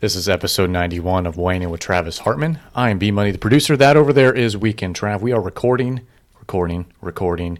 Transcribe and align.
This 0.00 0.16
is 0.16 0.30
episode 0.30 0.70
91 0.70 1.26
of 1.26 1.36
In 1.36 1.68
with 1.68 1.80
Travis 1.80 2.20
Hartman. 2.20 2.58
I 2.74 2.88
am 2.88 2.98
B 2.98 3.10
Money, 3.10 3.32
the 3.32 3.38
producer. 3.38 3.76
That 3.76 3.98
over 3.98 4.14
there 4.14 4.32
is 4.32 4.56
Weekend 4.56 4.96
Trav. 4.96 5.20
We 5.20 5.30
are 5.30 5.42
recording, 5.42 6.00
recording, 6.38 6.86
recording. 7.02 7.58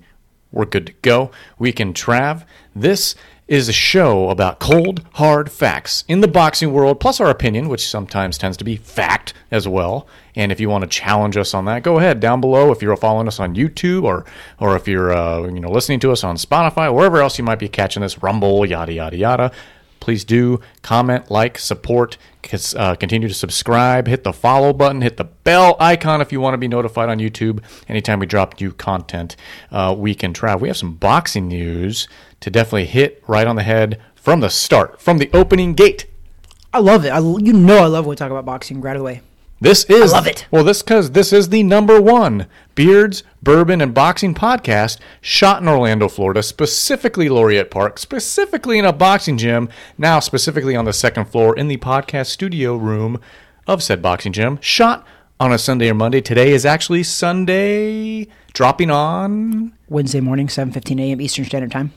We're 0.51 0.65
good 0.65 0.87
to 0.87 0.95
go. 1.03 1.33
Weekend 1.59 1.97
Trav. 1.97 2.47
This 2.75 3.15
is 3.47 3.69
a 3.69 3.75
show 3.75 4.31
about 4.31 4.59
cold, 4.59 5.05
hard 5.17 5.53
facts 5.53 6.03
in 6.09 6.23
the 6.23 6.29
boxing 6.29 6.73
world, 6.73 6.99
plus 6.99 7.21
our 7.21 7.29
opinion, 7.29 7.69
which 7.69 7.87
sometimes 7.87 8.39
tends 8.39 8.57
to 8.57 8.65
be 8.65 8.77
fact 8.77 9.35
as 9.51 9.69
well. 9.69 10.09
And 10.35 10.51
if 10.51 10.61
you 10.61 10.71
want 10.71 10.81
to 10.81 10.89
challenge 10.89 11.37
us 11.37 11.53
on 11.53 11.67
that, 11.67 11.83
go 11.83 11.99
ahead 11.99 12.21
down 12.21 12.41
below. 12.41 12.73
If 12.73 12.81
you're 12.81 12.97
following 12.97 13.29
us 13.29 13.39
on 13.39 13.55
YouTube 13.55 14.05
or 14.05 14.25
or 14.59 14.77
if 14.77 14.89
you're 14.89 15.13
uh, 15.13 15.43
you 15.43 15.61
know 15.61 15.71
listening 15.71 16.01
to 16.01 16.11
us 16.11 16.25
on 16.25 16.37
Spotify, 16.37 16.91
wherever 16.91 17.21
else 17.21 17.37
you 17.37 17.45
might 17.45 17.59
be 17.59 17.69
catching 17.69 18.01
this, 18.01 18.23
Rumble, 18.23 18.65
yada 18.65 18.95
yada 18.95 19.17
yada 19.19 19.53
please 20.01 20.25
do 20.25 20.61
comment, 20.83 21.31
like, 21.31 21.59
support, 21.59 22.17
uh, 22.77 22.95
continue 22.97 23.29
to 23.29 23.35
subscribe, 23.35 24.09
hit 24.09 24.25
the 24.25 24.33
follow 24.33 24.73
button, 24.73 25.03
hit 25.03 25.17
the 25.17 25.25
bell 25.25 25.77
icon 25.79 26.21
if 26.21 26.33
you 26.33 26.41
want 26.41 26.55
to 26.55 26.59
be 26.59 26.69
notified 26.69 27.09
on 27.09 27.19
YouTube 27.19 27.63
anytime 27.89 28.19
we 28.19 28.27
drop 28.27 28.61
new 28.61 28.73
content. 28.73 29.37
Uh, 29.71 29.95
Weekend 29.97 30.35
Trav. 30.35 30.61
We 30.61 30.69
have 30.69 30.77
some 30.77 30.95
boxing 30.95 31.49
news 31.49 32.09
to 32.41 32.51
definitely 32.51 32.87
hit 32.87 33.23
right 33.27 33.47
on 33.47 33.57
the 33.57 33.63
head 33.63 34.01
from 34.15 34.41
the 34.41 34.51
start, 34.51 35.01
from 35.01 35.19
the 35.19 35.31
opening 35.33 35.75
gate. 35.75 36.07
I 36.73 36.79
love 36.79 37.05
it. 37.05 37.11
I, 37.11 37.19
you 37.19 37.53
know 37.53 37.79
I 37.79 37.87
love 37.87 38.07
when 38.07 38.11
we 38.11 38.17
talk 38.17 38.31
about 38.31 38.45
boxing 38.45 38.81
right 38.81 38.97
away. 38.97 39.23
This 39.63 39.85
is 39.85 40.15
I 40.15 40.17
love 40.17 40.27
it. 40.27 40.47
Well, 40.51 40.65
this 40.65 40.83
because 40.83 41.11
this 41.11 41.35
is 41.35 41.51
the 41.51 41.63
number 41.63 42.01
one 42.01 42.47
beards, 42.75 43.23
bourbon, 43.43 43.83
and 43.83 43.93
boxing 43.93 44.35
podcast 44.35 44.99
shot 45.21 45.61
in 45.61 45.69
Orlando, 45.69 46.09
Florida, 46.09 46.43
specifically 46.43 47.29
Laureate 47.29 47.71
Park, 47.71 47.99
specifically 47.99 48.79
in 48.79 48.87
a 48.87 48.93
boxing 48.93 49.37
gym. 49.37 49.69
Now, 49.99 50.19
specifically 50.19 50.75
on 50.75 50.87
the 50.87 50.95
second 50.95 51.27
floor 51.27 51.55
in 51.55 51.69
the 51.69 51.77
podcast 51.77 52.29
studio 52.29 52.75
room 52.75 53.21
of 53.67 53.83
said 53.83 54.01
boxing 54.01 54.33
gym. 54.33 54.59
Shot 54.63 55.07
on 55.39 55.53
a 55.53 55.59
Sunday 55.59 55.91
or 55.91 55.95
Monday. 55.95 56.23
Today 56.23 56.53
is 56.53 56.65
actually 56.65 57.03
Sunday, 57.03 58.29
dropping 58.55 58.91
on 58.91 59.75
Wednesday 59.91 60.21
morning, 60.21 60.47
7:15 60.47 61.01
a.m. 61.01 61.21
Eastern 61.21 61.45
Standard 61.45 61.71
Time. 61.71 61.93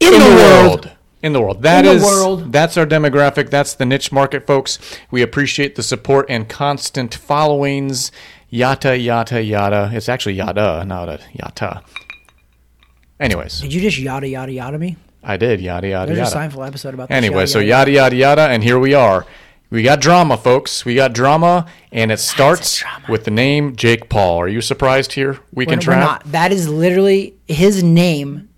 In, 0.00 0.12
the, 0.12 0.18
world. 0.18 0.90
In 1.22 1.32
the 1.32 1.40
world. 1.40 1.62
That 1.62 1.84
In 1.86 1.96
is- 1.96 2.02
world. 2.02 2.52
that's 2.52 2.76
our 2.76 2.86
demographic. 2.86 3.50
That's 3.50 3.74
the 3.74 3.86
niche 3.86 4.12
market, 4.12 4.46
folks. 4.46 4.78
We 5.10 5.22
appreciate 5.22 5.74
the 5.74 5.82
support 5.82 6.26
and 6.28 6.48
constant 6.48 7.14
followings. 7.14 8.12
Yada 8.50 8.96
yada 8.98 9.42
yada. 9.42 9.90
It's 9.92 10.08
actually 10.08 10.34
yada, 10.34 10.84
not 10.86 11.08
a 11.08 11.18
yata. 11.36 11.82
Anyways, 13.18 13.60
Did 13.60 13.72
you 13.72 13.80
just 13.80 13.98
yada 13.98 14.28
yada 14.28 14.52
yada 14.52 14.78
me? 14.78 14.96
I 15.24 15.36
did 15.36 15.60
yada 15.60 15.88
yada 15.88 16.14
There's 16.14 16.32
yada. 16.32 16.46
a 16.46 16.48
Seinfeld 16.48 16.66
episode 16.68 16.94
about 16.94 17.08
this. 17.08 17.16
Anyway, 17.16 17.46
so 17.46 17.58
yada 17.58 17.90
yada 17.90 18.14
yada, 18.14 18.42
and 18.48 18.62
here 18.62 18.78
we 18.78 18.94
are. 18.94 19.26
We 19.70 19.82
got 19.82 20.00
drama, 20.00 20.36
folks. 20.36 20.84
We 20.84 20.94
got 20.94 21.12
drama, 21.12 21.66
and 21.90 22.12
it 22.12 22.20
starts 22.20 22.84
with 23.08 23.24
the 23.24 23.32
name 23.32 23.74
Jake 23.74 24.08
Paul. 24.08 24.38
Are 24.38 24.46
you 24.48 24.60
surprised 24.60 25.12
here? 25.14 25.40
We 25.52 25.66
can 25.66 25.80
try. 25.80 26.20
That 26.26 26.52
is 26.52 26.68
literally 26.68 27.34
his 27.48 27.82
name 27.82 28.48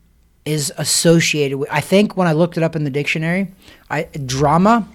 is 0.49 0.73
associated 0.79 1.59
with. 1.59 1.69
I 1.71 1.81
think 1.81 2.17
when 2.17 2.27
I 2.27 2.33
looked 2.33 2.57
it 2.57 2.63
up 2.63 2.75
in 2.75 2.85
the 2.85 2.91
dictionary, 2.91 3.49
I 3.91 4.05
drama, 4.25 4.89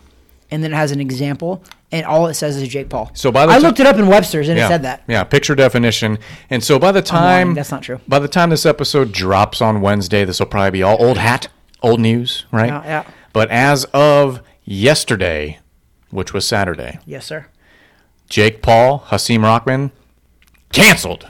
and 0.50 0.64
then 0.64 0.74
it 0.74 0.76
has 0.76 0.92
an 0.92 1.00
example, 1.00 1.64
and 1.92 2.06
all 2.06 2.28
it 2.28 2.34
says 2.34 2.58
is 2.58 2.68
Jake 2.68 2.90
Paul. 2.90 3.12
So 3.14 3.32
by 3.32 3.46
the 3.46 3.52
I 3.54 3.60
looked 3.60 3.80
it 3.80 3.86
up 3.86 3.98
in 3.98 4.08
Webster's 4.08 4.50
and 4.50 4.58
yeah. 4.58 4.66
it 4.66 4.70
said 4.70 4.82
that. 4.82 5.04
Yeah, 5.08 5.24
picture 5.24 5.54
definition. 5.54 6.18
And 6.50 6.64
so 6.64 6.80
by 6.80 6.92
the 6.92 7.02
lying. 7.02 7.48
time 7.48 7.54
That's 7.54 7.72
not 7.72 7.84
true. 7.84 8.02
By 8.08 8.20
the 8.20 8.28
time 8.28 8.50
this 8.50 8.66
episode 8.66 9.12
drops 9.12 9.62
on 9.62 9.82
Wednesday, 9.82 10.26
this 10.26 10.40
will 10.40 10.48
probably 10.48 10.72
be 10.72 10.84
all 10.84 10.98
old 11.00 11.20
hat, 11.20 11.50
old 11.84 12.00
news, 12.00 12.46
right? 12.52 12.70
Yeah, 12.70 12.84
yeah. 12.84 13.12
But 13.32 13.50
as 13.52 13.86
of 13.94 14.42
yesterday, 14.66 15.60
which 16.10 16.34
was 16.34 16.48
Saturday, 16.48 17.00
Yes, 17.06 17.26
sir. 17.26 17.46
Jake 18.28 18.64
Paul, 18.64 19.04
Hasim 19.08 19.44
Rahman, 19.44 19.92
canceled. 20.72 21.28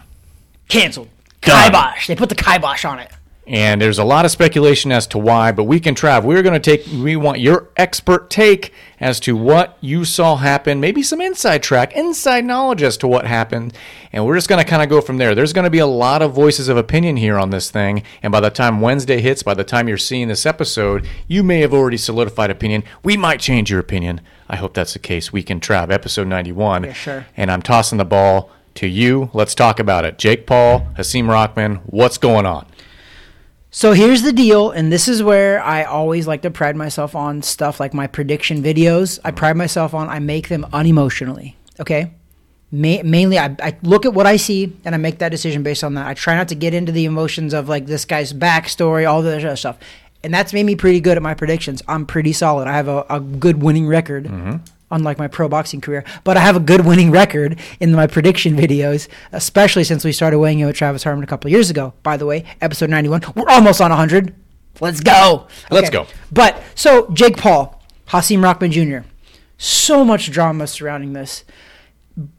Canceled. 0.70 1.10
Done. 1.42 1.72
Kibosh. 1.72 2.08
They 2.08 2.16
put 2.16 2.30
the 2.30 2.36
kibosh 2.36 2.86
on 2.86 3.00
it. 3.00 3.12
And 3.46 3.82
there's 3.82 4.00
a 4.00 4.06
lot 4.06 4.24
of 4.24 4.32
speculation 4.32 4.92
as 4.92 5.06
to 5.08 5.18
why, 5.18 5.52
but 5.52 5.66
weekend 5.66 5.98
Trav. 5.98 6.24
We're 6.24 6.44
going 6.44 6.60
to 6.60 6.60
take, 6.60 6.88
we 6.88 7.18
want 7.18 7.40
your 7.40 7.68
expert 7.76 8.30
take 8.30 8.72
as 9.02 9.20
to 9.22 9.36
what 9.36 9.78
you 9.82 10.06
saw 10.06 10.38
happen, 10.38 10.80
maybe 10.80 11.04
some 11.04 11.20
inside 11.20 11.62
track, 11.62 11.94
inside 11.94 12.46
knowledge 12.46 12.82
as 12.82 12.96
to 12.98 13.08
what 13.08 13.26
happened. 13.26 13.78
And 14.14 14.26
we're 14.26 14.36
just 14.36 14.48
going 14.48 14.64
to 14.64 14.70
kind 14.70 14.82
of 14.82 14.88
go 14.88 15.02
from 15.02 15.18
there. 15.18 15.36
There's 15.36 15.52
going 15.52 15.66
to 15.66 15.70
be 15.70 15.80
a 15.80 15.86
lot 15.86 16.22
of 16.22 16.34
voices 16.34 16.70
of 16.70 16.78
opinion 16.78 17.18
here 17.18 17.38
on 17.38 17.50
this 17.50 17.70
thing. 17.70 18.04
And 18.22 18.32
by 18.32 18.40
the 18.40 18.50
time 18.50 18.80
Wednesday 18.80 19.20
hits, 19.20 19.44
by 19.44 19.56
the 19.56 19.66
time 19.66 19.90
you're 19.90 19.98
seeing 19.98 20.30
this 20.30 20.46
episode, 20.46 21.06
you 21.28 21.44
may 21.44 21.60
have 21.60 21.74
already 21.74 21.98
solidified 21.98 22.50
opinion. 22.50 22.84
We 23.04 23.18
might 23.18 23.42
change 23.42 23.70
your 23.70 23.80
opinion. 23.82 24.22
I 24.48 24.56
hope 24.56 24.74
that's 24.74 24.94
the 24.94 25.00
case. 25.00 25.34
Weekend 25.34 25.62
Trav, 25.62 25.92
episode 25.92 26.28
91. 26.28 26.86
Yeah, 26.86 26.94
sure. 26.94 27.26
And 27.36 27.52
I'm 27.52 27.62
tossing 27.62 27.98
the 27.98 28.06
ball 28.06 28.52
to 28.76 28.88
you. 28.88 29.30
Let's 29.34 29.54
talk 29.54 29.80
about 29.80 30.06
it. 30.06 30.18
Jake 30.18 30.48
Paul, 30.48 30.88
Hasim 30.98 31.28
Rahman, 31.28 31.76
what's 31.86 32.18
going 32.18 32.46
on? 32.46 32.68
So 33.76 33.94
here's 33.94 34.22
the 34.22 34.32
deal, 34.32 34.70
and 34.70 34.92
this 34.92 35.08
is 35.08 35.24
where 35.24 35.60
I 35.60 35.84
always 35.84 36.28
like 36.28 36.44
to 36.44 36.52
pride 36.52 36.76
myself 36.76 37.16
on 37.16 37.42
stuff 37.42 37.80
like 37.80 37.92
my 37.92 38.06
prediction 38.06 38.62
videos. 38.62 39.18
I 39.26 39.30
mm-hmm. 39.30 39.38
pride 39.38 39.58
myself 39.58 39.96
on 39.96 40.10
I 40.10 40.20
make 40.20 40.48
them 40.48 40.64
unemotionally. 40.72 41.56
Okay, 41.80 42.12
Ma- 42.72 43.02
mainly 43.04 43.40
I, 43.40 43.56
I 43.60 43.76
look 43.82 44.06
at 44.06 44.14
what 44.14 44.28
I 44.28 44.38
see 44.38 44.78
and 44.86 44.94
I 44.94 45.00
make 45.00 45.18
that 45.18 45.30
decision 45.30 45.64
based 45.64 45.84
on 45.84 45.96
that. 45.96 46.06
I 46.06 46.14
try 46.14 46.36
not 46.36 46.50
to 46.50 46.56
get 46.56 46.76
into 46.76 46.92
the 46.92 47.06
emotions 47.06 47.52
of 47.52 47.68
like 47.68 47.88
this 47.88 48.06
guy's 48.06 48.32
backstory, 48.32 49.10
all 49.10 49.24
the 49.24 49.36
other 49.36 49.56
stuff, 49.56 49.80
and 50.24 50.32
that's 50.32 50.54
made 50.54 50.68
me 50.68 50.76
pretty 50.76 51.00
good 51.00 51.18
at 51.18 51.24
my 51.24 51.34
predictions. 51.34 51.82
I'm 51.88 52.06
pretty 52.06 52.32
solid. 52.32 52.68
I 52.68 52.74
have 52.74 52.88
a, 52.88 53.08
a 53.10 53.20
good 53.20 53.64
winning 53.64 53.88
record. 53.88 54.26
Mm-hmm. 54.26 54.58
Unlike 54.94 55.18
my 55.18 55.28
pro 55.28 55.50
boxing 55.50 55.82
career, 55.82 56.06
but 56.24 56.38
I 56.38 56.42
have 56.42 56.56
a 56.56 56.60
good 56.60 56.86
winning 56.86 57.12
record 57.12 57.60
in 57.80 57.92
my 57.92 58.08
prediction 58.08 58.56
videos, 58.56 59.08
especially 59.32 59.84
since 59.84 60.06
we 60.06 60.12
started 60.12 60.38
weighing 60.38 60.60
in 60.60 60.68
with 60.68 60.76
Travis 60.76 61.04
Hartman 61.04 61.24
a 61.24 61.28
couple 61.28 61.50
years 61.50 61.70
ago. 61.70 61.94
By 62.04 62.16
the 62.16 62.28
way, 62.28 62.46
episode 62.62 62.90
91, 62.92 63.24
we're 63.36 63.50
almost 63.50 63.82
on 63.82 63.90
100. 63.90 64.36
Let's 64.80 65.00
go. 65.00 65.48
Let's 65.72 65.90
go. 65.90 66.08
But 66.32 66.64
so 66.76 67.10
Jake 67.12 67.38
Paul, 67.38 67.82
Hasim 68.08 68.44
Rahman 68.44 68.72
Jr. 68.72 69.08
So 69.58 70.06
much 70.06 70.32
drama 70.32 70.68
surrounding 70.68 71.14
this. 71.14 71.44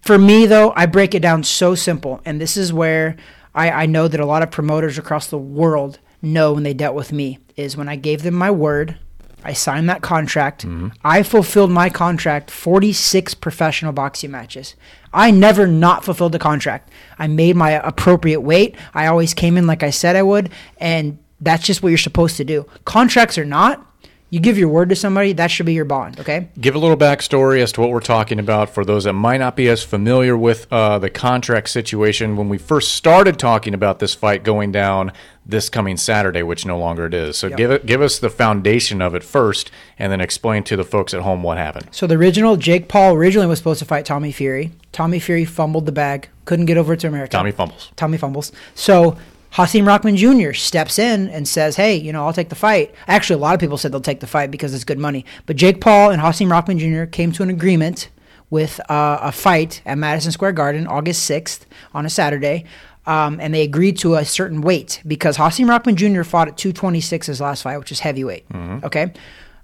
For 0.02 0.16
me, 0.16 0.46
though, 0.46 0.72
I 0.76 0.86
break 0.86 1.14
it 1.14 1.20
down 1.20 1.42
so 1.42 1.74
simple, 1.74 2.20
and 2.24 2.40
this 2.40 2.56
is 2.56 2.72
where 2.72 3.16
I, 3.54 3.70
I 3.70 3.86
know 3.86 4.06
that 4.06 4.20
a 4.20 4.26
lot 4.26 4.42
of 4.42 4.50
promoters 4.50 4.98
across 4.98 5.26
the 5.26 5.38
world 5.38 5.98
know 6.22 6.52
when 6.52 6.62
they 6.62 6.74
dealt 6.74 6.94
with 6.94 7.12
me 7.12 7.38
is 7.56 7.76
when 7.76 7.88
I 7.88 7.96
gave 7.96 8.22
them 8.22 8.34
my 8.34 8.50
word. 8.50 8.98
I 9.44 9.52
signed 9.52 9.88
that 9.90 10.00
contract. 10.00 10.64
I 11.04 11.22
fulfilled 11.22 11.70
my 11.70 11.90
contract 11.90 12.50
46 12.50 13.34
professional 13.34 13.92
boxing 13.92 14.30
matches. 14.30 14.74
I 15.12 15.30
never 15.30 15.66
not 15.66 16.04
fulfilled 16.04 16.32
the 16.32 16.38
contract. 16.38 16.90
I 17.18 17.26
made 17.28 17.54
my 17.54 17.72
appropriate 17.72 18.40
weight. 18.40 18.74
I 18.94 19.06
always 19.06 19.34
came 19.34 19.56
in 19.56 19.66
like 19.66 19.82
I 19.82 19.90
said 19.90 20.16
I 20.16 20.22
would, 20.22 20.50
and 20.78 21.18
that's 21.40 21.64
just 21.64 21.82
what 21.82 21.90
you're 21.90 21.98
supposed 21.98 22.36
to 22.38 22.44
do. 22.44 22.66
Contracts 22.86 23.36
are 23.36 23.44
not, 23.44 23.86
you 24.34 24.40
give 24.40 24.58
your 24.58 24.68
word 24.68 24.88
to 24.88 24.96
somebody, 24.96 25.32
that 25.32 25.48
should 25.48 25.64
be 25.64 25.74
your 25.74 25.84
bond, 25.84 26.18
okay? 26.18 26.48
Give 26.60 26.74
a 26.74 26.78
little 26.80 26.96
backstory 26.96 27.62
as 27.62 27.70
to 27.70 27.80
what 27.80 27.90
we're 27.90 28.00
talking 28.00 28.40
about 28.40 28.68
for 28.68 28.84
those 28.84 29.04
that 29.04 29.12
might 29.12 29.36
not 29.36 29.54
be 29.54 29.68
as 29.68 29.84
familiar 29.84 30.36
with 30.36 30.66
uh, 30.72 30.98
the 30.98 31.08
contract 31.08 31.68
situation 31.68 32.36
when 32.36 32.48
we 32.48 32.58
first 32.58 32.96
started 32.96 33.38
talking 33.38 33.74
about 33.74 34.00
this 34.00 34.12
fight 34.12 34.42
going 34.42 34.72
down 34.72 35.12
this 35.46 35.68
coming 35.68 35.96
Saturday, 35.96 36.42
which 36.42 36.66
no 36.66 36.76
longer 36.76 37.06
it 37.06 37.14
is. 37.14 37.36
So 37.36 37.48
give 37.48 37.70
it, 37.70 37.86
give 37.86 38.02
us 38.02 38.18
the 38.18 38.28
foundation 38.28 39.00
of 39.00 39.14
it 39.14 39.22
first, 39.22 39.70
and 40.00 40.10
then 40.10 40.20
explain 40.20 40.64
to 40.64 40.76
the 40.76 40.84
folks 40.84 41.14
at 41.14 41.20
home 41.20 41.44
what 41.44 41.56
happened. 41.56 41.90
So 41.92 42.08
the 42.08 42.16
original 42.16 42.56
Jake 42.56 42.88
Paul 42.88 43.14
originally 43.14 43.46
was 43.46 43.58
supposed 43.58 43.78
to 43.78 43.84
fight 43.84 44.04
Tommy 44.04 44.32
Fury. 44.32 44.72
Tommy 44.90 45.20
Fury 45.20 45.44
fumbled 45.44 45.86
the 45.86 45.92
bag, 45.92 46.28
couldn't 46.44 46.66
get 46.66 46.76
over 46.76 46.96
to 46.96 47.06
America. 47.06 47.30
Tommy 47.30 47.52
fumbles. 47.52 47.92
Tommy 47.94 48.18
fumbles. 48.18 48.50
So 48.74 49.16
Hasim 49.54 49.86
Rahman 49.86 50.16
Jr. 50.16 50.52
steps 50.52 50.98
in 50.98 51.28
and 51.28 51.46
says, 51.46 51.76
"Hey, 51.76 51.94
you 51.94 52.12
know, 52.12 52.26
I'll 52.26 52.32
take 52.32 52.48
the 52.48 52.56
fight." 52.56 52.92
Actually, 53.06 53.36
a 53.36 53.38
lot 53.38 53.54
of 53.54 53.60
people 53.60 53.78
said 53.78 53.92
they'll 53.92 54.00
take 54.00 54.20
the 54.20 54.26
fight 54.26 54.50
because 54.50 54.74
it's 54.74 54.84
good 54.84 54.98
money. 54.98 55.24
But 55.46 55.56
Jake 55.56 55.80
Paul 55.80 56.10
and 56.10 56.20
Hasim 56.20 56.50
Rahman 56.50 56.78
Jr. 56.78 57.04
came 57.04 57.30
to 57.32 57.42
an 57.44 57.50
agreement 57.50 58.08
with 58.50 58.80
uh, 58.90 59.18
a 59.22 59.30
fight 59.32 59.80
at 59.86 59.96
Madison 59.96 60.32
Square 60.32 60.52
Garden, 60.52 60.86
August 60.86 61.22
sixth, 61.22 61.66
on 61.94 62.04
a 62.04 62.10
Saturday. 62.10 62.64
Um, 63.06 63.38
and 63.38 63.52
they 63.52 63.62
agreed 63.62 63.98
to 63.98 64.14
a 64.14 64.24
certain 64.24 64.62
weight 64.62 65.02
because 65.06 65.36
Hasim 65.36 65.68
Rahman 65.68 65.94
Jr. 65.96 66.22
fought 66.22 66.48
at 66.48 66.56
226 66.56 67.26
his 67.26 67.40
last 67.40 67.62
fight, 67.62 67.76
which 67.78 67.92
is 67.92 68.00
heavyweight. 68.00 68.46
Okay. 68.82 69.12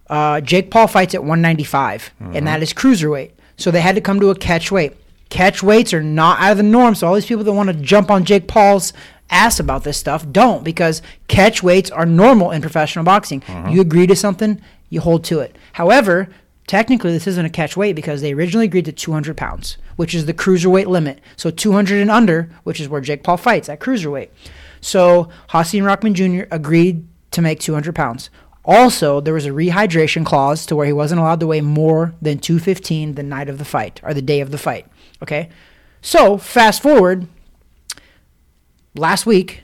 Uh, 0.08 0.40
Jake 0.42 0.70
Paul 0.70 0.86
fights 0.88 1.14
at 1.14 1.22
195, 1.22 2.10
and 2.20 2.46
that 2.46 2.62
is 2.62 2.72
cruiserweight. 2.74 3.30
So 3.56 3.70
they 3.70 3.80
had 3.80 3.94
to 3.94 4.00
come 4.00 4.20
to 4.20 4.28
a 4.30 4.34
catch 4.34 4.70
weight. 4.70 4.94
Catch 5.30 5.62
weights 5.62 5.94
are 5.94 6.02
not 6.02 6.38
out 6.40 6.52
of 6.52 6.56
the 6.58 6.64
norm. 6.64 6.94
So 6.94 7.06
all 7.06 7.14
these 7.14 7.24
people 7.26 7.44
that 7.44 7.52
want 7.52 7.68
to 7.68 7.74
jump 7.74 8.10
on 8.10 8.24
Jake 8.24 8.46
Paul's 8.46 8.92
ass 9.30 9.60
about 9.60 9.84
this 9.84 9.96
stuff 9.96 10.26
don't 10.30 10.64
because 10.64 11.02
catch 11.28 11.62
weights 11.62 11.90
are 11.90 12.06
normal 12.06 12.50
in 12.50 12.60
professional 12.60 13.04
boxing. 13.04 13.42
Uh-huh. 13.46 13.70
You 13.70 13.80
agree 13.80 14.06
to 14.06 14.16
something, 14.16 14.60
you 14.88 15.00
hold 15.00 15.24
to 15.24 15.40
it. 15.40 15.56
However, 15.74 16.28
technically 16.66 17.12
this 17.12 17.26
isn't 17.26 17.46
a 17.46 17.50
catch 17.50 17.76
weight 17.76 17.96
because 17.96 18.20
they 18.20 18.32
originally 18.32 18.66
agreed 18.66 18.84
to 18.86 18.92
200 18.92 19.36
pounds, 19.36 19.78
which 19.96 20.14
is 20.14 20.26
the 20.26 20.34
cruiserweight 20.34 20.86
limit. 20.86 21.20
So 21.36 21.50
200 21.50 22.00
and 22.00 22.10
under, 22.10 22.50
which 22.64 22.80
is 22.80 22.88
where 22.88 23.00
Jake 23.00 23.22
Paul 23.22 23.36
fights 23.36 23.68
at 23.68 23.80
cruiserweight. 23.80 24.30
So 24.80 25.28
Hasim 25.50 25.84
Rahman 25.84 26.14
Jr. 26.14 26.44
agreed 26.50 27.06
to 27.32 27.42
make 27.42 27.60
200 27.60 27.94
pounds. 27.94 28.30
Also, 28.64 29.20
there 29.20 29.34
was 29.34 29.46
a 29.46 29.50
rehydration 29.50 30.24
clause 30.24 30.66
to 30.66 30.76
where 30.76 30.86
he 30.86 30.92
wasn't 30.92 31.20
allowed 31.20 31.40
to 31.40 31.46
weigh 31.46 31.62
more 31.62 32.14
than 32.20 32.38
215 32.38 33.14
the 33.14 33.22
night 33.22 33.48
of 33.48 33.58
the 33.58 33.64
fight 33.64 34.00
or 34.02 34.12
the 34.12 34.20
day 34.22 34.40
of 34.40 34.50
the 34.50 34.58
fight. 34.58 34.86
Okay? 35.22 35.48
So, 36.02 36.36
fast 36.36 36.82
forward 36.82 37.26
last 38.94 39.26
week, 39.26 39.62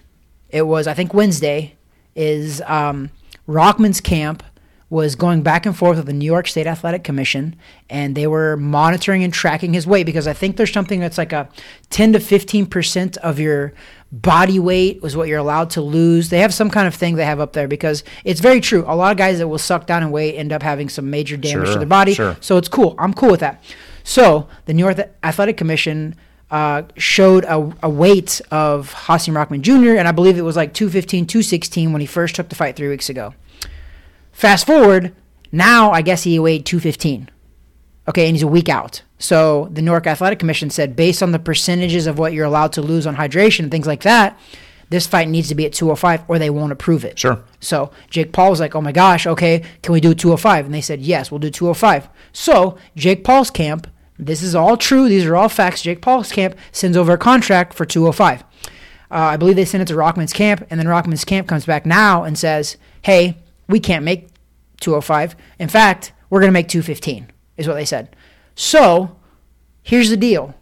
it 0.51 0.63
was, 0.63 0.87
I 0.87 0.95
think, 0.95 1.13
Wednesday, 1.15 1.75
is 2.15 2.63
um, 2.67 3.11
Rahman's 3.47 4.01
camp 4.01 4.43
was 4.89 5.17
going 5.17 5.43
back 5.43 5.67
and 5.67 5.77
forth 5.77 5.97
with 5.97 6.07
the 6.07 6.13
New 6.13 6.25
York 6.25 6.47
State 6.47 6.67
Athletic 6.69 7.03
Commission, 7.03 7.57
and 7.91 8.15
they 8.15 8.29
were 8.29 8.57
monitoring 8.57 9.25
and 9.25 9.35
tracking 9.35 9.73
his 9.75 9.85
weight 9.85 10.07
because 10.07 10.29
I 10.29 10.33
think 10.33 10.57
there's 10.57 10.73
something 10.73 11.01
that's 11.01 11.19
like 11.19 11.33
a 11.33 11.49
10 11.91 12.13
to 12.13 12.21
15 12.21 12.67
percent 12.67 13.17
of 13.19 13.41
your 13.41 13.73
body 14.13 14.61
weight 14.61 15.03
was 15.03 15.17
what 15.17 15.27
you're 15.27 15.41
allowed 15.41 15.71
to 15.71 15.81
lose. 15.83 16.29
They 16.31 16.39
have 16.39 16.55
some 16.55 16.71
kind 16.71 16.87
of 16.87 16.95
thing 16.95 17.17
they 17.17 17.25
have 17.25 17.41
up 17.41 17.53
there 17.53 17.67
because 17.67 18.05
it's 18.25 18.39
very 18.39 18.61
true. 18.61 18.85
A 18.87 18.95
lot 18.95 19.11
of 19.11 19.19
guys 19.19 19.39
that 19.39 19.49
will 19.49 19.59
suck 19.59 19.87
down 19.87 20.05
and 20.05 20.13
weight 20.13 20.37
end 20.37 20.53
up 20.53 20.63
having 20.63 20.89
some 20.89 21.11
major 21.11 21.37
damage 21.37 21.67
Sure, 21.67 21.73
to 21.73 21.79
their 21.81 21.89
body. 21.89 22.15
sure. 22.15 22.37
So 22.41 22.57
it's 22.57 22.69
cool. 22.69 22.95
I'm 22.97 23.13
cool 23.13 23.33
with 23.33 23.41
that. 23.41 23.65
So 24.05 24.47
the 24.67 24.73
New 24.73 24.85
York 24.85 25.01
Athletic 25.25 25.57
Commission 25.57 26.15
uh, 26.51 26.83
showed 26.97 27.45
a, 27.45 27.73
a 27.83 27.89
weight 27.89 28.41
of 28.51 28.93
Hasim 28.93 29.35
Rahman 29.35 29.63
Jr., 29.63 29.97
and 29.97 30.07
I 30.07 30.13
believe 30.13 30.39
it 30.39 30.43
was 30.43 30.57
like 30.57 30.75
215, 30.75 31.27
216 31.27 31.93
when 31.93 32.01
he 32.01 32.07
first 32.07 32.35
took 32.35 32.49
the 32.49 32.55
fight 32.55 32.77
three 32.77 32.89
weeks 32.89 33.09
ago. 33.09 33.35
Fast 34.33 34.67
forward, 34.67 35.15
now 35.51 35.91
I 35.91 36.03
guess 36.03 36.25
he 36.25 36.39
weighed 36.39 36.67
215. 36.67 37.31
Okay, 38.09 38.27
and 38.27 38.37
he's 38.37 38.43
a 38.43 38.49
week 38.49 38.69
out. 38.69 39.03
So 39.19 39.69
the 39.73 39.83
New 39.83 39.91
York 39.91 40.07
Athletic 40.07 40.39
Commission 40.39 40.71
said, 40.71 40.95
based 40.95 41.23
on 41.23 41.33
the 41.33 41.39
percentages 41.39 42.07
of 42.07 42.19
what 42.19 42.33
you're 42.33 42.45
allowed 42.45 42.73
to 42.75 42.83
lose 42.83 43.07
on 43.07 43.17
hydration 43.17 43.61
and 43.61 43.71
things 43.71 43.87
like 43.87 44.03
that, 44.03 44.39
this 44.91 45.07
fight 45.07 45.29
needs 45.29 45.49
to 45.49 45.55
be 45.55 45.67
at 45.67 45.73
205 45.73 46.25
or 46.29 46.39
they 46.39 46.51
won't 46.51 46.73
approve 46.73 47.05
it. 47.05 47.19
Sure. 47.19 47.43
So 47.61 47.91
Jake 48.11 48.33
Paul 48.33 48.51
was 48.51 48.61
like, 48.61 48.77
oh 48.77 48.81
my 48.81 48.93
gosh, 48.93 49.27
okay, 49.27 49.65
can 49.83 49.93
we 49.93 50.01
do 50.01 50.15
205? 50.15 50.67
And 50.67 50.75
they 50.75 50.81
said, 50.81 51.01
yes, 51.01 51.31
we'll 51.31 51.41
do 51.41 51.51
205. 51.51 52.09
So 52.33 52.79
Jake 52.95 53.25
Paul's 53.25 53.51
camp, 53.51 53.89
this 54.19 54.43
is 54.43 54.55
all 54.55 54.77
true, 54.77 55.09
these 55.09 55.25
are 55.25 55.37
all 55.37 55.49
facts. 55.49 55.83
Jake 55.83 56.01
Paul's 56.01 56.33
camp 56.33 56.57
sends 56.73 56.97
over 56.97 57.13
a 57.13 57.19
contract 57.19 57.75
for 57.75 57.85
205. 57.85 58.43
Uh, 58.43 58.45
I 59.11 59.37
believe 59.37 59.57
they 59.57 59.65
sent 59.65 59.83
it 59.83 59.89
to 59.89 59.97
Rahman's 59.97 60.33
camp, 60.33 60.67
and 60.71 60.81
then 60.81 60.89
Rahman's 60.89 61.25
camp 61.25 61.47
comes 61.47 61.67
back 61.67 61.87
now 61.87 62.25
and 62.25 62.37
says, 62.39 62.77
hey, 63.03 63.37
we 63.69 63.79
can't 63.79 64.05
make 64.05 64.29
205. 64.81 65.37
In 65.59 65.69
fact, 65.69 66.13
we're 66.29 66.41
going 66.41 66.49
to 66.49 66.53
make 66.53 66.69
215, 66.69 67.31
is 67.57 67.69
what 67.69 67.75
they 67.75 67.85
said. 67.85 68.17
So 68.55 69.17
here's 69.83 70.11
the 70.11 70.17
deal 70.17 70.55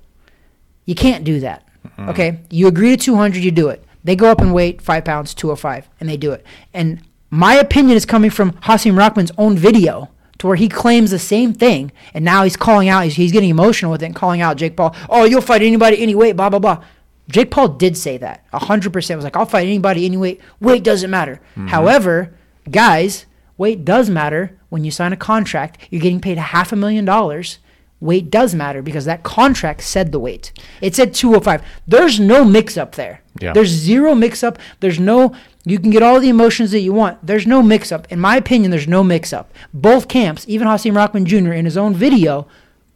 you 0.84 0.94
can't 0.94 1.24
do 1.24 1.40
that. 1.40 1.66
Okay? 1.98 2.40
You 2.50 2.66
agree 2.66 2.96
to 2.96 3.02
200, 3.02 3.42
you 3.42 3.50
do 3.50 3.68
it. 3.68 3.84
They 4.02 4.16
go 4.16 4.30
up 4.30 4.40
and 4.40 4.52
weight, 4.52 4.82
five 4.82 5.04
pounds, 5.04 5.32
205, 5.34 5.88
and 6.00 6.08
they 6.08 6.16
do 6.16 6.32
it. 6.32 6.44
And 6.74 7.00
my 7.30 7.54
opinion 7.54 7.96
is 7.96 8.04
coming 8.04 8.30
from 8.30 8.52
Hasim 8.62 8.96
Rahman's 8.96 9.32
own 9.38 9.56
video 9.56 10.10
to 10.44 10.48
where 10.48 10.56
he 10.56 10.68
claims 10.68 11.10
the 11.10 11.18
same 11.18 11.54
thing. 11.54 11.90
And 12.12 12.22
now 12.22 12.44
he's 12.44 12.54
calling 12.54 12.90
out, 12.90 13.04
he's, 13.04 13.14
he's 13.14 13.32
getting 13.32 13.48
emotional 13.48 13.90
with 13.90 14.02
it 14.02 14.06
and 14.06 14.14
calling 14.14 14.42
out 14.42 14.58
Jake 14.58 14.76
Paul, 14.76 14.94
oh, 15.08 15.24
you'll 15.24 15.40
fight 15.40 15.62
anybody, 15.62 16.02
any 16.02 16.14
weight, 16.14 16.36
blah, 16.36 16.50
blah, 16.50 16.58
blah. 16.58 16.84
Jake 17.30 17.50
Paul 17.50 17.68
did 17.68 17.96
say 17.96 18.18
that. 18.18 18.44
100% 18.52 19.16
was 19.16 19.24
like, 19.24 19.36
I'll 19.36 19.46
fight 19.46 19.66
anybody, 19.66 20.04
any 20.04 20.18
weight. 20.18 20.42
Weight 20.60 20.84
doesn't 20.84 21.10
matter. 21.10 21.40
Mm-hmm. 21.52 21.68
However, 21.68 22.34
guys, 22.70 23.24
weight 23.56 23.86
does 23.86 24.10
matter 24.10 24.58
when 24.68 24.84
you 24.84 24.90
sign 24.90 25.14
a 25.14 25.16
contract. 25.16 25.78
You're 25.88 26.02
getting 26.02 26.20
paid 26.20 26.36
half 26.36 26.72
a 26.72 26.76
million 26.76 27.06
dollars. 27.06 27.58
Weight 27.98 28.30
does 28.30 28.54
matter 28.54 28.82
because 28.82 29.06
that 29.06 29.22
contract 29.22 29.80
said 29.80 30.12
the 30.12 30.20
weight. 30.20 30.52
It 30.82 30.94
said 30.94 31.14
205. 31.14 31.62
There's 31.86 32.20
no 32.20 32.44
mix 32.44 32.76
up 32.76 32.96
there. 32.96 33.22
Yeah. 33.40 33.54
There's 33.54 33.70
zero 33.70 34.14
mix 34.14 34.44
up. 34.44 34.58
There's 34.80 35.00
no, 35.00 35.34
you 35.64 35.78
can 35.78 35.90
get 35.90 36.02
all 36.02 36.20
the 36.20 36.28
emotions 36.28 36.72
that 36.72 36.80
you 36.80 36.92
want. 36.92 37.24
There's 37.26 37.46
no 37.46 37.62
mix 37.62 37.90
up. 37.90 38.10
In 38.12 38.20
my 38.20 38.36
opinion, 38.36 38.70
there's 38.70 38.88
no 38.88 39.02
mix 39.02 39.32
up. 39.32 39.52
Both 39.72 40.08
camps, 40.08 40.44
even 40.46 40.68
Hasim 40.68 40.94
Rahman 40.94 41.24
Jr. 41.24 41.52
in 41.52 41.64
his 41.64 41.76
own 41.76 41.94
video, 41.94 42.46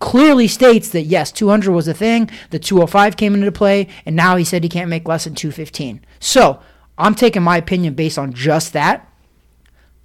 clearly 0.00 0.47
states 0.47 0.91
that 0.91 1.03
yes, 1.03 1.32
200 1.32 1.73
was 1.73 1.88
a 1.88 1.94
thing, 1.94 2.31
the 2.50 2.59
205 2.59 3.17
came 3.17 3.35
into 3.35 3.50
play, 3.50 3.88
and 4.05 4.15
now 4.15 4.37
he 4.37 4.44
said 4.44 4.62
he 4.62 4.69
can't 4.69 4.91
make 4.91 5.09
less 5.09 5.25
than 5.25 5.35
215. 5.35 6.05
So 6.20 6.61
I'm 6.99 7.15
taking 7.15 7.43
my 7.43 7.56
opinion 7.56 7.94
based 7.94 8.19
on 8.19 8.32
just 8.32 8.73
that. 8.75 9.11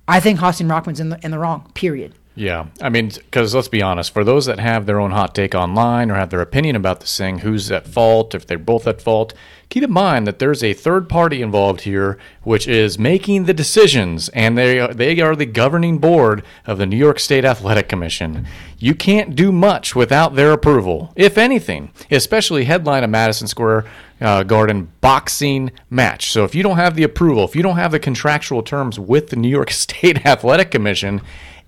I 0.07 0.19
think 0.19 0.39
Hasim 0.39 0.69
Rahman's 0.69 0.99
in 0.99 1.09
the 1.09 1.19
in 1.23 1.31
the 1.31 1.39
wrong. 1.39 1.71
Period. 1.73 2.13
Yeah, 2.35 2.67
I 2.81 2.89
mean, 2.89 3.09
because 3.09 3.53
let's 3.53 3.67
be 3.67 3.83
honest, 3.83 4.11
for 4.11 4.23
those 4.23 4.47
that 4.47 4.59
have 4.59 4.87
their 4.87 4.99
own 4.99 5.11
hot 5.11 5.35
take 5.35 5.53
online 5.53 6.09
or 6.09 6.15
have 6.15 6.31
their 6.31 6.41
opinion 6.41 6.75
about 6.75 6.99
this 6.99 7.15
thing, 7.15 7.39
who's 7.39 7.71
at 7.71 7.87
fault, 7.87 8.33
if 8.33 8.47
they're 8.47 8.57
both 8.57 8.87
at 8.87 9.03
fault, 9.03 9.35
keep 9.69 9.83
in 9.83 9.91
mind 9.91 10.25
that 10.25 10.39
there's 10.39 10.63
a 10.63 10.73
third 10.73 11.07
party 11.07 11.43
involved 11.43 11.81
here, 11.81 12.17
which 12.41 12.67
is 12.67 12.97
making 12.97 13.45
the 13.45 13.53
decisions, 13.53 14.29
and 14.29 14.57
they 14.57 14.79
are, 14.79 14.91
they 14.91 15.19
are 15.19 15.35
the 15.35 15.45
governing 15.45 15.99
board 15.99 16.43
of 16.65 16.79
the 16.79 16.87
New 16.87 16.97
York 16.97 17.19
State 17.19 17.45
Athletic 17.45 17.87
Commission. 17.87 18.47
You 18.79 18.95
can't 18.95 19.35
do 19.35 19.51
much 19.51 19.95
without 19.95 20.33
their 20.33 20.53
approval, 20.53 21.13
if 21.15 21.37
anything, 21.37 21.91
especially 22.09 22.65
headline 22.65 23.03
a 23.03 23.07
Madison 23.07 23.47
Square 23.47 23.85
uh, 24.19 24.41
Garden 24.41 24.91
boxing 25.01 25.71
match. 25.91 26.31
So 26.31 26.45
if 26.45 26.55
you 26.55 26.63
don't 26.63 26.77
have 26.77 26.95
the 26.95 27.03
approval, 27.03 27.45
if 27.45 27.55
you 27.55 27.61
don't 27.61 27.77
have 27.77 27.91
the 27.91 27.99
contractual 27.99 28.63
terms 28.63 28.99
with 28.99 29.29
the 29.29 29.35
New 29.35 29.49
York 29.49 29.69
State 29.71 30.25
Athletic 30.25 30.71
Commission, 30.71 31.21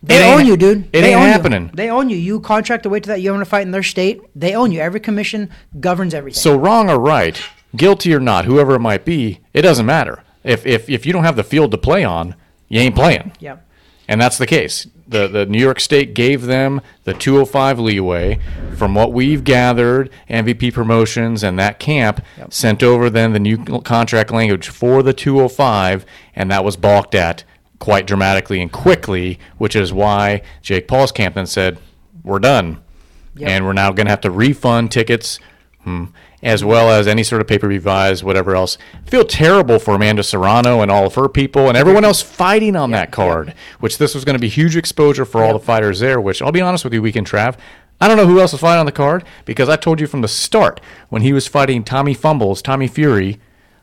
They 0.08 0.32
own 0.32 0.46
you, 0.46 0.56
dude. 0.58 0.84
It 0.94 1.02
they 1.02 1.14
ain't 1.14 1.22
own 1.22 1.28
happening. 1.28 1.64
You. 1.66 1.72
They 1.74 1.90
own 1.90 2.10
you. 2.10 2.18
You 2.18 2.40
contract 2.40 2.86
away 2.86 3.00
to 3.00 3.08
that. 3.10 3.22
You 3.22 3.32
want 3.32 3.42
to 3.42 3.50
fight 3.50 3.62
in 3.64 3.72
their 3.72 3.84
state. 3.84 4.22
They 4.36 4.54
own 4.56 4.72
you. 4.72 4.80
Every 4.80 5.00
commission 5.00 5.50
governs 5.80 6.14
everything. 6.14 6.40
So 6.40 6.56
wrong 6.58 6.90
or 6.90 7.00
right, 7.00 7.42
guilty 7.76 8.14
or 8.14 8.20
not, 8.20 8.46
whoever 8.46 8.76
it 8.76 8.80
might 8.80 9.06
be, 9.06 9.40
it 9.54 9.62
doesn't 9.64 9.86
matter. 9.86 10.24
If 10.44 10.66
if 10.66 10.90
if 10.90 11.06
you 11.06 11.14
don't 11.14 11.24
have 11.24 11.36
the 11.36 11.44
field 11.44 11.72
to 11.72 11.78
play 11.78 12.04
on, 12.04 12.36
you 12.70 12.80
ain't 12.80 12.96
playing. 12.96 13.34
yeah. 13.40 13.58
And 14.08 14.22
that's 14.22 14.38
the 14.38 14.46
case. 14.46 14.86
The 15.08 15.28
the 15.28 15.46
New 15.48 15.60
York 15.60 15.80
State 15.80 16.14
gave 16.14 16.44
them 16.44 16.82
the 17.06 17.14
205 17.16 17.80
leeway. 17.80 18.40
From 18.76 18.94
what 18.94 19.12
we've 19.12 19.44
gathered, 19.44 20.12
MVP 20.30 20.72
Promotions 20.74 21.42
and 21.44 21.58
that 21.58 21.80
camp 21.80 22.24
sent 22.50 22.84
over 22.84 23.10
then 23.10 23.34
the 23.34 23.40
new 23.40 23.58
contract 23.82 24.30
language 24.32 24.68
for 24.68 25.02
the 25.02 25.14
205, 25.14 26.06
and 26.36 26.52
that 26.52 26.64
was 26.64 26.78
balked 26.78 27.16
at 27.16 27.44
quite 27.80 28.08
dramatically 28.08 28.62
and 28.62 28.72
quickly, 28.72 29.40
which 29.58 29.76
is 29.76 29.92
why 29.94 30.42
Jake 30.62 30.88
Paul's 30.88 31.12
camp 31.12 31.36
then 31.36 31.46
said, 31.46 31.78
"We're 32.24 32.40
done, 32.40 32.80
Yep. 33.38 33.50
and 33.50 33.66
we're 33.66 33.74
now 33.74 33.92
going 33.92 34.06
to 34.06 34.12
have 34.12 34.22
to 34.22 34.32
refund 34.32 34.92
tickets." 34.92 35.40
Hmm. 35.84 36.06
As 36.44 36.64
well 36.64 36.92
as 36.92 37.08
any 37.08 37.24
sort 37.24 37.42
of 37.42 37.48
pay 37.48 37.58
per 37.58 37.68
view 37.68 37.82
buys, 37.82 38.24
whatever 38.24 38.56
else. 38.56 38.78
feel 39.06 39.24
terrible 39.24 39.80
for 39.80 39.96
Amanda 39.96 40.22
Serrano 40.22 40.82
and 40.82 40.92
all 40.92 41.06
of 41.08 41.16
her 41.16 41.28
people 41.28 41.68
and 41.68 41.76
everyone 41.78 42.06
else 42.06 42.22
fighting 42.22 42.76
on 42.76 42.92
that 42.92 43.12
card, 43.12 43.54
which 43.80 43.98
this 43.98 44.14
was 44.14 44.24
going 44.26 44.36
to 44.36 44.40
be 44.40 44.48
huge 44.50 44.76
exposure 44.78 45.26
for 45.26 45.44
all 45.44 45.54
the 45.54 45.60
fighters 45.60 46.00
there, 46.02 46.22
which 46.22 46.42
I'll 46.44 46.52
be 46.52 46.62
honest 46.62 46.84
with 46.84 46.94
you, 46.94 47.02
Weekend 47.02 47.26
Trav. 47.28 47.56
I 48.00 48.08
don't 48.08 48.18
know 48.18 48.28
who 48.28 48.40
else 48.42 48.52
was 48.52 48.62
fighting 48.62 48.80
on 48.82 48.86
the 48.86 48.92
card 48.92 49.24
because 49.46 49.70
I 49.70 49.76
told 49.76 50.00
you 50.00 50.06
from 50.06 50.22
the 50.22 50.28
start 50.28 50.82
when 51.10 51.22
he 51.24 51.34
was 51.34 51.48
fighting 51.48 51.84
Tommy 51.84 52.14
Fumbles, 52.14 52.62
Tommy 52.62 52.88
Fury, 52.88 53.40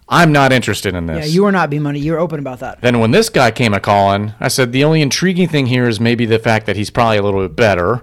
I'm 0.09 0.33
not 0.33 0.53
interested 0.53 0.95
in 0.95 1.07
this. 1.07 1.27
Yeah, 1.29 1.33
you 1.33 1.43
were 1.45 1.53
not 1.53 1.71
B 1.71 1.79
money. 1.79 1.99
You 2.01 2.13
were 2.13 2.19
open 2.19 2.39
about 2.39 2.59
that. 2.61 2.81
then 2.83 2.99
when 2.99 3.13
this 3.13 3.29
guy 3.29 3.51
came 3.51 3.73
a 3.73 3.81
calling, 3.81 4.35
I 4.41 4.49
said 4.49 4.73
the 4.73 4.85
only 4.85 5.01
intriguing 5.01 5.49
thing 5.49 5.67
here 5.67 5.89
is 5.89 6.01
maybe 6.01 6.27
the 6.27 6.39
fact 6.39 6.67
that 6.67 6.77
he's 6.77 6.91
probably 6.91 7.17
a 7.19 7.23
little 7.23 7.41
bit 7.47 7.57
better 7.57 8.03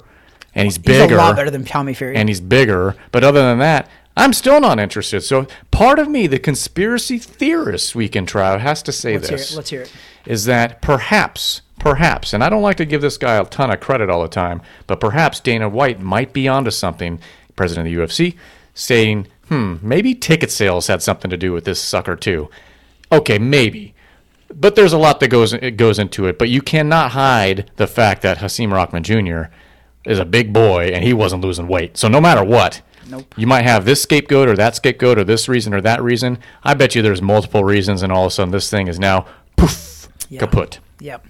and 0.55 0.65
he's 0.65 0.77
He's 0.77 0.85
bigger 0.85 1.15
a 1.15 1.17
lot 1.17 1.35
better 1.35 1.51
than 1.51 1.65
Tommy 1.65 1.93
Fury. 1.93 2.15
and 2.15 2.27
he's 2.29 2.41
bigger. 2.41 2.95
But 3.11 3.23
other 3.23 3.41
than 3.41 3.59
that, 3.59 3.87
I'm 4.17 4.33
still 4.33 4.59
not 4.59 4.79
interested. 4.79 5.21
So 5.21 5.45
part 5.71 5.99
of 5.99 6.09
me, 6.09 6.25
the 6.25 6.39
conspiracy 6.39 7.19
theorist 7.19 7.93
weekend 7.95 8.27
Trav, 8.27 8.59
has 8.59 8.81
to 8.83 8.91
say 8.91 9.13
Let's 9.13 9.29
hear 9.29 9.37
this 9.37 9.51
it. 9.51 9.55
Let's 9.55 9.69
hear 9.69 9.81
it. 9.81 9.93
is 10.25 10.45
that 10.45 10.81
perhaps, 10.81 11.61
perhaps, 11.77 12.33
and 12.33 12.43
I 12.43 12.49
don't 12.49 12.63
like 12.63 12.77
to 12.77 12.85
give 12.85 13.01
this 13.01 13.17
guy 13.17 13.35
a 13.35 13.45
ton 13.45 13.71
of 13.71 13.79
credit 13.79 14.09
all 14.09 14.21
the 14.23 14.27
time, 14.27 14.61
but 14.87 14.99
perhaps 14.99 15.39
Dana 15.39 15.69
White 15.69 15.99
might 16.01 16.33
be 16.33 16.47
onto 16.47 16.71
something, 16.71 17.19
president 17.55 17.87
of 17.87 17.93
the 17.93 18.01
UFC, 18.01 18.35
saying, 18.73 19.27
hmm, 19.49 19.75
maybe 19.81 20.15
ticket 20.15 20.51
sales 20.51 20.87
had 20.87 21.01
something 21.03 21.29
to 21.29 21.37
do 21.37 21.51
with 21.53 21.65
this 21.65 21.81
sucker 21.81 22.15
too. 22.15 22.49
Okay, 23.11 23.37
maybe. 23.39 23.93
But 24.53 24.75
there's 24.75 24.93
a 24.93 24.97
lot 24.97 25.19
that 25.19 25.27
goes 25.27 25.53
it 25.53 25.77
goes 25.77 25.99
into 25.99 26.25
it. 26.27 26.39
But 26.39 26.49
you 26.49 26.61
cannot 26.61 27.11
hide 27.11 27.69
the 27.75 27.85
fact 27.87 28.21
that 28.23 28.37
Hasim 28.39 28.71
Rahman 28.71 29.03
Jr. 29.03 29.51
is 30.05 30.17
a 30.19 30.25
big 30.25 30.53
boy 30.53 30.87
and 30.93 31.03
he 31.03 31.13
wasn't 31.13 31.43
losing 31.43 31.67
weight. 31.67 31.97
So 31.97 32.07
no 32.07 32.19
matter 32.21 32.43
what, 32.43 32.81
Nope. 33.07 33.33
you 33.37 33.45
might 33.47 33.63
have 33.63 33.85
this 33.85 34.01
scapegoat 34.01 34.47
or 34.47 34.55
that 34.55 34.75
scapegoat 34.75 35.17
or 35.19 35.23
this 35.23 35.47
reason 35.49 35.73
or 35.73 35.81
that 35.81 36.01
reason. 36.01 36.39
I 36.63 36.73
bet 36.73 36.95
you 36.95 37.01
there's 37.01 37.21
multiple 37.21 37.63
reasons, 37.63 38.01
and 38.03 38.11
all 38.11 38.25
of 38.25 38.31
a 38.31 38.31
sudden 38.31 38.51
this 38.51 38.69
thing 38.69 38.87
is 38.87 38.99
now 38.99 39.25
poof 39.55 40.07
Yeah. 40.29 40.39
kaput. 40.41 40.79
Yep. 40.99 41.25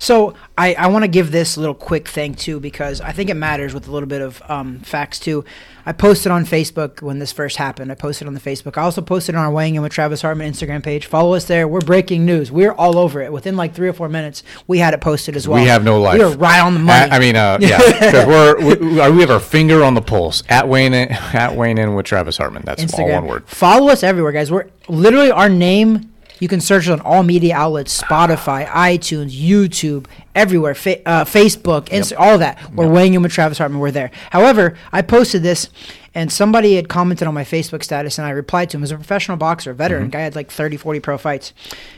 So 0.00 0.34
I, 0.56 0.72
I 0.74 0.86
want 0.86 1.04
to 1.04 1.08
give 1.08 1.30
this 1.30 1.58
little 1.58 1.74
quick 1.74 2.08
thing 2.08 2.34
too 2.34 2.58
because 2.58 3.02
I 3.02 3.12
think 3.12 3.28
it 3.28 3.34
matters 3.34 3.74
with 3.74 3.86
a 3.86 3.92
little 3.92 4.08
bit 4.08 4.22
of 4.22 4.42
um, 4.48 4.80
facts 4.80 5.18
too. 5.20 5.44
I 5.84 5.92
posted 5.92 6.32
on 6.32 6.46
Facebook 6.46 7.02
when 7.02 7.18
this 7.18 7.32
first 7.32 7.56
happened. 7.56 7.92
I 7.92 7.94
posted 7.94 8.26
on 8.26 8.32
the 8.32 8.40
Facebook. 8.40 8.78
I 8.78 8.82
also 8.82 9.02
posted 9.02 9.34
on 9.34 9.44
our 9.44 9.50
Weighing 9.50 9.74
In 9.74 9.82
with 9.82 9.92
Travis 9.92 10.22
Hartman 10.22 10.50
Instagram 10.50 10.82
page. 10.82 11.04
Follow 11.04 11.34
us 11.34 11.44
there. 11.44 11.68
We're 11.68 11.80
breaking 11.80 12.24
news. 12.24 12.50
We're 12.50 12.72
all 12.72 12.98
over 12.98 13.20
it. 13.20 13.30
Within 13.30 13.56
like 13.56 13.74
three 13.74 13.88
or 13.88 13.92
four 13.92 14.08
minutes, 14.08 14.42
we 14.66 14.78
had 14.78 14.94
it 14.94 15.02
posted 15.02 15.36
as 15.36 15.46
well. 15.46 15.60
We 15.60 15.68
have 15.68 15.84
no 15.84 16.00
life. 16.00 16.18
We 16.18 16.24
are 16.24 16.34
right 16.36 16.60
on 16.60 16.74
the 16.74 16.80
money. 16.80 17.10
I, 17.10 17.16
I 17.16 17.18
mean, 17.18 17.36
uh, 17.36 17.58
yeah, 17.60 17.78
because 17.78 18.26
we're 18.26 18.58
we, 18.58 19.10
we 19.12 19.20
have 19.20 19.30
our 19.30 19.40
finger 19.40 19.84
on 19.84 19.92
the 19.94 20.02
pulse 20.02 20.42
at 20.48 20.66
Wayne 20.66 20.94
in, 20.94 21.08
at 21.12 21.54
Wayne 21.54 21.76
in 21.76 21.94
with 21.94 22.06
Travis 22.06 22.38
Hartman. 22.38 22.62
That's 22.64 22.94
all 22.94 23.08
one 23.08 23.26
word. 23.26 23.46
Follow 23.46 23.88
us 23.90 24.02
everywhere, 24.02 24.32
guys. 24.32 24.50
We're 24.50 24.68
literally 24.88 25.30
our 25.30 25.50
name 25.50 26.09
You 26.40 26.48
can 26.48 26.60
search 26.60 26.88
it 26.88 26.92
on 26.92 27.00
all 27.02 27.22
media 27.22 27.54
outlets: 27.54 28.02
Spotify, 28.02 28.66
iTunes, 28.66 29.30
YouTube, 29.38 30.06
everywhere, 30.34 30.74
fa- 30.74 31.06
uh, 31.08 31.24
Facebook, 31.24 31.86
Insta- 31.90 32.16
all 32.18 32.34
of 32.34 32.40
that. 32.40 32.72
We're 32.74 32.88
weighing 32.88 33.14
in 33.14 33.22
with 33.22 33.30
Travis 33.32 33.58
Hartman. 33.58 33.78
We're 33.80 33.90
there. 33.90 34.10
However, 34.30 34.76
I 34.90 35.02
posted 35.02 35.42
this, 35.42 35.68
and 36.14 36.32
somebody 36.32 36.74
had 36.76 36.88
commented 36.88 37.28
on 37.28 37.34
my 37.34 37.44
Facebook 37.44 37.84
status, 37.84 38.18
and 38.18 38.26
I 38.26 38.30
replied 38.30 38.70
to 38.70 38.78
him 38.78 38.82
as 38.82 38.90
a 38.90 38.96
professional 38.96 39.36
boxer, 39.36 39.70
a 39.70 39.74
veteran 39.74 40.08
guy, 40.08 40.20
had 40.20 40.34
like 40.34 40.50
30, 40.50 40.76
40 40.76 40.98
pro 41.00 41.18
fights. 41.18 41.52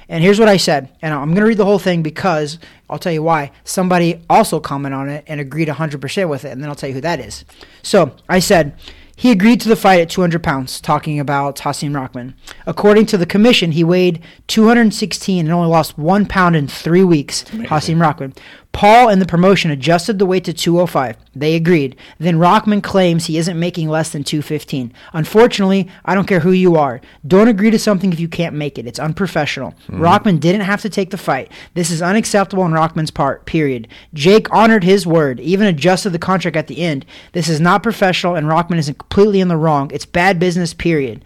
And 0.09 0.23
here's 0.23 0.39
what 0.39 0.49
I 0.49 0.57
said, 0.59 0.91
and 1.01 1.15
I'm 1.15 1.29
going 1.29 1.37
to 1.37 1.47
read 1.47 1.57
the 1.57 1.65
whole 1.65 1.79
thing 1.79 2.03
because 2.03 2.59
I'll 2.91 2.99
tell 2.99 3.13
you 3.13 3.23
why. 3.23 3.53
Somebody 3.65 4.21
also 4.29 4.61
commented 4.61 4.99
on 4.99 5.09
it 5.09 5.25
and 5.29 5.41
agreed 5.41 5.69
100% 5.69 6.29
with 6.29 6.45
it, 6.45 6.51
and 6.51 6.61
then 6.63 6.69
I'll 6.69 6.75
tell 6.75 6.89
you 6.89 6.97
who 6.97 7.01
that 7.03 7.21
is. 7.21 7.45
So 7.83 8.17
I 8.29 8.41
said. 8.41 8.75
He 9.17 9.31
agreed 9.31 9.61
to 9.61 9.69
the 9.69 9.77
fight 9.77 10.01
at 10.01 10.11
200 10.11 10.43
pounds, 10.43 10.81
talking 10.81 11.21
about 11.21 11.57
Hasim 11.59 11.95
Rahman. 11.95 12.35
According 12.67 13.07
to 13.07 13.19
the 13.19 13.27
commission, 13.27 13.73
he 13.73 13.85
weighed 13.85 14.21
216 14.49 15.47
and 15.47 15.53
only 15.53 15.69
lost 15.69 15.99
one 15.99 16.27
pound 16.27 16.57
in 16.57 16.67
three 16.67 17.05
weeks. 17.05 17.45
Hasim 17.45 18.01
Rahman. 18.01 18.35
Paul 18.73 19.11
and 19.11 19.21
the 19.21 19.27
promotion 19.27 19.71
adjusted 19.71 20.19
the 20.19 20.27
weight 20.27 20.45
to 20.45 20.53
205. 20.53 21.17
They 21.35 21.55
agreed. 21.55 21.95
Then 22.19 22.39
Rahman 22.39 22.81
claims 22.81 23.27
he 23.27 23.39
isn't 23.39 23.59
making 23.59 23.89
less 23.89 24.11
than 24.11 24.25
215. 24.25 24.93
Unfortunately, 25.13 25.89
I 26.05 26.15
don't 26.15 26.27
care 26.27 26.41
who 26.41 26.53
you 26.53 26.77
are. 26.77 27.01
Don't 27.27 27.49
agree 27.49 27.71
to 27.71 27.79
something 27.79 28.13
if 28.13 28.21
you 28.21 28.29
can't 28.29 28.57
make 28.57 28.79
it. 28.79 28.87
It's 28.87 28.99
unprofessional. 28.99 29.73
Mm-hmm. 29.73 30.01
Rahman 30.01 30.39
didn't 30.39 30.63
have 30.63 30.81
to 30.83 30.91
take 30.91 31.11
the 31.11 31.19
fight. 31.19 31.53
This 31.75 31.91
is 31.91 32.03
unacceptable 32.03 32.63
on 32.63 32.73
Rahman's 32.73 33.11
part, 33.11 33.45
period. 33.45 33.89
Jake 34.15 34.51
honored 34.51 34.85
his 34.85 35.07
word, 35.07 35.39
even 35.41 35.67
adjusted 35.67 36.11
the 36.11 36.19
contract 36.19 36.57
at 36.57 36.67
the 36.67 36.83
end. 36.83 37.05
This 37.33 37.49
is 37.49 37.61
not 37.61 37.83
professional, 37.83 38.35
and 38.35 38.49
Rahman 38.49 38.79
is 38.79 38.87
completely 38.87 39.41
in 39.41 39.49
the 39.49 39.57
wrong. 39.57 39.91
It's 39.93 40.07
bad 40.07 40.39
business, 40.39 40.75
period. 40.75 41.25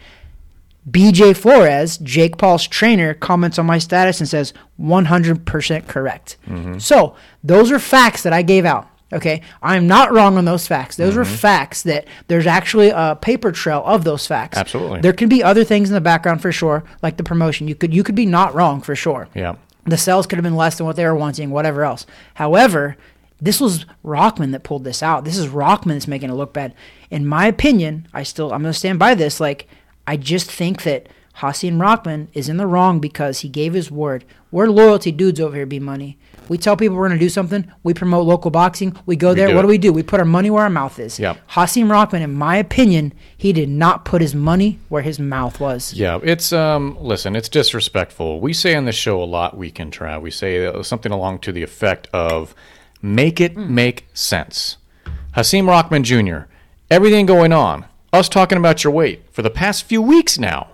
BJ 0.90 1.36
Flores, 1.36 1.98
Jake 1.98 2.38
Paul's 2.38 2.66
trainer, 2.66 3.14
comments 3.14 3.58
on 3.58 3.66
my 3.66 3.78
status 3.78 4.20
and 4.20 4.28
says 4.28 4.52
100% 4.80 5.88
correct. 5.88 6.36
Mm-hmm. 6.46 6.78
So, 6.78 7.16
those 7.42 7.72
are 7.72 7.78
facts 7.78 8.22
that 8.22 8.32
I 8.32 8.42
gave 8.42 8.64
out. 8.64 8.88
Okay. 9.12 9.42
I'm 9.62 9.86
not 9.86 10.12
wrong 10.12 10.36
on 10.36 10.44
those 10.44 10.66
facts. 10.66 10.96
Those 10.96 11.16
are 11.16 11.24
mm-hmm. 11.24 11.34
facts 11.34 11.82
that 11.84 12.06
there's 12.26 12.46
actually 12.46 12.90
a 12.90 13.16
paper 13.20 13.52
trail 13.52 13.82
of 13.86 14.04
those 14.04 14.26
facts. 14.26 14.58
Absolutely. 14.58 15.00
There 15.00 15.12
can 15.12 15.28
be 15.28 15.42
other 15.42 15.64
things 15.64 15.88
in 15.88 15.94
the 15.94 16.00
background 16.00 16.42
for 16.42 16.50
sure, 16.50 16.84
like 17.02 17.16
the 17.16 17.22
promotion. 17.22 17.68
You 17.68 17.74
could 17.74 17.94
you 17.94 18.02
could 18.02 18.16
be 18.16 18.26
not 18.26 18.54
wrong 18.54 18.80
for 18.80 18.96
sure. 18.96 19.28
Yeah. 19.34 19.56
The 19.84 19.96
sales 19.96 20.26
could 20.26 20.38
have 20.38 20.44
been 20.44 20.56
less 20.56 20.76
than 20.76 20.86
what 20.86 20.96
they 20.96 21.04
were 21.04 21.14
wanting, 21.14 21.50
whatever 21.50 21.84
else. 21.84 22.06
However, 22.34 22.96
this 23.40 23.60
was 23.60 23.86
Rahman 24.02 24.50
that 24.50 24.64
pulled 24.64 24.82
this 24.82 25.02
out. 25.02 25.24
This 25.24 25.38
is 25.38 25.48
Rahman 25.48 25.96
that's 25.96 26.08
making 26.08 26.30
it 26.30 26.34
look 26.34 26.52
bad. 26.52 26.74
In 27.08 27.26
my 27.26 27.46
opinion, 27.46 28.08
I 28.12 28.24
still 28.24 28.52
I'm 28.52 28.62
gonna 28.62 28.72
stand 28.72 28.98
by 28.98 29.14
this. 29.14 29.38
Like, 29.38 29.68
I 30.06 30.16
just 30.16 30.50
think 30.50 30.82
that 30.84 31.08
Hasim 31.36 31.80
Rahman 31.80 32.28
is 32.32 32.48
in 32.48 32.56
the 32.56 32.66
wrong 32.66 32.98
because 32.98 33.40
he 33.40 33.48
gave 33.48 33.74
his 33.74 33.90
word. 33.90 34.24
We're 34.50 34.68
loyalty 34.68 35.12
dudes 35.12 35.38
over 35.38 35.54
here, 35.54 35.66
B 35.66 35.78
Money. 35.78 36.16
We 36.48 36.56
tell 36.56 36.76
people 36.76 36.96
we're 36.96 37.08
gonna 37.08 37.20
do 37.20 37.28
something. 37.28 37.70
We 37.82 37.92
promote 37.92 38.26
local 38.26 38.50
boxing. 38.50 38.96
We 39.04 39.16
go 39.16 39.34
there. 39.34 39.48
do 39.48 39.54
what 39.54 39.62
do 39.62 39.68
we 39.68 39.78
do? 39.78 39.92
We 39.92 40.02
put 40.02 40.20
our 40.20 40.24
money 40.24 40.48
where 40.48 40.62
our 40.62 40.70
mouth 40.70 40.98
is. 40.98 41.18
Yeah. 41.18 41.34
Hasim 41.50 41.90
Rahman, 41.90 42.22
in 42.22 42.32
my 42.32 42.56
opinion, 42.56 43.12
he 43.36 43.52
did 43.52 43.68
not 43.68 44.04
put 44.04 44.22
his 44.22 44.34
money 44.34 44.78
where 44.88 45.02
his 45.02 45.18
mouth 45.18 45.60
was. 45.60 45.92
Yeah, 45.92 46.20
it's 46.22 46.52
um. 46.52 46.96
Listen, 47.00 47.36
it's 47.36 47.48
disrespectful. 47.48 48.40
We 48.40 48.52
say 48.52 48.74
on 48.74 48.86
this 48.86 48.96
show 48.96 49.22
a 49.22 49.24
lot. 49.24 49.56
We 49.56 49.70
can 49.70 49.90
try. 49.90 50.16
We 50.16 50.30
say 50.30 50.64
uh, 50.64 50.82
something 50.82 51.12
along 51.12 51.40
to 51.40 51.52
the 51.52 51.62
effect 51.62 52.08
of, 52.14 52.54
"Make 53.02 53.40
it 53.40 53.56
make 53.56 54.06
sense." 54.14 54.78
Hasim 55.36 55.68
Rahman 55.68 56.02
Jr. 56.04 56.48
Everything 56.90 57.26
going 57.26 57.52
on. 57.52 57.84
Us 58.12 58.28
talking 58.28 58.58
about 58.58 58.84
your 58.84 58.92
weight 58.92 59.24
for 59.32 59.42
the 59.42 59.50
past 59.50 59.84
few 59.84 60.00
weeks 60.00 60.38
now. 60.38 60.68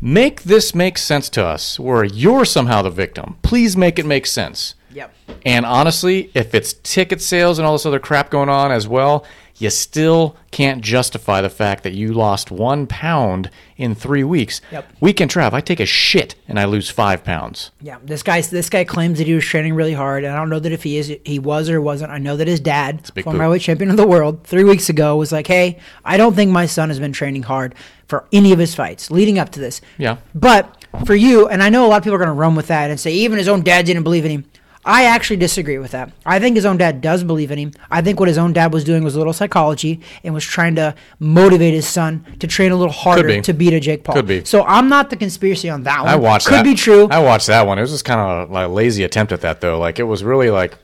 Make 0.00 0.42
this 0.42 0.74
make 0.74 0.98
sense 0.98 1.30
to 1.30 1.44
us, 1.44 1.80
where 1.80 2.04
you're 2.04 2.44
somehow 2.44 2.82
the 2.82 2.90
victim. 2.90 3.38
Please 3.42 3.76
make 3.76 3.98
it 3.98 4.04
make 4.04 4.26
sense. 4.26 4.74
Yep. 4.92 5.12
And 5.46 5.64
honestly, 5.64 6.30
if 6.34 6.54
it's 6.54 6.74
ticket 6.74 7.22
sales 7.22 7.58
and 7.58 7.66
all 7.66 7.72
this 7.72 7.86
other 7.86 7.98
crap 7.98 8.30
going 8.30 8.48
on 8.48 8.70
as 8.70 8.86
well, 8.86 9.24
you 9.56 9.70
still 9.70 10.36
can't 10.50 10.82
justify 10.82 11.40
the 11.40 11.50
fact 11.50 11.82
that 11.84 11.94
you 11.94 12.12
lost 12.12 12.50
one 12.50 12.86
pound 12.86 13.50
in 13.76 13.94
three 13.94 14.24
weeks. 14.24 14.60
Yep. 14.72 14.92
Weekend 15.00 15.30
Trav, 15.30 15.52
I 15.52 15.60
take 15.60 15.80
a 15.80 15.86
shit 15.86 16.34
and 16.48 16.58
I 16.58 16.64
lose 16.64 16.90
five 16.90 17.24
pounds. 17.24 17.70
Yeah, 17.80 17.98
this 18.02 18.22
guy 18.22 18.40
this 18.40 18.68
guy 18.68 18.84
claims 18.84 19.18
that 19.18 19.26
he 19.26 19.34
was 19.34 19.44
training 19.44 19.74
really 19.74 19.94
hard, 19.94 20.24
and 20.24 20.32
I 20.32 20.36
don't 20.36 20.50
know 20.50 20.58
that 20.60 20.72
if 20.72 20.82
he 20.82 20.96
is 20.96 21.16
he 21.24 21.38
was 21.38 21.70
or 21.70 21.80
wasn't. 21.80 22.10
I 22.10 22.18
know 22.18 22.36
that 22.36 22.48
his 22.48 22.60
dad, 22.60 23.06
former 23.06 23.22
poop. 23.32 23.40
heavyweight 23.40 23.62
champion 23.62 23.90
of 23.90 23.96
the 23.96 24.06
world, 24.06 24.44
three 24.44 24.64
weeks 24.64 24.88
ago 24.88 25.16
was 25.16 25.32
like, 25.32 25.46
"Hey, 25.46 25.78
I 26.04 26.16
don't 26.16 26.34
think 26.34 26.50
my 26.50 26.66
son 26.66 26.88
has 26.88 26.98
been 26.98 27.12
training 27.12 27.44
hard 27.44 27.74
for 28.06 28.24
any 28.32 28.52
of 28.52 28.58
his 28.58 28.74
fights 28.74 29.10
leading 29.10 29.38
up 29.38 29.50
to 29.50 29.60
this." 29.60 29.80
Yeah. 29.98 30.18
But 30.34 30.84
for 31.04 31.14
you, 31.14 31.48
and 31.48 31.62
I 31.62 31.68
know 31.68 31.86
a 31.86 31.88
lot 31.88 31.98
of 31.98 32.02
people 32.04 32.14
are 32.14 32.18
going 32.18 32.28
to 32.28 32.32
run 32.32 32.54
with 32.54 32.68
that 32.68 32.90
and 32.90 32.98
say 32.98 33.12
even 33.12 33.38
his 33.38 33.48
own 33.48 33.62
dad 33.62 33.86
didn't 33.86 34.04
believe 34.04 34.24
in 34.24 34.30
him. 34.30 34.44
I 34.86 35.04
actually 35.04 35.36
disagree 35.36 35.78
with 35.78 35.92
that. 35.92 36.12
I 36.26 36.38
think 36.38 36.56
his 36.56 36.66
own 36.66 36.76
dad 36.76 37.00
does 37.00 37.24
believe 37.24 37.50
in 37.50 37.58
him. 37.58 37.72
I 37.90 38.02
think 38.02 38.20
what 38.20 38.28
his 38.28 38.36
own 38.36 38.52
dad 38.52 38.72
was 38.72 38.84
doing 38.84 39.02
was 39.02 39.14
a 39.14 39.18
little 39.18 39.32
psychology 39.32 40.00
and 40.22 40.34
was 40.34 40.44
trying 40.44 40.74
to 40.74 40.94
motivate 41.18 41.72
his 41.72 41.86
son 41.86 42.24
to 42.40 42.46
train 42.46 42.70
a 42.70 42.76
little 42.76 42.92
harder 42.92 43.26
be. 43.26 43.40
to 43.40 43.52
beat 43.52 43.72
a 43.72 43.80
Jake 43.80 44.04
Paul. 44.04 44.16
Could 44.16 44.26
be. 44.26 44.44
So 44.44 44.64
I'm 44.64 44.88
not 44.88 45.10
the 45.10 45.16
conspiracy 45.16 45.70
on 45.70 45.84
that 45.84 46.00
one. 46.00 46.08
I 46.08 46.16
watched 46.16 46.48
Could 46.48 46.56
that. 46.56 46.64
be 46.64 46.74
true. 46.74 47.08
I 47.10 47.20
watched 47.20 47.46
that 47.46 47.66
one. 47.66 47.78
It 47.78 47.82
was 47.82 47.92
just 47.92 48.04
kind 48.04 48.20
of 48.20 48.50
like 48.50 48.66
a 48.66 48.68
lazy 48.68 49.04
attempt 49.04 49.32
at 49.32 49.40
that 49.40 49.60
though. 49.60 49.78
Like 49.78 49.98
it 49.98 50.04
was 50.04 50.22
really 50.22 50.50
like 50.50 50.76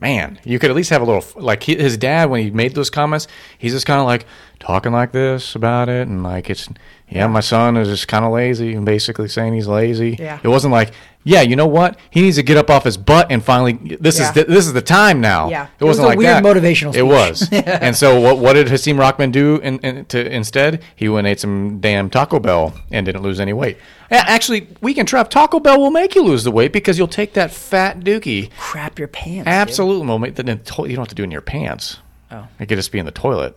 man, 0.00 0.38
you 0.44 0.60
could 0.60 0.70
at 0.70 0.76
least 0.76 0.90
have 0.90 1.02
a 1.02 1.04
little 1.04 1.24
like 1.42 1.62
he, 1.64 1.74
his 1.74 1.96
dad 1.96 2.30
when 2.30 2.42
he 2.42 2.50
made 2.50 2.74
those 2.74 2.90
comments, 2.90 3.26
he's 3.58 3.72
just 3.72 3.86
kind 3.86 4.00
of 4.00 4.06
like 4.06 4.26
talking 4.60 4.92
like 4.92 5.12
this 5.12 5.54
about 5.54 5.88
it 5.88 6.06
and 6.06 6.22
like 6.22 6.48
it's 6.48 6.68
yeah, 7.08 7.26
my 7.26 7.40
son 7.40 7.76
is 7.76 7.88
just 7.88 8.06
kind 8.06 8.24
of 8.24 8.32
lazy 8.32 8.74
and 8.74 8.84
basically 8.84 9.28
saying 9.28 9.54
he's 9.54 9.66
lazy. 9.66 10.16
Yeah. 10.18 10.40
It 10.42 10.48
wasn't 10.48 10.72
like, 10.72 10.92
yeah, 11.24 11.42
you 11.42 11.56
know 11.56 11.66
what? 11.66 11.98
He 12.10 12.22
needs 12.22 12.36
to 12.36 12.42
get 12.42 12.56
up 12.56 12.70
off 12.70 12.84
his 12.84 12.96
butt 12.96 13.26
and 13.30 13.44
finally 13.44 13.72
this 14.00 14.18
Yeah. 14.18 14.28
is 14.28 14.32
the, 14.32 14.44
this 14.44 14.66
is 14.66 14.72
the 14.72 14.80
time 14.82 15.20
now. 15.20 15.50
Yeah. 15.50 15.64
It 15.64 15.70
It 15.80 15.84
was 15.84 15.98
wasn't 15.98 16.04
a 16.04 16.08
like 16.08 16.18
weird 16.18 16.30
that. 16.36 16.44
motivational 16.44 16.94
It 16.94 17.02
was. 17.02 17.48
and 17.52 17.94
so 17.94 18.18
what 18.20 18.38
what 18.38 18.54
did 18.54 18.68
Hasim 18.68 18.98
Rahman 18.98 19.30
do 19.30 19.56
in, 19.56 19.78
in, 19.80 20.04
to 20.06 20.32
instead? 20.34 20.82
He 20.96 21.08
went 21.08 21.26
and 21.26 21.32
ate 21.32 21.40
some 21.40 21.80
damn 21.80 22.08
Taco 22.08 22.38
Bell 22.38 22.72
and 22.90 23.04
didn't 23.04 23.22
lose 23.22 23.40
any 23.40 23.52
weight. 23.52 23.76
Actually, 24.10 24.62
can 24.94 25.04
trap 25.04 25.28
Taco 25.28 25.60
Bell 25.60 25.78
will 25.78 25.90
make 25.90 26.14
you 26.14 26.22
lose 26.22 26.44
the 26.44 26.50
weight 26.50 26.72
because 26.72 26.96
you'll 26.96 27.08
take 27.08 27.34
that 27.34 27.50
fat 27.50 28.00
dookie. 28.00 28.50
Crap 28.56 28.98
your 28.98 29.08
pants. 29.08 29.46
Absolutely, 29.46 30.06
will 30.06 30.18
make 30.18 30.34
the, 30.36 30.42
the 30.42 30.56
to- 30.56 30.82
you 30.88 30.96
don't 30.96 31.02
have 31.04 31.08
to 31.08 31.14
do 31.14 31.22
it 31.22 31.26
in 31.26 31.30
your 31.30 31.42
pants. 31.42 31.98
Oh. 32.30 32.46
It 32.58 32.66
could 32.66 32.76
just 32.78 32.90
be 32.92 32.98
in 32.98 33.04
the 33.06 33.12
toilet. 33.12 33.54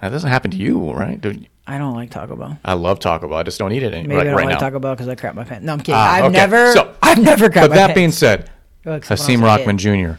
That 0.00 0.08
doesn't 0.10 0.30
happen 0.30 0.50
to 0.50 0.56
you, 0.56 0.90
right? 0.92 1.20
Dude, 1.20 1.46
I 1.72 1.78
don't 1.78 1.94
like 1.94 2.10
Taco 2.10 2.36
Bell. 2.36 2.58
I 2.64 2.74
love 2.74 2.98
Taco 3.00 3.28
Bell. 3.28 3.38
I 3.38 3.42
just 3.44 3.58
don't 3.58 3.72
eat 3.72 3.82
it 3.82 3.94
any, 3.94 4.02
Maybe 4.06 4.16
right, 4.16 4.20
I 4.26 4.30
don't 4.30 4.36
right 4.36 4.44
like 4.46 4.54
now. 4.54 4.58
Taco 4.60 4.78
Bell 4.78 4.94
because 4.94 5.08
I 5.08 5.14
crap 5.14 5.34
my 5.34 5.44
pants. 5.44 5.64
No, 5.64 5.72
I'm 5.72 5.78
kidding. 5.78 5.94
Ah, 5.94 6.12
I've 6.14 6.24
okay. 6.24 6.32
never. 6.34 6.72
So- 6.72 6.94
I've 7.02 7.18
never 7.18 7.48
But 7.48 7.70
my 7.70 7.76
that 7.76 7.86
pants. 7.88 7.94
being 7.94 8.10
said, 8.12 8.50
Well, 8.84 8.96
except 8.96 9.20
Hasim 9.22 9.40
was 9.40 9.50
a 9.54 9.56
kid. 9.56 9.60
Rahman 9.62 9.78
Jr. 9.78 10.18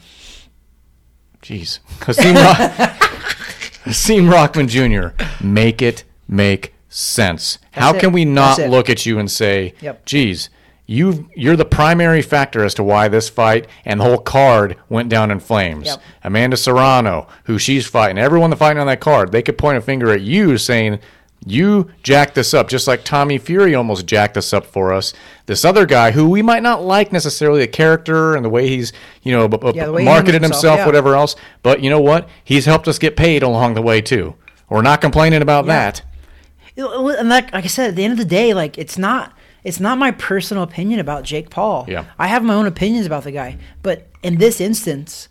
Jeez, 1.43 1.79
Hasim, 3.85 4.31
Rock- 4.31 4.55
Rahman 4.55 4.67
Jr. 4.67 5.23
Make 5.45 5.81
it 5.81 6.03
make 6.27 6.73
sense. 6.89 7.59
How 7.71 7.91
That's 7.91 8.01
can 8.01 8.09
it. 8.11 8.13
we 8.13 8.25
not 8.25 8.57
look 8.59 8.89
at 8.89 9.05
you 9.05 9.19
and 9.19 9.29
say, 9.29 9.73
Yep. 9.81 10.05
"Geez, 10.05 10.49
you 10.85 11.29
you're 11.35 11.55
the 11.55 11.65
primary 11.65 12.21
factor 12.21 12.63
as 12.63 12.73
to 12.75 12.83
why 12.83 13.07
this 13.09 13.29
fight 13.29 13.67
and 13.85 13.99
the 13.99 14.05
whole 14.05 14.17
card 14.19 14.77
went 14.89 15.09
down 15.09 15.31
in 15.31 15.39
flames." 15.39 15.85
Yep. 15.87 16.01
Amanda 16.23 16.55
Serrano, 16.57 17.27
who 17.43 17.59
she's 17.59 17.85
fighting, 17.85 18.17
everyone 18.17 18.49
that's 18.49 18.59
fighting 18.59 18.79
on 18.79 18.87
that 18.87 19.01
card, 19.01 19.31
they 19.31 19.41
could 19.41 19.57
point 19.57 19.77
a 19.77 19.81
finger 19.81 20.11
at 20.11 20.21
you 20.21 20.57
saying. 20.57 20.99
You 21.45 21.89
jacked 22.03 22.35
this 22.35 22.53
up, 22.53 22.69
just 22.69 22.87
like 22.87 23.03
Tommy 23.03 23.37
Fury 23.37 23.75
almost 23.75 24.05
jacked 24.05 24.35
this 24.35 24.53
up 24.53 24.65
for 24.65 24.93
us. 24.93 25.13
This 25.45 25.65
other 25.65 25.85
guy, 25.85 26.11
who 26.11 26.29
we 26.29 26.41
might 26.41 26.63
not 26.63 26.83
like 26.83 27.11
necessarily 27.11 27.59
the 27.59 27.67
character 27.67 28.35
and 28.35 28.45
the 28.45 28.49
way 28.49 28.67
he's, 28.67 28.93
you 29.23 29.33
know, 29.33 29.47
b- 29.47 29.57
b- 29.57 29.71
Yeah, 29.75 29.87
the 29.87 29.91
way 29.91 30.03
he 30.03 30.05
marketed 30.05 30.41
himself, 30.41 30.61
himself, 30.61 30.77
yeah. 30.79 30.85
whatever 30.85 31.15
else. 31.15 31.35
But 31.61 31.81
you 31.81 31.89
know 31.89 31.99
what? 31.99 32.29
He's 32.43 32.65
helped 32.65 32.87
us 32.87 32.97
get 32.97 33.17
paid 33.17 33.43
along 33.43 33.73
the 33.73 33.81
way 33.81 33.99
too. 33.99 34.35
We're 34.69 34.81
not 34.81 35.01
complaining 35.01 35.41
about 35.41 35.65
Yeah. 35.65 35.91
that. 35.91 36.01
and 36.77 37.29
like, 37.29 37.51
like 37.53 37.65
I 37.65 37.67
said, 37.67 37.89
at 37.89 37.95
the 37.95 38.03
end 38.03 38.13
of 38.13 38.17
the 38.19 38.25
day, 38.25 38.53
like 38.53 38.77
it's 38.77 38.97
not 38.97 39.33
it's 39.63 39.79
not 39.79 39.97
my 39.97 40.11
personal 40.11 40.63
opinion 40.63 40.99
about 40.99 41.23
Jake 41.23 41.49
Paul. 41.49 41.85
Yeah. 41.87 42.05
I 42.19 42.27
have 42.27 42.43
my 42.43 42.53
own 42.53 42.65
opinions 42.67 43.05
about 43.05 43.23
the 43.23 43.31
guy, 43.31 43.57
but 43.81 44.07
in 44.21 44.37
this 44.37 44.59
instance, 44.59 45.29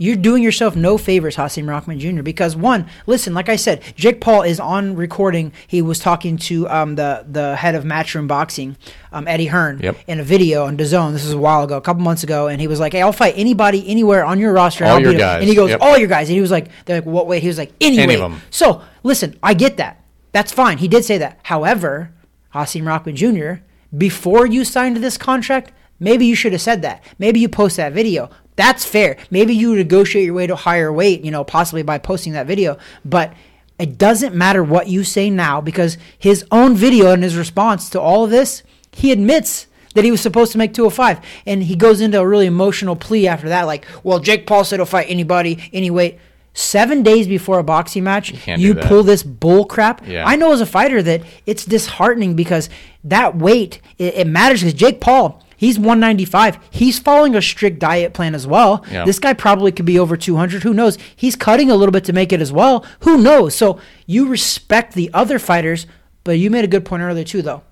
you're 0.00 0.16
doing 0.16 0.42
yourself 0.44 0.76
no 0.76 0.96
favors, 0.96 1.34
Hasim 1.36 1.68
Rahman 1.68 1.98
Jr. 1.98 2.22
Because 2.22 2.54
one, 2.54 2.86
listen, 3.06 3.34
like 3.34 3.48
I 3.48 3.56
said, 3.56 3.82
Jake 3.96 4.20
Paul 4.20 4.42
is 4.42 4.60
on 4.60 4.94
recording. 4.94 5.52
He 5.66 5.82
was 5.82 5.98
talking 5.98 6.36
to 6.38 6.68
um, 6.68 6.94
the 6.94 7.24
the 7.28 7.56
head 7.56 7.74
of 7.74 7.82
Matchroom 7.84 8.28
Boxing, 8.28 8.76
um, 9.12 9.26
Eddie 9.26 9.46
Hearn, 9.46 9.80
Yep. 9.82 9.96
in 10.06 10.20
a 10.20 10.24
video 10.24 10.66
on 10.66 10.76
DAZN. 10.76 11.12
This 11.12 11.24
is 11.24 11.32
a 11.32 11.38
while 11.38 11.64
ago, 11.64 11.76
a 11.76 11.80
couple 11.80 12.02
months 12.02 12.22
ago, 12.22 12.46
and 12.46 12.60
he 12.60 12.68
was 12.68 12.78
like, 12.78 12.92
"Hey, 12.92 13.02
I'll 13.02 13.12
fight 13.12 13.34
anybody, 13.36 13.86
anywhere 13.88 14.24
on 14.24 14.38
your 14.38 14.52
roster." 14.52 14.84
and 14.84 14.90
All 14.92 14.96
I'll 14.98 15.02
your 15.02 15.12
beat 15.12 15.20
'em." 15.20 15.26
guys. 15.28 15.40
And 15.40 15.48
he 15.48 15.54
goes, 15.56 15.70
Yep. 15.70 15.80
"All 15.82 15.98
your 15.98 16.08
guys." 16.08 16.28
And 16.28 16.36
he 16.36 16.40
was 16.40 16.50
like, 16.52 16.68
"They're 16.84 16.96
like, 16.98 17.06
what 17.06 17.26
weight?" 17.26 17.42
He 17.42 17.48
was 17.48 17.58
like, 17.58 17.72
"Any, 17.80 17.98
Any 17.98 18.14
of 18.14 18.20
weight." 18.20 18.24
'em. 18.36 18.40
So 18.50 18.82
listen, 19.02 19.36
I 19.42 19.54
get 19.54 19.76
that. 19.78 20.04
That's 20.32 20.52
fine. 20.52 20.78
He 20.78 20.86
did 20.88 21.04
say 21.04 21.18
that. 21.18 21.40
However, 21.44 22.12
Hasim 22.54 22.86
Rahman 22.86 23.16
Jr., 23.16 23.62
before 23.96 24.46
you 24.46 24.64
signed 24.64 24.98
this 24.98 25.16
contract, 25.16 25.72
maybe 25.98 26.26
you 26.26 26.34
should 26.36 26.52
have 26.52 26.60
said 26.60 26.82
that. 26.82 27.02
Maybe 27.18 27.40
you 27.40 27.48
post 27.48 27.76
that 27.78 27.92
video. 27.92 28.30
That's 28.58 28.84
fair. 28.84 29.16
Maybe 29.30 29.54
you 29.54 29.76
negotiate 29.76 30.24
your 30.24 30.34
way 30.34 30.48
to 30.48 30.56
higher 30.56 30.92
weight, 30.92 31.24
you 31.24 31.30
know, 31.30 31.44
possibly 31.44 31.84
by 31.84 31.98
posting 31.98 32.32
that 32.32 32.48
video. 32.48 32.76
But 33.04 33.32
it 33.78 33.96
doesn't 33.96 34.34
matter 34.34 34.64
what 34.64 34.88
you 34.88 35.04
say 35.04 35.30
now 35.30 35.60
because 35.60 35.96
his 36.18 36.44
own 36.50 36.74
video 36.74 37.12
and 37.12 37.22
his 37.22 37.36
response 37.36 37.88
to 37.90 38.00
all 38.00 38.24
of 38.24 38.30
this, 38.30 38.64
He 38.90 39.12
admits 39.12 39.68
that 39.94 40.04
he 40.04 40.10
was 40.10 40.20
supposed 40.20 40.50
to 40.52 40.58
make 40.58 40.74
205. 40.74 41.20
And 41.46 41.62
he 41.62 41.76
goes 41.76 42.00
into 42.00 42.18
a 42.18 42.26
really 42.26 42.46
emotional 42.46 42.96
plea 42.96 43.28
after 43.28 43.48
that, 43.48 43.62
like, 43.62 43.86
well, 44.02 44.18
Jake 44.18 44.44
Paul 44.44 44.64
said 44.64 44.80
he'll 44.80 44.86
fight 44.86 45.06
anybody, 45.08 45.70
any 45.72 45.88
weight. 45.88 46.18
Seven 46.52 47.04
days 47.04 47.28
before 47.28 47.60
a 47.60 47.62
boxing 47.62 48.02
match, 48.02 48.34
you, 48.48 48.74
that. 48.74 48.86
pull 48.86 49.04
this 49.04 49.22
bull 49.22 49.66
crap. 49.66 50.04
Yeah. 50.04 50.24
I 50.26 50.34
know 50.34 50.52
as 50.52 50.60
a 50.60 50.66
fighter 50.66 51.00
that 51.02 51.22
it's 51.46 51.64
disheartening 51.64 52.34
because 52.34 52.68
that 53.04 53.36
weight, 53.36 53.80
it, 53.98 54.14
it 54.14 54.26
matters 54.26 54.62
because 54.62 54.74
Jake 54.74 55.00
Paul, 55.00 55.44
he's 55.58 55.78
195. 55.78 56.58
He's 56.70 56.98
following 56.98 57.34
a 57.34 57.42
strict 57.42 57.78
diet 57.78 58.14
plan 58.14 58.34
as 58.34 58.46
well. 58.46 58.82
Yeah. 58.90 59.04
This 59.04 59.18
guy 59.18 59.34
probably 59.34 59.72
could 59.72 59.84
be 59.84 59.98
over 59.98 60.16
200. 60.16 60.62
Who 60.62 60.72
knows? 60.72 60.96
He's 61.14 61.36
cutting 61.36 61.70
a 61.70 61.76
little 61.76 61.92
bit 61.92 62.04
to 62.04 62.14
make 62.14 62.32
it 62.32 62.40
as 62.40 62.50
well. 62.50 62.86
Who 63.00 63.18
knows? 63.20 63.54
So 63.54 63.78
you 64.06 64.26
respect 64.26 64.94
the 64.94 65.10
other 65.12 65.38
fighters, 65.38 65.86
but 66.24 66.38
you 66.38 66.48
made 66.48 66.64
a 66.64 66.68
good 66.68 66.86
point 66.86 67.02
earlier 67.02 67.24
too, 67.24 67.42
though. 67.42 67.62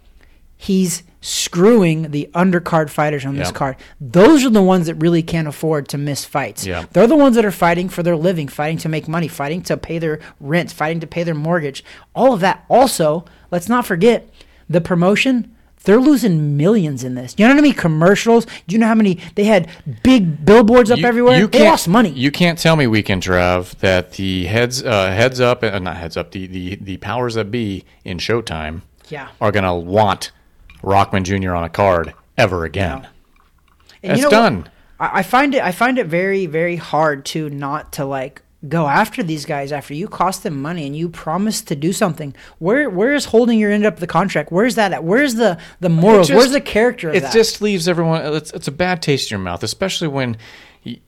He's 0.59 1.03
screwing 1.21 2.13
the 2.13 2.31
undercard 2.35 2.89
fighters 2.89 3.27
on 3.27 3.37
this 3.37 3.51
card. 3.51 3.77
Those 4.01 4.45
are 4.45 4.51
the 4.51 4.63
ones 4.63 4.87
that 4.87 4.95
really 4.95 5.23
can't 5.23 5.49
afford 5.49 5.89
to 5.89 5.99
miss 5.99 6.25
fights. 6.25 6.65
Yep. 6.65 6.93
They're 6.93 7.09
the 7.09 7.17
ones 7.17 7.35
that 7.35 7.45
are 7.45 7.51
fighting 7.51 7.89
for 7.89 8.03
their 8.03 8.17
living, 8.17 8.47
fighting 8.47 8.79
to 8.79 8.89
make 8.89 9.09
money, 9.09 9.27
fighting 9.27 9.63
to 9.63 9.77
pay 9.77 9.99
their 9.99 10.21
rent, 10.41 10.71
fighting 10.71 11.01
to 11.01 11.07
pay 11.07 11.25
their 11.25 11.35
mortgage. 11.35 11.85
All 12.15 12.33
of 12.33 12.41
that. 12.41 12.65
Also, 12.69 13.25
let's 13.51 13.69
not 13.69 13.85
forget 13.85 14.31
the 14.69 14.81
promotion. 14.81 15.55
They're 15.85 16.01
losing 16.01 16.57
millions 16.57 17.05
in 17.05 17.15
this. 17.15 17.35
You 17.39 17.45
know 17.45 17.51
how 17.51 17.55
many 17.57 17.73
commercials? 17.73 18.45
Do 18.67 18.75
you 18.75 18.79
know 18.79 18.89
how 18.89 18.95
many 18.97 19.21
they 19.37 19.45
had 19.45 19.69
big 20.03 20.45
billboards 20.45 20.91
up 20.91 20.99
You- 20.99 21.07
everywhere? 21.07 21.39
you 21.39 21.47
they 21.47 21.63
lost 21.65 21.87
money. 21.87 22.11
You 22.11 22.31
can't 22.33 22.59
tell 22.59 22.75
me 22.75 22.87
weekend 22.89 23.23
Trav 23.23 23.77
that 23.79 24.13
the 24.13 24.47
heads 24.47 24.83
uh, 24.83 25.11
heads 25.13 25.41
up 25.41 25.63
uh, 25.63 25.79
not 25.79 25.97
heads 25.97 26.17
up 26.17 26.33
the, 26.33 26.47
the 26.49 26.77
the 26.77 26.97
powers 26.97 27.35
that 27.35 27.51
be 27.53 27.85
in 28.05 28.19
Showtime 28.19 28.83
Yeah. 29.09 29.29
are 29.41 29.53
gonna 29.53 29.77
want 29.79 30.33
Rahman 30.83 31.23
Jr. 31.25 31.55
on 31.55 31.63
a 31.63 31.69
card 31.69 32.15
ever 32.37 32.65
again. 32.65 33.07
And 34.03 34.13
That's 34.13 34.25
what? 34.25 34.31
done. 34.31 34.69
I, 34.99 35.21
I 35.21 35.23
find 35.23 35.55
it. 35.55 35.63
I 35.63 35.71
find 35.73 35.99
it 35.99 36.07
very, 36.07 36.47
very 36.47 36.77
hard 36.77 37.25
to 37.27 37.49
not 37.49 37.93
to 37.93 38.05
like 38.05 38.43
go 38.69 38.87
after 38.89 39.23
these 39.23 39.45
guys 39.45 39.73
after 39.73 39.95
you 39.95 40.09
cost 40.09 40.43
them 40.43 40.61
money 40.61 40.87
and 40.87 40.97
you 40.97 41.09
promised 41.09 41.69
to 41.69 41.77
do 41.77 41.93
something. 41.93 42.35
Where 42.59 42.89
where 42.91 43.15
is 43.15 43.27
holding 43.27 43.59
your 43.59 43.71
end 43.71 43.85
up 43.87 43.99
the 43.99 44.07
contract? 44.07 44.51
Where's 44.53 44.75
that 44.77 44.93
at? 44.93 45.05
Where's 45.05 45.35
the 45.35 45.59
the 45.81 45.89
morals? 45.89 46.29
just- 46.29 46.37
Where's 46.39 46.53
the 46.53 46.61
character 46.61 47.11
of 47.11 47.15
It 47.15 47.23
that? 47.23 47.33
just 47.33 47.61
leaves 47.63 47.89
everyone. 47.89 48.35
It's, 48.35 48.51
it's 48.53 48.69
a 48.69 48.73
bad 48.73 49.03
taste 49.03 49.31
in 49.31 49.37
your 49.39 49.45
mouth, 49.45 49.63
especially 49.63 50.09
when 50.09 50.37
y- 50.85 50.99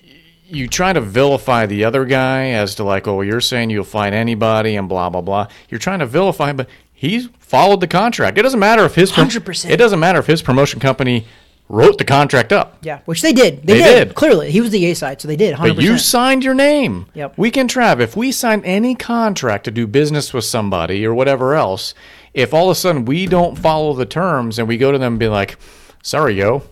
you 0.47 0.67
try 0.69 0.93
to 0.93 1.01
vilify 1.01 1.67
the 1.67 1.85
other 1.85 2.05
guy 2.05 2.51
as 2.51 2.75
to 2.77 2.85
like, 2.85 3.07
oh, 3.07 3.21
you're 3.21 3.41
saying 3.41 3.71
you'll 3.71 3.85
fight 3.85 4.13
anybody 4.15 4.77
and 4.77 4.89
blah 4.89 5.11
blah 5.11 5.21
blah. 5.21 5.47
You're 5.69 5.79
trying 5.81 5.99
to 5.99 6.07
vilify, 6.07 6.51
him, 6.51 6.57
but 6.57 6.69
he's 6.93 7.29
followed 7.39 7.81
the 7.81 7.87
contract. 7.87 8.39
It 8.39 8.43
doesn't 8.43 8.61
matter 8.61 8.85
if 8.85 8.95
his 8.95 9.13
100%. 9.13 9.71
It 9.71 9.77
doesn't 9.77 10.01
matter 10.01 10.19
if 10.19 10.27
his 10.27 10.43
promotion 10.43 10.81
company 10.81 11.27
wrote 11.69 11.99
the 11.99 12.05
contract 12.05 12.53
up. 12.53 12.79
yeah, 12.83 13.01
which 13.05 13.21
they 13.23 13.33
did. 13.33 13.63
They, 13.67 13.75
They 13.75 13.83
did. 13.85 14.09
did. 14.09 14.15
Clearly, 14.15 14.51
he 14.51 14.61
was 14.61 14.71
the 14.71 14.87
A 14.87 14.95
side, 14.95 15.21
so 15.21 15.29
they 15.29 15.37
did. 15.37 15.55
100%. 15.57 15.77
But 15.77 15.85
you 15.85 15.99
signed 15.99 16.43
your 16.45 16.55
name. 16.55 17.07
Yep. 17.15 17.37
Weekend 17.37 17.71
Trav. 17.71 18.01
If 18.01 18.17
we 18.17 18.33
sign 18.33 18.65
any 18.65 18.95
contract 18.95 19.65
to 19.65 19.71
do 19.71 19.87
business 19.87 20.33
with 20.33 20.45
somebody 20.45 21.05
or 21.05 21.13
whatever 21.15 21.55
else, 21.55 21.93
if 22.35 22.55
all 22.55 22.71
of 22.71 22.73
a 22.73 22.75
sudden 22.75 23.05
we 23.05 23.27
don't 23.27 23.59
follow 23.59 23.93
the 23.95 24.07
terms 24.07 24.59
and 24.59 24.67
we 24.69 24.77
go 24.79 24.93
to 24.93 24.99
them 24.99 25.15
and 25.15 25.21
be 25.21 25.29
like, 25.29 25.57
"Sorry, 26.03 26.35
yo, 26.39 26.63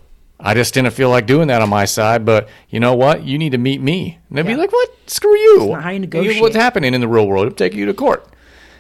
I 0.41 0.55
just 0.55 0.73
didn't 0.75 0.93
feel 0.93 1.11
like 1.11 1.27
doing 1.27 1.49
that 1.49 1.61
on 1.63 1.69
my 1.69 1.85
side, 1.85 2.25
but 2.25 2.49
you 2.71 2.81
know 2.81 2.95
what? 2.95 3.25
You 3.25 3.37
need 3.39 3.53
to 3.53 3.59
meet 3.59 3.81
me." 3.83 4.19
And 4.29 4.39
they'd 4.39 4.47
Yeah. 4.47 4.55
be 4.55 4.61
like, 4.61 4.73
"What? 4.73 4.91
Screw 5.07 5.37
you." 5.37 5.67
not 5.73 5.83
how 5.83 5.91
you 5.91 5.99
negotiate. 5.99 6.41
What's 6.41 6.57
happening 6.57 6.95
in 6.95 7.01
the 7.01 7.09
real 7.09 7.27
world? 7.27 7.47
It'll 7.47 7.57
take 7.57 7.75
you 7.75 7.85
to 7.87 7.95
court. 7.95 8.27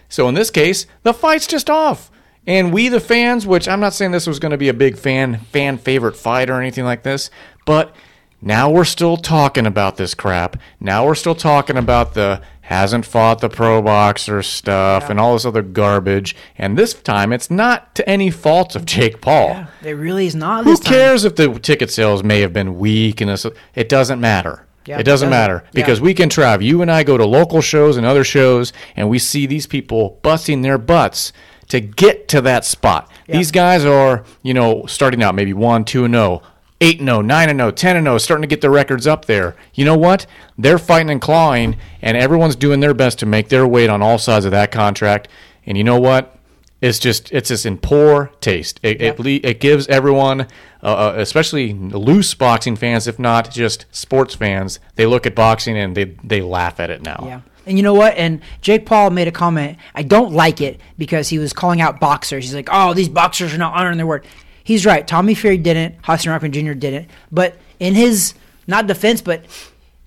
So 0.09 0.29
in 0.29 0.35
this 0.35 0.51
case, 0.51 0.87
the 1.03 1.13
fight's 1.13 1.47
just 1.47 1.69
off. 1.69 2.11
And 2.47 2.73
we 2.73 2.89
the 2.89 3.01
fans, 3.01 3.47
which 3.47 3.67
I'm 3.69 3.81
not 3.81 3.93
saying 3.95 4.13
this 4.13 4.27
was 4.27 4.39
going 4.39 4.53
to 4.53 4.59
be 4.59 4.69
a 4.69 4.75
big 4.75 4.97
fan 4.97 5.39
fan 5.53 5.79
favorite 5.79 6.17
fight 6.17 6.49
or 6.51 6.61
anything 6.61 6.85
like 6.85 7.03
this, 7.03 7.31
but 7.65 7.95
now 8.41 8.71
we're 8.71 8.85
still 8.85 9.17
talking 9.17 9.67
about 9.67 9.97
this 9.97 10.15
crap. 10.15 10.57
Now 10.79 11.07
we're 11.07 11.15
still 11.15 11.35
talking 11.35 11.77
about 11.77 12.15
the 12.15 12.43
hasn't 12.63 13.07
fought 13.07 13.41
the 13.41 13.49
pro 13.49 13.81
boxer 13.81 14.43
stuff 14.43 15.09
and 15.09 15.19
all 15.21 15.35
this 15.35 15.45
other 15.45 15.63
garbage. 15.63 16.35
And 16.59 16.77
this 16.77 16.95
time 16.95 17.33
it's 17.33 17.51
not 17.51 17.95
to 17.97 18.09
any 18.09 18.31
fault 18.31 18.77
of 18.77 18.85
Jake 18.85 19.21
Paul. 19.21 19.49
Yeah, 19.49 19.67
it 19.85 19.93
really 19.93 20.27
is 20.27 20.35
not. 20.35 20.65
Who 20.65 20.71
this 20.71 20.81
time. 20.81 20.93
cares 20.93 21.25
if 21.25 21.37
the 21.37 21.49
ticket 21.59 21.91
sales 21.91 22.23
may 22.23 22.41
have 22.41 22.53
been 22.53 22.79
weak 22.79 23.21
and 23.21 23.31
this? 23.31 23.47
It 23.75 23.89
doesn't 23.89 24.21
matter. 24.21 24.67
Yeah, 24.85 24.97
it 24.97 25.01
it 25.01 25.03
doesn't 25.05 25.31
doesn't. 25.31 25.31
matter 25.31 25.65
because 25.73 25.99
Yeah. 25.99 26.05
weekend 26.05 26.31
Trav. 26.33 26.63
You 26.63 26.81
and 26.83 26.91
I 26.93 27.03
go 27.03 27.17
to 27.17 27.25
local 27.25 27.61
shows 27.61 27.97
and 27.97 28.07
other 28.07 28.23
shows, 28.23 28.73
and 28.95 29.09
we 29.09 29.19
see 29.19 29.47
these 29.47 29.67
people 29.67 30.19
busting 30.23 30.63
their 30.63 30.79
butts 30.79 31.33
to 31.69 31.81
get 31.81 32.29
to 32.29 32.41
that 32.43 32.65
spot. 32.65 33.11
These 33.27 33.51
guys 33.51 33.85
are, 33.85 34.25
you 34.43 34.55
know, 34.55 34.87
starting 34.87 35.23
out 35.23 35.35
maybe 35.35 35.53
one, 35.53 35.85
two 35.85 36.05
and 36.05 36.15
zero. 36.15 36.43
8 36.83 36.99
and 36.99 37.09
0, 37.09 37.21
9 37.23 37.49
and 37.49 37.59
0, 37.59 37.71
10 37.71 37.97
and 37.97 38.05
0, 38.05 38.19
starting 38.19 38.43
to 38.43 38.47
get 38.47 38.61
their 38.61 38.71
records 38.71 39.07
up 39.07 39.25
there. 39.25 39.57
You 39.73 39.87
know 39.87 39.97
what? 39.97 40.27
They're 40.59 40.77
fighting 40.79 41.09
and 41.09 41.23
clawing, 41.23 41.79
and 42.03 42.19
everyone's 42.19 42.55
doing 42.55 42.81
their 42.81 42.93
best 42.93 43.19
to 43.21 43.27
make 43.27 43.49
their 43.49 43.67
weight 43.67 43.89
on 43.89 44.03
all 44.03 44.19
sides 44.19 44.45
of 44.45 44.51
that 44.51 44.73
contract. 44.73 45.29
And 45.65 45.79
you 45.79 45.85
know 45.85 45.99
what? 45.99 46.37
It's 46.83 46.99
just 46.99 47.33
it's 47.33 47.49
just 47.49 47.65
in 47.65 47.79
poor 47.79 48.31
taste. 48.43 48.79
It 48.83 49.01
it, 49.01 49.19
le- 49.19 49.41
it 49.43 49.59
gives 49.61 49.89
everyone, 49.89 50.43
uh, 50.83 50.85
uh, 50.85 51.15
especially 51.17 51.73
loose 51.73 52.35
boxing 52.35 52.77
fans, 52.77 53.07
if 53.07 53.19
not 53.19 53.51
just 53.51 53.87
sports 53.91 54.35
fans, 54.35 54.79
they 54.97 55.07
look 55.07 55.25
at 55.27 55.35
boxing 55.35 55.79
and 55.79 55.97
they 55.97 56.05
they 56.23 56.43
laugh 56.43 56.79
at 56.79 56.91
it 56.91 57.01
now. 57.01 57.25
Yeah. 57.27 57.41
And 57.67 57.77
you 57.77 57.83
know 57.83 57.95
what? 57.95 58.17
And 58.17 58.41
Jake 58.61 58.87
Paul 58.87 59.11
made 59.11 59.29
a 59.29 59.33
comment. 59.33 59.79
I 59.95 60.03
don't 60.03 60.33
like 60.33 60.61
it 60.61 60.81
because 60.97 61.29
he 61.29 61.39
was 61.39 61.53
calling 61.53 61.81
out 61.81 62.01
boxers. 62.01 62.45
He's 62.45 62.55
like, 62.55 62.69
"Oh, 62.71 62.95
these 62.95 63.09
boxers 63.09 63.53
are 63.53 63.59
not 63.59 63.75
honoring 63.75 63.97
their 63.97 64.07
word." 64.07 64.25
He's 64.63 64.87
right. 64.87 65.07
Tommy 65.07 65.35
Fury 65.35 65.59
didn't. 65.59 66.01
Hasim 66.03 66.31
Rahman 66.31 66.53
Jr. 66.53 66.73
didn't. 66.73 67.09
But 67.31 67.57
in 67.79 67.95
his 67.95 68.35
not 68.67 68.87
defense, 68.87 69.21
but 69.21 69.45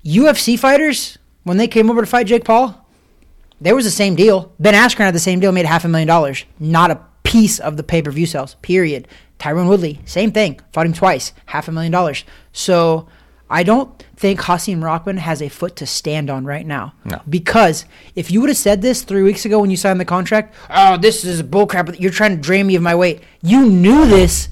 UFC 0.05 0.57
fighters 0.57 1.17
when 1.43 1.57
they 1.57 1.67
came 1.67 1.89
over 1.89 2.01
to 2.01 2.07
fight 2.07 2.27
Jake 2.27 2.45
Paul, 2.45 2.85
there 3.61 3.75
was 3.75 3.85
the 3.85 3.91
same 3.91 4.15
deal. 4.15 4.53
Ben 4.59 4.73
Askren 4.73 5.05
had 5.05 5.15
the 5.15 5.19
same 5.19 5.39
deal, 5.39 5.51
made 5.51 5.65
half 5.65 5.85
a 5.85 5.87
million 5.87 6.07
dollars. 6.07 6.45
Not 6.59 6.91
a 6.91 7.01
piece 7.23 7.59
of 7.59 7.77
the 7.77 7.83
pay 7.83 8.01
per 8.01 8.11
view 8.11 8.25
sales. 8.25 8.55
Period. 8.61 9.07
Tyron 9.39 9.69
Woodley, 9.69 10.01
same 10.05 10.31
thing. 10.31 10.59
Fought 10.73 10.87
him 10.87 10.93
twice, 10.93 11.31
half 11.45 11.67
a 11.67 11.71
million 11.71 11.91
dollars. 11.91 12.25
So 12.51 13.07
I 13.49 13.63
don't 13.63 14.03
think 14.15 14.41
Hasim 14.41 14.83
Rahman 14.83 15.17
has 15.17 15.41
a 15.41 15.49
foot 15.49 15.75
to 15.77 15.85
stand 15.87 16.29
on 16.29 16.45
right 16.45 16.65
now. 16.67 16.93
No. 17.05 17.21
Because 17.27 17.85
if 18.15 18.29
you 18.29 18.41
would 18.41 18.49
have 18.49 18.57
said 18.57 18.81
this 18.81 19.01
three 19.01 19.23
weeks 19.23 19.43
ago 19.45 19.59
when 19.59 19.71
you 19.71 19.77
signed 19.77 19.99
the 19.99 20.05
contract, 20.05 20.53
oh, 20.69 20.97
this 20.97 21.25
is 21.25 21.41
bullcrap. 21.41 21.99
You're 21.99 22.11
trying 22.11 22.35
to 22.35 22.41
drain 22.41 22.67
me 22.67 22.75
of 22.75 22.81
my 22.83 22.93
weight. 22.95 23.21
You 23.41 23.65
knew 23.65 24.05
this 24.05 24.49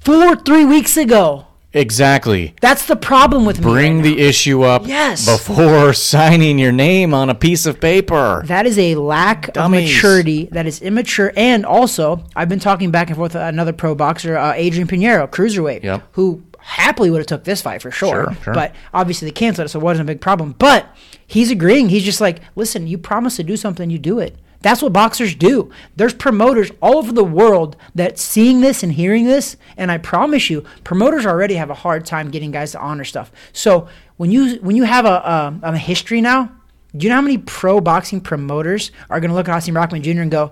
four, 0.00 0.36
three 0.36 0.64
weeks 0.64 0.96
ago. 0.96 1.46
Exactly. 1.72 2.54
That's 2.62 2.86
the 2.86 2.96
problem 2.96 3.44
with 3.44 3.58
me. 3.58 3.64
Bring 3.64 3.96
right 3.96 4.04
the 4.04 4.20
issue 4.20 4.62
up 4.62 4.86
Yes. 4.86 5.26
before 5.26 5.92
signing 5.92 6.58
your 6.58 6.72
name 6.72 7.12
on 7.12 7.28
a 7.28 7.34
piece 7.34 7.66
of 7.66 7.80
paper. 7.82 8.42
That 8.46 8.64
is 8.66 8.78
a 8.78 8.94
lack 8.94 9.52
Dummies. 9.52 9.80
of 9.90 9.94
maturity. 9.94 10.48
That 10.52 10.66
is 10.66 10.80
immature. 10.80 11.34
And 11.36 11.66
also, 11.66 12.24
I've 12.34 12.48
been 12.48 12.60
talking 12.60 12.90
back 12.90 13.08
and 13.08 13.16
forth 13.16 13.34
with 13.34 13.42
another 13.42 13.74
pro 13.74 13.94
boxer, 13.94 14.38
uh, 14.38 14.54
Adrian 14.54 14.88
Pinheiro, 14.88 15.28
cruiserweight, 15.28 15.82
Yep. 15.82 16.02
who 16.12 16.42
happily 16.66 17.10
would 17.10 17.18
have 17.18 17.26
took 17.28 17.44
this 17.44 17.62
fight 17.62 17.80
for 17.80 17.92
sure. 17.92 18.24
Sure, 18.24 18.36
sure. 18.42 18.54
But 18.54 18.74
obviously 18.92 19.28
they 19.28 19.32
canceled 19.32 19.66
it, 19.66 19.68
so 19.68 19.78
it 19.78 19.84
wasn't 19.84 20.08
a 20.08 20.12
big 20.12 20.20
problem. 20.20 20.56
But 20.58 20.88
he's 21.24 21.50
agreeing. 21.50 21.88
He's 21.90 22.04
just 22.04 22.20
like, 22.20 22.40
listen, 22.56 22.88
you 22.88 22.98
promise 22.98 23.36
to 23.36 23.44
do 23.44 23.56
something, 23.56 23.88
you 23.88 23.98
do 23.98 24.18
it. 24.18 24.36
That's 24.62 24.82
what 24.82 24.92
boxers 24.92 25.36
do. 25.36 25.70
There's 25.94 26.12
promoters 26.12 26.72
all 26.82 26.98
over 26.98 27.12
the 27.12 27.22
world 27.22 27.76
that 27.94 28.18
seeing 28.18 28.62
this 28.62 28.82
and 28.82 28.92
hearing 28.92 29.26
this, 29.26 29.56
and 29.76 29.92
I 29.92 29.98
promise 29.98 30.50
you, 30.50 30.64
promoters 30.82 31.24
already 31.24 31.54
have 31.54 31.70
a 31.70 31.74
hard 31.74 32.04
time 32.04 32.30
getting 32.30 32.50
guys 32.50 32.72
to 32.72 32.80
honor 32.80 33.04
stuff. 33.04 33.30
So 33.52 33.86
when 34.16 34.32
you 34.32 34.56
when 34.56 34.74
you 34.74 34.82
have 34.82 35.04
a, 35.04 35.60
a, 35.62 35.72
a 35.74 35.78
history 35.78 36.20
now, 36.20 36.50
do 36.96 37.04
you 37.04 37.10
know 37.10 37.16
how 37.16 37.20
many 37.22 37.38
pro 37.38 37.80
boxing 37.80 38.20
promoters 38.20 38.90
are 39.08 39.20
going 39.20 39.30
to 39.30 39.36
look 39.36 39.48
at 39.48 39.54
Hasim 39.54 39.76
Rahman 39.76 40.02
Jr. 40.02 40.22
and 40.22 40.30
go, 40.32 40.50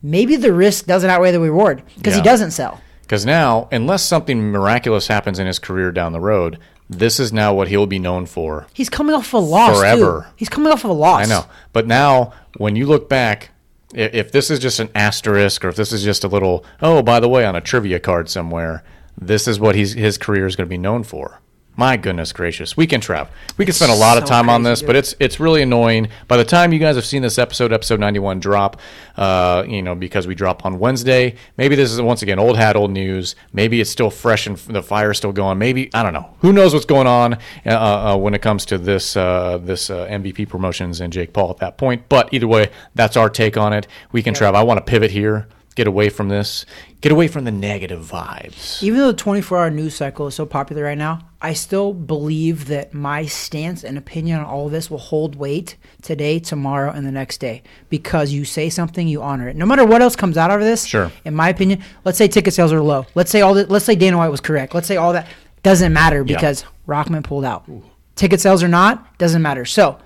maybe 0.00 0.36
the 0.36 0.52
risk 0.52 0.86
doesn't 0.86 1.10
outweigh 1.10 1.32
the 1.32 1.40
reward 1.40 1.82
because 1.96 2.14
he 2.14 2.22
doesn't 2.22 2.52
sell. 2.52 2.80
Because 3.06 3.24
now, 3.24 3.68
unless 3.70 4.02
something 4.02 4.50
miraculous 4.50 5.06
happens 5.06 5.38
in 5.38 5.46
his 5.46 5.60
career 5.60 5.92
down 5.92 6.12
the 6.12 6.20
road, 6.20 6.58
this 6.90 7.20
is 7.20 7.32
now 7.32 7.54
what 7.54 7.68
he'll 7.68 7.86
be 7.86 8.00
known 8.00 8.26
for. 8.26 8.66
He's 8.72 8.88
coming 8.88 9.14
off 9.14 9.28
of 9.28 9.34
a 9.34 9.38
loss 9.38 9.78
Forever. 9.78 10.26
He's 10.34 10.48
coming 10.48 10.72
off 10.72 10.82
of 10.82 10.90
a 10.90 10.94
loss. 10.94 11.24
I 11.24 11.28
know. 11.28 11.46
But 11.72 11.86
now, 11.86 12.32
when 12.56 12.74
you 12.74 12.86
look 12.86 13.08
back, 13.08 13.50
if 13.94 14.32
this 14.32 14.50
is 14.50 14.58
just 14.58 14.80
an 14.80 14.90
asterisk 14.94 15.64
or 15.64 15.68
if 15.68 15.76
this 15.76 15.92
is 15.92 16.02
just 16.02 16.24
a 16.24 16.28
little, 16.28 16.64
oh, 16.82 17.00
by 17.00 17.20
the 17.20 17.28
way, 17.28 17.44
on 17.44 17.54
a 17.54 17.60
trivia 17.60 18.00
card 18.00 18.28
somewhere, 18.28 18.82
this 19.16 19.46
is 19.46 19.60
what 19.60 19.76
he's, 19.76 19.92
his 19.92 20.18
career 20.18 20.46
is 20.46 20.56
going 20.56 20.66
to 20.66 20.70
be 20.70 20.76
known 20.76 21.04
for. 21.04 21.40
My 21.78 21.98
goodness 21.98 22.32
gracious. 22.32 22.74
Weekend 22.74 23.02
Trav. 23.02 23.28
We 23.58 23.66
can 23.66 23.74
spend 23.74 23.92
a 23.92 23.94
lot 23.94 24.16
of 24.16 24.24
so 24.24 24.30
time 24.30 24.48
on 24.48 24.62
this, 24.62 24.80
but 24.80 24.96
it's 24.96 25.14
it's 25.20 25.38
really 25.38 25.60
annoying. 25.60 26.08
By 26.26 26.38
the 26.38 26.44
time 26.44 26.72
you 26.72 26.78
guys 26.78 26.96
have 26.96 27.04
seen 27.04 27.20
this 27.20 27.38
episode, 27.38 27.70
episode 27.70 28.00
91 28.00 28.40
drop, 28.40 28.80
uh, 29.16 29.62
you 29.68 29.82
know, 29.82 29.94
because 29.94 30.26
we 30.26 30.34
drop 30.34 30.64
on 30.64 30.78
Wednesday, 30.78 31.34
maybe 31.58 31.76
this 31.76 31.92
is 31.92 32.00
once 32.00 32.22
again 32.22 32.38
old 32.38 32.56
hat, 32.56 32.76
old 32.76 32.92
news. 32.92 33.36
Maybe 33.52 33.78
it's 33.82 33.90
still 33.90 34.10
fresh 34.10 34.46
and 34.46 34.56
the 34.56 34.82
fire's 34.82 35.18
still 35.18 35.32
going. 35.32 35.58
Maybe, 35.58 35.90
I 35.92 36.02
don't 36.02 36.14
know. 36.14 36.34
Who 36.40 36.54
knows 36.54 36.72
what's 36.72 36.86
going 36.86 37.06
on 37.06 37.34
uh, 37.66 37.68
uh, 37.68 38.16
when 38.16 38.32
it 38.32 38.40
comes 38.40 38.64
to 38.66 38.78
this 38.78 39.14
uh, 39.14 39.58
this 39.58 39.90
uh, 39.90 40.06
MVP 40.06 40.48
promotions 40.48 41.02
and 41.02 41.12
Jake 41.12 41.34
Paul 41.34 41.50
at 41.50 41.58
that 41.58 41.76
point. 41.76 42.08
But 42.08 42.32
either 42.32 42.48
way, 42.48 42.70
that's 42.94 43.18
our 43.18 43.28
take 43.28 43.58
on 43.58 43.74
it. 43.74 43.86
Weekend 44.12 44.36
Trav. 44.36 44.54
I 44.54 44.62
want 44.62 44.78
to 44.78 44.84
pivot 44.84 45.10
here 45.10 45.46
get 45.76 45.86
away 45.86 46.08
from 46.08 46.28
this, 46.28 46.66
get 47.02 47.12
away 47.12 47.28
from 47.28 47.44
the 47.44 47.52
negative 47.52 48.00
vibes. 48.04 48.82
Even 48.82 48.98
though 48.98 49.08
the 49.08 49.16
24 49.16 49.58
hour 49.58 49.70
news 49.70 49.94
cycle 49.94 50.26
is 50.26 50.34
so 50.34 50.44
popular 50.46 50.84
right 50.84 50.98
now, 50.98 51.20
I 51.40 51.52
still 51.52 51.92
believe 51.92 52.66
that 52.66 52.92
my 52.94 53.26
stance 53.26 53.84
and 53.84 53.96
opinion 53.96 54.40
on 54.40 54.46
all 54.46 54.66
of 54.66 54.72
this 54.72 54.90
will 54.90 54.98
hold 54.98 55.36
weight 55.36 55.76
today, 56.02 56.38
tomorrow, 56.40 56.90
and 56.90 57.06
the 57.06 57.12
next 57.12 57.38
day. 57.38 57.62
Because 57.90 58.32
you 58.32 58.44
say 58.44 58.70
something, 58.70 59.06
you 59.06 59.22
honor 59.22 59.48
it. 59.48 59.54
No 59.56 59.66
matter 59.66 59.84
what 59.84 60.02
else 60.02 60.16
comes 60.16 60.36
out 60.38 60.50
of 60.50 60.60
this, 60.60 60.84
Sure. 60.84 61.12
in 61.24 61.34
my 61.34 61.50
opinion, 61.50 61.82
let's 62.04 62.18
say 62.18 62.26
ticket 62.26 62.54
sales 62.54 62.72
are 62.72 62.80
low. 62.82 63.06
Let's 63.14 63.30
say 63.30 63.42
all 63.42 63.54
that 63.54 63.70
let's 63.70 63.84
say 63.84 63.94
Dana 63.94 64.16
White 64.16 64.30
was 64.30 64.40
correct. 64.40 64.74
Let's 64.74 64.88
say 64.88 64.96
all 64.96 65.12
that 65.12 65.28
doesn't 65.62 65.92
matter 65.92 66.24
Yeah. 66.26 66.36
because 66.36 66.64
Rahman 66.86 67.22
pulled 67.22 67.44
out. 67.44 67.68
Ticket 68.16 68.40
sales 68.40 68.62
or 68.62 68.68
not, 68.68 69.18
doesn't 69.18 69.42
matter. 69.42 69.66
So 69.66 69.98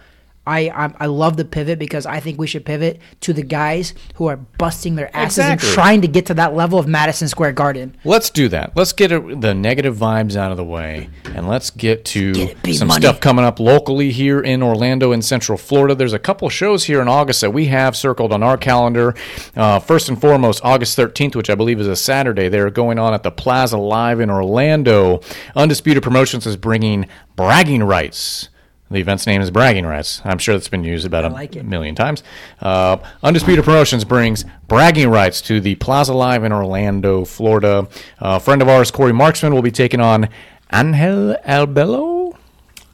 I, 0.47 0.71
I 0.71 0.93
I 1.01 1.07
love 1.07 1.37
the 1.37 1.45
pivot 1.45 1.79
because 1.79 2.07
I 2.07 2.19
think 2.19 2.39
we 2.39 2.47
should 2.47 2.65
pivot 2.65 2.99
to 3.21 3.33
the 3.33 3.43
guys 3.43 3.93
who 4.15 4.27
are 4.27 4.37
busting 4.37 4.95
their 4.97 5.15
asses 5.15 5.39
Exactly. 5.39 5.69
and 5.69 5.75
trying 5.75 6.01
to 6.03 6.09
get 6.09 6.27
to 6.27 6.35
that 6.35 6.55
level 6.55 6.79
of 6.79 6.89
Madison 6.89 7.29
Square 7.29 7.53
Garden. 7.53 7.95
Let's 8.05 8.31
do 8.31 8.49
that. 8.49 8.75
Let's 8.77 8.93
get 8.93 9.13
it, 9.13 9.41
the 9.41 9.55
negative 9.55 9.97
vibes 9.97 10.37
out 10.37 10.51
of 10.51 10.57
the 10.57 10.65
way, 10.65 11.11
and 11.35 11.47
let's 11.49 11.71
get 11.71 12.05
to 12.07 12.33
Get 12.33 12.57
it, 12.67 12.75
some 12.75 12.89
money. 12.89 13.01
stuff 13.03 13.21
coming 13.21 13.45
up 13.45 13.61
locally 13.61 14.11
here 14.13 14.41
in 14.41 14.63
Orlando 14.63 15.13
and 15.13 15.25
Central 15.25 15.57
Florida. 15.59 15.95
There's 15.95 16.13
a 16.15 16.19
couple 16.19 16.49
shows 16.49 16.85
here 16.85 17.01
in 17.01 17.09
August 17.09 17.41
that 17.41 17.53
we 17.53 17.67
have 17.67 17.97
circled 17.97 18.33
on 18.33 18.43
our 18.43 18.57
calendar. 18.59 19.15
Uh, 19.57 19.79
first 19.79 20.09
and 20.09 20.21
foremost, 20.21 20.61
August 20.65 20.99
13th, 20.99 21.35
which 21.37 21.51
I 21.51 21.55
believe 21.55 21.81
is 21.81 21.87
a 21.89 21.97
Saturday. 21.97 22.49
They're 22.49 22.71
going 22.71 22.99
on 22.99 23.15
at 23.15 23.23
the 23.23 23.31
Plaza 23.31 23.79
Live 23.79 24.21
in 24.21 24.31
Orlando. 24.31 25.21
Undisputed 25.57 26.03
Promotions 26.03 26.47
is 26.47 26.57
bringing 26.57 27.07
bragging 27.37 27.83
rights. 27.83 28.50
The 28.91 28.99
event's 28.99 29.25
name 29.25 29.41
is 29.41 29.53
Bragging 29.53 29.87
Rights. 29.87 30.21
I'm 30.25 30.39
sure 30.39 30.57
that's 30.57 30.69
been 30.69 30.83
used 30.83 31.07
about 31.07 31.25
a 31.25 31.63
million 31.63 31.95
times. 31.95 32.25
Uh, 32.61 32.97
Undisputed 33.23 33.65
Promotions 33.65 34.05
brings 34.05 34.45
Bragging 34.67 35.09
Rights 35.09 35.41
to 35.43 35.61
the 35.61 35.77
Plaza 35.77 36.13
Live 36.13 36.43
in 36.43 36.51
Orlando, 36.51 37.25
Florida. 37.25 37.87
Uh, 38.19 38.41
friend 38.41 38.61
of 38.61 38.69
ours, 38.69 38.91
Corey 38.91 39.13
Marksman, 39.13 39.55
will 39.55 39.63
be 39.63 39.71
taking 39.71 40.01
on 40.01 40.29
Angel 40.73 41.37
Albello. 41.47 42.37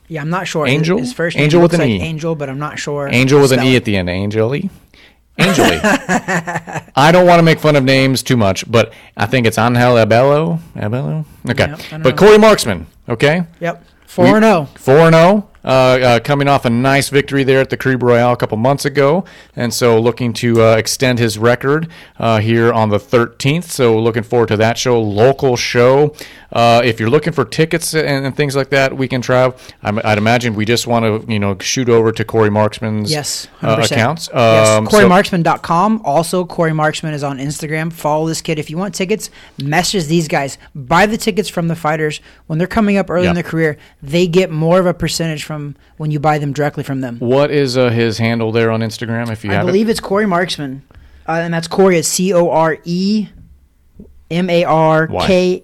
Yeah, 0.09 0.21
I'm 0.21 0.29
not 0.29 0.47
sure. 0.47 0.67
Angel? 0.67 0.99
His, 0.99 1.15
first 1.15 1.35
name. 1.35 1.45
Angel 1.45 1.63
with 1.63 1.73
an 1.73 1.81
like 1.81 1.89
E. 1.89 2.01
Angel, 2.03 2.35
but 2.35 2.51
I'm 2.51 2.59
not 2.59 2.79
sure. 2.79 3.09
Angel 3.11 3.41
with 3.41 3.53
an 3.53 3.65
E 3.65 3.75
at 3.75 3.87
the 3.87 3.97
end. 3.97 4.11
Angel 4.11 4.55
E. 4.55 4.69
Angel 5.39 5.65
E. 5.65 5.81
I 5.83 7.11
don't 7.11 7.27
want 7.27 7.39
to 7.39 7.43
make 7.43 7.59
fun 7.59 7.75
of 7.75 7.85
names 7.85 8.23
too 8.23 8.37
much, 8.37 8.71
but 8.71 8.93
I 9.17 9.25
think 9.25 9.47
it's 9.47 9.57
Angel 9.57 9.95
Abello. 9.95 10.61
Abello? 10.75 11.25
Okay. 11.49 11.69
Yep, 11.69 12.03
but 12.03 12.05
know. 12.05 12.13
Corey 12.13 12.39
Marksman, 12.39 12.87
okay? 13.09 13.45
Yep. 13.61 13.83
4 14.07 14.41
0. 14.41 14.69
4 14.77 15.11
0. 15.11 15.49
Uh, 15.67 15.69
uh, 15.69 16.21
coming 16.21 16.47
off 16.47 16.65
a 16.65 16.71
nice 16.71 17.09
victory 17.09 17.43
there 17.43 17.61
at 17.61 17.71
the 17.71 17.77
Caribe 17.77 18.03
Royale 18.05 18.33
a 18.33 18.37
couple 18.37 18.57
months 18.57 18.85
ago, 18.85 19.25
and 19.57 19.75
so 19.75 20.01
looking 20.01 20.33
to 20.35 20.63
uh, 20.63 20.77
extend 20.77 21.19
his 21.19 21.39
record 21.39 21.89
uh, 22.21 22.39
here 22.39 22.73
on 22.73 22.91
the 22.91 22.99
13th. 22.99 23.65
So 23.65 23.99
looking 23.99 24.23
forward 24.23 24.47
to 24.49 24.57
that 24.59 24.79
show, 24.79 25.01
local 25.03 25.57
show. 25.57 26.15
Uh, 26.53 26.81
if 26.85 27.01
you're 27.01 27.11
looking 27.11 27.33
for 27.33 27.45
tickets 27.45 27.95
and, 27.95 28.25
and 28.25 28.37
things 28.37 28.55
like 28.55 28.71
that, 28.71 28.97
we 28.97 29.09
can 29.09 29.21
try. 29.21 29.53
I'm, 29.83 29.99
I'd 30.05 30.19
imagine 30.19 30.55
we 30.55 30.65
just 30.65 30.87
want 30.87 31.05
to 31.27 31.33
you 31.33 31.41
know 31.41 31.59
shoot 31.59 31.89
over 31.89 32.13
to 32.13 32.25
Corey 32.25 32.49
Marksman's 32.51 33.11
Yes, 33.11 33.49
uh, 33.61 33.77
100%. 33.77 33.91
accounts. 33.91 34.31
yes, 34.33 34.69
Um, 34.69 34.87
so- 34.89 34.99
CoreyMarksman.com. 34.99 36.03
Also, 36.05 36.45
Corey 36.45 36.73
Marksman 36.73 37.13
is 37.13 37.25
on 37.25 37.39
Instagram. 37.39 37.93
Follow 37.93 38.29
this 38.29 38.41
kid. 38.41 38.61
If 38.61 38.71
you 38.71 38.79
want 38.79 38.95
tickets, 38.95 39.31
message 39.61 40.05
these 40.05 40.29
guys. 40.29 40.59
Buy 40.77 41.07
the 41.07 41.17
tickets 41.17 41.49
from 41.49 41.67
the 41.67 41.75
fighters. 41.77 42.21
When 42.47 42.59
they're 42.59 42.69
coming 42.69 42.97
up 42.97 43.11
early 43.11 43.25
Yeah. 43.25 43.31
in 43.31 43.35
their 43.35 43.43
career, 43.43 43.77
they 44.01 44.29
get 44.29 44.51
more 44.53 44.79
of 44.79 44.87
a 44.87 44.95
percentage 44.95 45.43
from 45.43 45.56
when 45.97 46.11
you 46.11 46.19
buy 46.21 46.39
them 46.39 46.53
directly 46.53 46.83
from 46.85 47.01
them. 47.01 47.19
what 47.19 47.51
is 47.51 47.77
uh, 47.77 47.91
his 47.91 48.19
handle 48.19 48.53
there 48.53 48.71
on 48.71 48.81
Instagram? 48.81 49.31
If 49.31 49.45
you 49.45 49.53
I 49.53 49.63
believe 49.65 49.89
it's 49.89 50.01
Corey 50.01 50.27
Marksman. 50.27 50.83
Uh, 51.29 51.33
and 51.45 51.53
that's 51.53 51.67
Corey. 51.69 51.99
It's 51.99 52.09
C 52.09 52.33
O 52.33 52.51
R 52.51 52.79
E 52.85 53.29
M 54.31 54.49
A 54.51 54.65
R 54.65 55.09
K. 55.27 55.63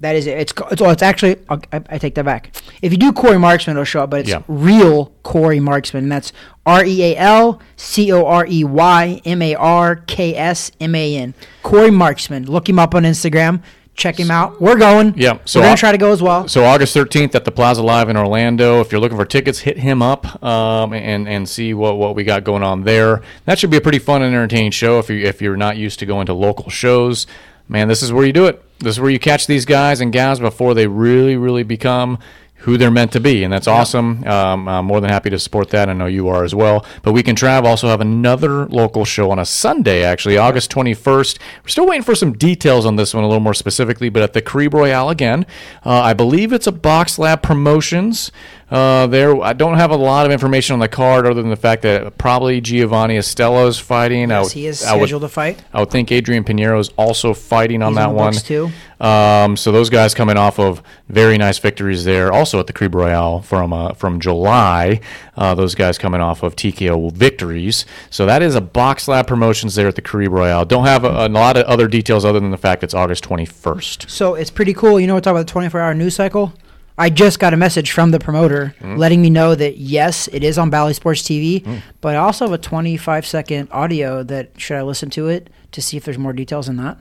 That 0.00 0.16
is 0.16 0.26
it. 0.26 0.36
It's, 0.38 0.52
it's, 0.72 0.80
well, 0.82 0.90
it's 0.90 1.02
actually, 1.02 1.36
I, 1.48 1.58
I 1.72 1.98
take 1.98 2.14
that 2.16 2.24
back. 2.26 2.54
If 2.82 2.92
you 2.92 2.98
do 2.98 3.10
Corey 3.12 3.38
Marksman, 3.38 3.76
it'll 3.76 3.84
show 3.84 4.02
up, 4.02 4.10
but 4.10 4.20
it's 4.20 4.28
Yeah. 4.28 4.42
real 4.48 5.06
Corey 5.22 5.60
Marksman. 5.60 6.04
And 6.04 6.12
that's 6.12 6.30
R 6.66 6.84
E 6.84 7.02
A 7.02 7.16
L 7.16 7.60
C 7.76 8.12
O 8.12 8.26
R 8.26 8.44
E 8.46 8.64
Y 8.64 9.20
M 9.24 9.40
A 9.40 9.54
R 9.54 9.96
K 9.96 10.36
S 10.36 10.70
M 10.80 10.94
A 10.94 11.16
N. 11.16 11.32
Corey 11.62 11.90
Marksman. 11.90 12.44
Look 12.44 12.68
him 12.68 12.78
up 12.78 12.94
on 12.94 13.04
Instagram. 13.04 13.62
Check 13.94 14.18
him 14.18 14.30
out. 14.30 14.60
We're 14.60 14.76
going. 14.76 15.14
Yeah, 15.16 15.38
so 15.44 15.60
We're 15.60 15.66
going 15.66 15.76
to 15.76 15.80
try 15.80 15.92
to 15.92 15.98
go 15.98 16.12
as 16.12 16.20
well. 16.20 16.48
So 16.48 16.64
August 16.64 16.96
13th 16.96 17.34
at 17.36 17.44
the 17.44 17.52
Plaza 17.52 17.82
Live 17.82 18.08
in 18.08 18.16
Orlando. 18.16 18.80
If 18.80 18.90
you're 18.90 19.00
looking 19.00 19.16
for 19.16 19.24
tickets, 19.24 19.60
hit 19.60 19.78
him 19.78 20.02
up 20.02 20.42
um, 20.42 20.92
and 20.92 21.28
and 21.28 21.48
see 21.48 21.74
what, 21.74 21.96
what 21.96 22.16
we 22.16 22.24
got 22.24 22.42
going 22.42 22.64
on 22.64 22.82
there. 22.82 23.22
That 23.44 23.58
should 23.58 23.70
be 23.70 23.76
a 23.76 23.80
pretty 23.80 24.00
fun 24.00 24.22
and 24.22 24.34
entertaining 24.34 24.72
show 24.72 24.98
if 24.98 25.08
you 25.10 25.18
if 25.24 25.40
you're 25.40 25.56
not 25.56 25.76
used 25.76 26.00
to 26.00 26.06
going 26.06 26.26
to 26.26 26.34
local 26.34 26.70
shows. 26.70 27.26
Man, 27.68 27.88
this 27.88 28.02
is 28.02 28.12
where 28.12 28.26
you 28.26 28.32
do 28.32 28.46
it. 28.46 28.62
This 28.80 28.96
is 28.96 29.00
where 29.00 29.10
you 29.10 29.20
catch 29.20 29.46
these 29.46 29.64
guys 29.64 30.00
and 30.00 30.12
gals 30.12 30.40
before 30.40 30.74
they 30.74 30.86
really 30.88 31.36
really 31.36 31.62
become 31.62 32.18
who 32.64 32.78
they're 32.78 32.90
meant 32.90 33.12
to 33.12 33.20
be, 33.20 33.44
and 33.44 33.52
that's 33.52 33.66
awesome. 33.66 34.26
Um, 34.26 34.66
I'm 34.66 34.86
more 34.86 34.98
than 34.98 35.10
happy 35.10 35.28
to 35.28 35.38
support 35.38 35.68
that. 35.70 35.90
I 35.90 35.92
know 35.92 36.06
you 36.06 36.28
are 36.28 36.44
as 36.44 36.54
well. 36.54 36.86
But 37.02 37.12
weekend 37.12 37.36
Trav. 37.36 37.64
Also 37.64 37.88
have 37.88 38.00
another 38.00 38.64
local 38.66 39.04
show 39.04 39.30
on 39.30 39.38
a 39.38 39.44
Sunday, 39.44 40.02
actually, 40.02 40.38
August 40.38 40.70
21st. 40.70 41.38
We're 41.62 41.68
still 41.68 41.86
waiting 41.86 42.02
for 42.02 42.14
some 42.14 42.32
details 42.32 42.86
on 42.86 42.96
this 42.96 43.12
one 43.12 43.22
a 43.22 43.26
little 43.26 43.42
more 43.42 43.52
specifically, 43.52 44.08
but 44.08 44.22
at 44.22 44.32
the 44.32 44.40
Caribe 44.40 44.72
Royale 44.72 45.10
again. 45.10 45.44
Uh, 45.84 46.00
I 46.00 46.14
believe 46.14 46.54
it's 46.54 46.66
a 46.66 46.72
Box 46.72 47.18
Lab 47.18 47.42
Promotions. 47.42 48.32
Uh, 48.70 49.06
there, 49.06 49.40
I 49.42 49.52
don't 49.52 49.76
have 49.76 49.90
a 49.90 49.96
lot 49.96 50.24
of 50.26 50.32
information 50.32 50.72
on 50.72 50.80
the 50.80 50.88
card 50.88 51.26
other 51.26 51.40
than 51.42 51.50
the 51.50 51.56
fact 51.56 51.82
that 51.82 52.16
probably 52.18 52.60
Giovanni 52.60 53.16
Estella 53.16 53.66
is 53.66 53.78
fighting. 53.78 54.32
I 54.32 54.38
Yes, 54.38 54.44
would- 54.46 54.52
he 54.54 54.66
is 54.66 54.84
I 54.84 54.92
would- 54.96 55.02
scheduled 55.02 55.22
to 55.22 55.28
fight. 55.28 55.58
I 55.72 55.80
would 55.80 55.90
think 55.90 56.10
Adrian 56.10 56.44
Pinheiro 56.44 56.80
is 56.80 56.90
also 56.96 57.34
fighting 57.34 57.82
on 57.82 57.92
He's 57.92 57.96
that 57.98 58.08
the 58.08 58.14
one 58.14 58.32
too. 58.32 58.70
Um, 59.00 59.56
so 59.58 59.70
those 59.70 59.90
guys 59.90 60.14
coming 60.14 60.36
off 60.38 60.58
of 60.58 60.80
very 61.10 61.36
nice 61.36 61.58
victories 61.58 62.04
there, 62.04 62.32
also 62.32 62.58
at 62.58 62.66
the 62.66 62.72
Caribe 62.72 62.94
Royale 62.94 63.42
from 63.42 63.72
uh, 63.72 63.92
from 63.92 64.18
July. 64.18 65.00
Uh, 65.36 65.54
those 65.54 65.74
guys 65.74 65.98
coming 65.98 66.22
off 66.22 66.42
of 66.42 66.56
TKO 66.56 67.12
victories. 67.12 67.84
So 68.08 68.24
that 68.24 68.40
is 68.42 68.54
a 68.54 68.60
Box 68.62 69.06
Lab 69.08 69.26
Promotions 69.26 69.74
there 69.74 69.88
at 69.88 69.96
the 69.96 70.02
Caribe 70.02 70.32
Royale. 70.32 70.64
Don't 70.64 70.86
have 70.86 71.04
a, 71.04 71.26
a 71.26 71.28
lot 71.28 71.56
of 71.58 71.64
other 71.66 71.86
details 71.86 72.24
other 72.24 72.40
than 72.40 72.50
the 72.50 72.56
fact 72.56 72.82
it's 72.82 72.94
August 72.94 73.24
21st. 73.24 74.08
So 74.08 74.34
it's 74.36 74.50
pretty 74.50 74.72
cool. 74.72 74.98
You 74.98 75.06
know, 75.06 75.14
we're 75.14 75.20
talking 75.20 75.36
about 75.36 75.46
the 75.48 75.52
24 75.52 75.80
hour 75.80 75.94
news 75.94 76.14
cycle. 76.16 76.54
I 76.96 77.10
just 77.10 77.40
got 77.40 77.52
a 77.52 77.56
message 77.56 77.90
from 77.90 78.10
the 78.12 78.20
promoter 78.20 78.74
Mm-hmm. 78.80 78.96
letting 78.96 79.20
me 79.22 79.30
know 79.30 79.54
that 79.54 79.78
yes, 79.78 80.28
it 80.28 80.44
is 80.44 80.58
on 80.58 80.70
Bally 80.70 80.94
Sports 80.94 81.22
TV, 81.22 81.62
Mm. 81.62 81.80
but 82.00 82.14
I 82.14 82.18
also 82.18 82.44
have 82.46 82.52
a 82.52 82.58
25 82.58 83.26
second 83.26 83.68
audio 83.72 84.22
that 84.22 84.50
should 84.58 84.76
I 84.76 84.82
listen 84.82 85.10
to 85.10 85.28
it 85.28 85.50
to 85.72 85.82
see 85.82 85.96
if 85.96 86.04
there's 86.04 86.18
more 86.18 86.32
details 86.32 86.68
in 86.68 86.76
that? 86.76 86.98